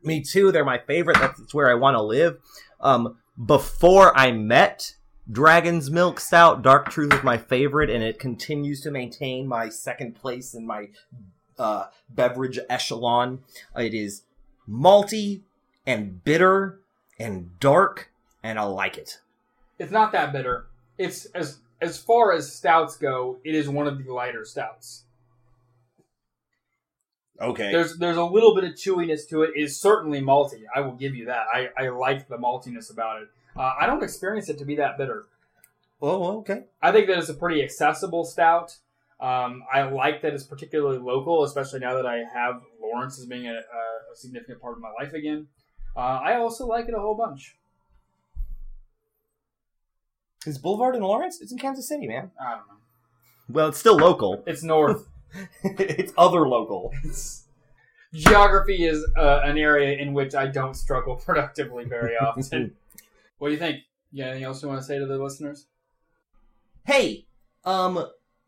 Me 0.03 0.23
too. 0.23 0.51
They're 0.51 0.65
my 0.65 0.79
favorite. 0.79 1.19
That's 1.21 1.53
where 1.53 1.71
I 1.71 1.75
want 1.75 1.97
to 1.97 2.03
live. 2.03 2.39
Um, 2.81 3.19
before 3.45 4.17
I 4.17 4.33
met 4.33 4.95
Dragon's 5.31 5.91
Milk 5.91 6.19
Stout, 6.19 6.63
Dark 6.63 6.89
Truth 6.89 7.13
is 7.13 7.23
my 7.23 7.37
favorite, 7.37 7.91
and 7.91 8.03
it 8.03 8.19
continues 8.19 8.81
to 8.81 8.91
maintain 8.91 9.47
my 9.47 9.69
second 9.69 10.15
place 10.15 10.55
in 10.55 10.67
my 10.67 10.89
uh, 11.59 11.87
beverage 12.09 12.59
echelon. 12.69 13.41
It 13.77 13.95
is 13.95 14.23
malty 14.69 15.43
and 15.87 16.23
bitter 16.25 16.81
and 17.19 17.59
dark, 17.61 18.11
and 18.43 18.59
I 18.59 18.63
like 18.63 18.97
it. 18.97 19.21
It's 19.79 19.93
not 19.93 20.13
that 20.13 20.33
bitter. 20.33 20.67
It's 20.97 21.27
as 21.27 21.59
as 21.81 21.99
far 21.99 22.33
as 22.33 22.53
stouts 22.53 22.97
go, 22.97 23.39
it 23.45 23.55
is 23.55 23.69
one 23.69 23.87
of 23.87 24.03
the 24.03 24.13
lighter 24.13 24.45
stouts. 24.45 25.05
Okay. 27.41 27.71
There's 27.71 27.97
there's 27.99 28.17
a 28.17 28.25
little 28.25 28.55
bit 28.55 28.65
of 28.65 28.73
chewiness 28.73 29.29
to 29.29 29.43
it. 29.43 29.53
It 29.55 29.63
is 29.63 29.81
certainly 29.81 30.21
malty. 30.21 30.63
I 30.75 30.81
will 30.81 30.95
give 30.95 31.15
you 31.15 31.27
that. 31.27 31.47
I, 31.53 31.69
I 31.77 31.89
like 31.91 32.29
the 32.29 32.37
maltiness 32.37 32.93
about 32.93 33.23
it. 33.23 33.29
Uh, 33.57 33.75
I 33.81 33.87
don't 33.87 34.03
experience 34.03 34.49
it 34.49 34.59
to 34.59 34.65
be 34.65 34.77
that 34.77 34.99
bitter. 34.99 35.27
oh, 36.03 36.39
okay. 36.39 36.65
I 36.83 36.93
think 36.93 37.07
that 37.07 37.19
it's 37.19 37.29
a 37.29 37.35
pretty 37.35 37.63
accessible 37.63 38.25
stout. 38.25 38.77
Um, 39.21 39.65
I 39.73 39.83
like 39.83 40.23
that 40.23 40.33
it's 40.35 40.45
particularly 40.45 40.99
local, 40.99 41.43
especially 41.45 41.81
now 41.81 41.95
that 41.95 42.07
I 42.07 42.19
have 42.33 42.63
Lawrence 42.81 43.19
as 43.19 43.27
being 43.27 43.47
a, 43.49 43.53
a 43.55 44.17
significant 44.17 44.61
part 44.61 44.77
of 44.77 44.81
my 44.83 44.91
life 45.01 45.13
again. 45.13 45.49
Uh, 45.97 46.01
I 46.23 46.37
also 46.37 46.67
like 46.67 46.87
it 46.89 46.95
a 46.95 47.01
whole 47.01 47.17
bunch. 47.17 47.57
Is 50.47 50.59
Boulevard 50.59 50.95
in 50.95 51.03
Lawrence? 51.03 51.41
It's 51.41 51.51
in 51.53 51.59
Kansas 51.59 51.89
City, 51.89 52.07
man. 52.07 52.31
I 52.41 52.51
don't 52.51 52.59
know. 52.69 52.75
Well, 53.51 53.69
it's 53.69 53.79
still 53.79 53.97
local. 53.97 54.43
It's 54.47 54.63
north. 54.63 55.09
it's 55.65 56.13
other 56.17 56.47
local. 56.49 56.93
It's- 57.05 57.45
Geography 58.15 58.87
is 58.87 59.05
uh, 59.19 59.43
an 59.45 59.59
area 59.59 59.99
in 59.99 60.15
which 60.15 60.35
I 60.35 60.47
don't 60.47 60.73
struggle 60.73 61.17
productively 61.27 61.85
very 61.85 62.15
often. 62.17 62.75
what 63.37 63.49
do 63.49 63.53
you 63.53 63.59
think? 63.61 63.81
You 64.13 64.23
got 64.25 64.31
anything 64.31 64.45
else 64.45 64.63
you 64.63 64.69
want 64.69 64.81
to 64.81 64.87
say 64.87 64.99
to 64.99 65.05
the 65.07 65.19
listeners? 65.19 65.67
hey 66.87 67.27
um 67.67 68.03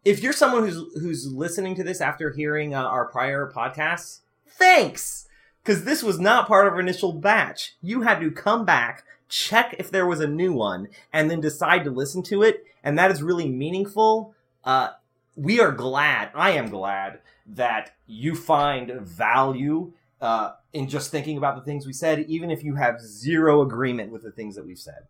if 0.04 0.22
you're 0.22 0.32
someone 0.32 0.68
who's 0.68 1.00
who's 1.00 1.32
listening 1.32 1.74
to 1.74 1.84
this 1.84 2.00
after 2.00 2.30
hearing 2.30 2.74
uh, 2.74 2.82
our 2.82 3.06
prior 3.06 3.50
podcasts 3.54 4.20
thanks! 4.46 5.26
Because 5.62 5.84
this 5.84 6.02
was 6.02 6.18
not 6.18 6.48
part 6.48 6.66
of 6.66 6.72
our 6.72 6.80
initial 6.80 7.12
batch. 7.12 7.76
You 7.82 8.02
had 8.02 8.20
to 8.20 8.30
come 8.30 8.64
back 8.64 9.04
check 9.28 9.76
if 9.78 9.90
there 9.90 10.06
was 10.06 10.18
a 10.18 10.26
new 10.26 10.52
one 10.52 10.88
and 11.12 11.30
then 11.30 11.40
decide 11.40 11.84
to 11.84 11.90
listen 11.90 12.22
to 12.24 12.42
it 12.42 12.64
and 12.82 12.98
that 12.98 13.10
is 13.10 13.22
really 13.22 13.48
meaningful. 13.48 14.34
Uh 14.64 14.90
we 15.36 15.60
are 15.60 15.70
glad 15.70 16.28
i 16.34 16.50
am 16.50 16.68
glad 16.68 17.20
that 17.46 17.92
you 18.06 18.34
find 18.34 18.90
value 19.00 19.92
uh, 20.20 20.52
in 20.72 20.88
just 20.88 21.10
thinking 21.10 21.38
about 21.38 21.56
the 21.56 21.62
things 21.62 21.86
we 21.86 21.92
said 21.92 22.20
even 22.28 22.50
if 22.50 22.62
you 22.62 22.74
have 22.74 23.00
zero 23.00 23.62
agreement 23.62 24.12
with 24.12 24.22
the 24.22 24.30
things 24.30 24.54
that 24.54 24.66
we've 24.66 24.78
said. 24.78 25.06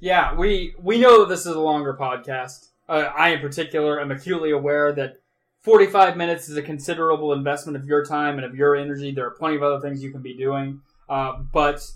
Yeah, 0.00 0.34
we 0.34 0.74
we 0.82 0.98
know 0.98 1.20
that 1.20 1.28
this 1.28 1.46
is 1.46 1.54
a 1.54 1.60
longer 1.60 1.94
podcast. 1.94 2.71
Uh, 2.92 3.10
I, 3.16 3.30
in 3.30 3.40
particular, 3.40 3.98
am 3.98 4.10
acutely 4.10 4.50
aware 4.50 4.92
that 4.92 5.16
45 5.62 6.14
minutes 6.14 6.50
is 6.50 6.58
a 6.58 6.62
considerable 6.62 7.32
investment 7.32 7.74
of 7.74 7.86
your 7.86 8.04
time 8.04 8.36
and 8.36 8.44
of 8.44 8.54
your 8.54 8.76
energy. 8.76 9.12
There 9.12 9.26
are 9.26 9.30
plenty 9.30 9.56
of 9.56 9.62
other 9.62 9.80
things 9.80 10.02
you 10.02 10.10
can 10.10 10.20
be 10.20 10.34
doing, 10.34 10.82
uh, 11.08 11.38
but 11.54 11.90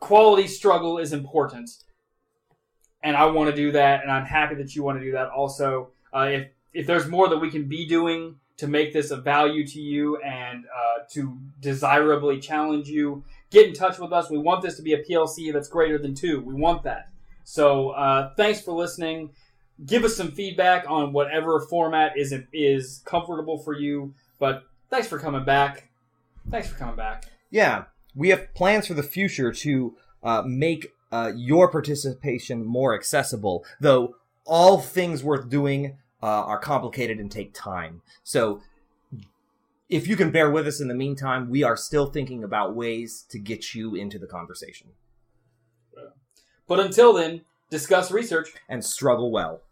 quality 0.00 0.48
struggle 0.48 0.98
is 0.98 1.12
important, 1.12 1.70
and 3.04 3.16
I 3.16 3.26
want 3.26 3.50
to 3.50 3.54
do 3.54 3.70
that, 3.70 4.02
and 4.02 4.10
I'm 4.10 4.26
happy 4.26 4.56
that 4.56 4.74
you 4.74 4.82
want 4.82 4.98
to 4.98 5.04
do 5.04 5.12
that. 5.12 5.28
Also, 5.28 5.90
uh, 6.12 6.28
if 6.32 6.48
if 6.74 6.88
there's 6.88 7.06
more 7.06 7.28
that 7.28 7.38
we 7.38 7.48
can 7.48 7.68
be 7.68 7.86
doing 7.86 8.34
to 8.56 8.66
make 8.66 8.92
this 8.92 9.12
of 9.12 9.22
value 9.22 9.64
to 9.64 9.80
you 9.80 10.16
and 10.22 10.64
uh, 10.64 11.04
to 11.12 11.38
desirably 11.60 12.40
challenge 12.40 12.88
you, 12.88 13.22
get 13.50 13.68
in 13.68 13.74
touch 13.74 14.00
with 14.00 14.12
us. 14.12 14.28
We 14.28 14.38
want 14.38 14.62
this 14.62 14.74
to 14.78 14.82
be 14.82 14.92
a 14.92 15.04
PLC 15.04 15.52
that's 15.52 15.68
greater 15.68 15.98
than 15.98 16.16
two. 16.16 16.40
We 16.40 16.54
want 16.54 16.82
that. 16.82 17.10
So 17.44 17.90
uh, 17.90 18.34
thanks 18.34 18.60
for 18.60 18.72
listening. 18.72 19.30
Give 19.84 20.04
us 20.04 20.16
some 20.16 20.30
feedback 20.32 20.88
on 20.88 21.12
whatever 21.12 21.60
format 21.60 22.12
is 22.16 22.34
is 22.52 23.02
comfortable 23.04 23.58
for 23.58 23.74
you. 23.74 24.14
But 24.38 24.64
thanks 24.90 25.06
for 25.06 25.18
coming 25.18 25.44
back. 25.44 25.90
Thanks 26.50 26.68
for 26.68 26.76
coming 26.76 26.96
back. 26.96 27.26
Yeah, 27.50 27.84
we 28.14 28.30
have 28.30 28.54
plans 28.54 28.86
for 28.86 28.94
the 28.94 29.02
future 29.02 29.52
to 29.52 29.94
uh, 30.22 30.42
make 30.46 30.92
uh, 31.12 31.32
your 31.34 31.70
participation 31.70 32.64
more 32.64 32.94
accessible, 32.94 33.64
though 33.80 34.16
all 34.44 34.78
things 34.80 35.22
worth 35.22 35.48
doing 35.48 35.98
uh, 36.22 36.26
are 36.26 36.58
complicated 36.58 37.18
and 37.18 37.30
take 37.30 37.52
time. 37.52 38.00
So, 38.24 38.60
if 39.88 40.08
you 40.08 40.16
can 40.16 40.30
bear 40.30 40.50
with 40.50 40.66
us 40.66 40.80
in 40.80 40.88
the 40.88 40.94
meantime, 40.94 41.50
we 41.50 41.62
are 41.62 41.76
still 41.76 42.06
thinking 42.10 42.42
about 42.42 42.74
ways 42.74 43.24
to 43.30 43.38
get 43.38 43.74
you 43.74 43.94
into 43.94 44.18
the 44.18 44.26
conversation 44.26 44.88
But 46.66 46.80
until 46.80 47.12
then, 47.12 47.42
discuss 47.70 48.10
research. 48.10 48.48
and 48.68 48.84
struggle 48.84 49.30
well. 49.30 49.62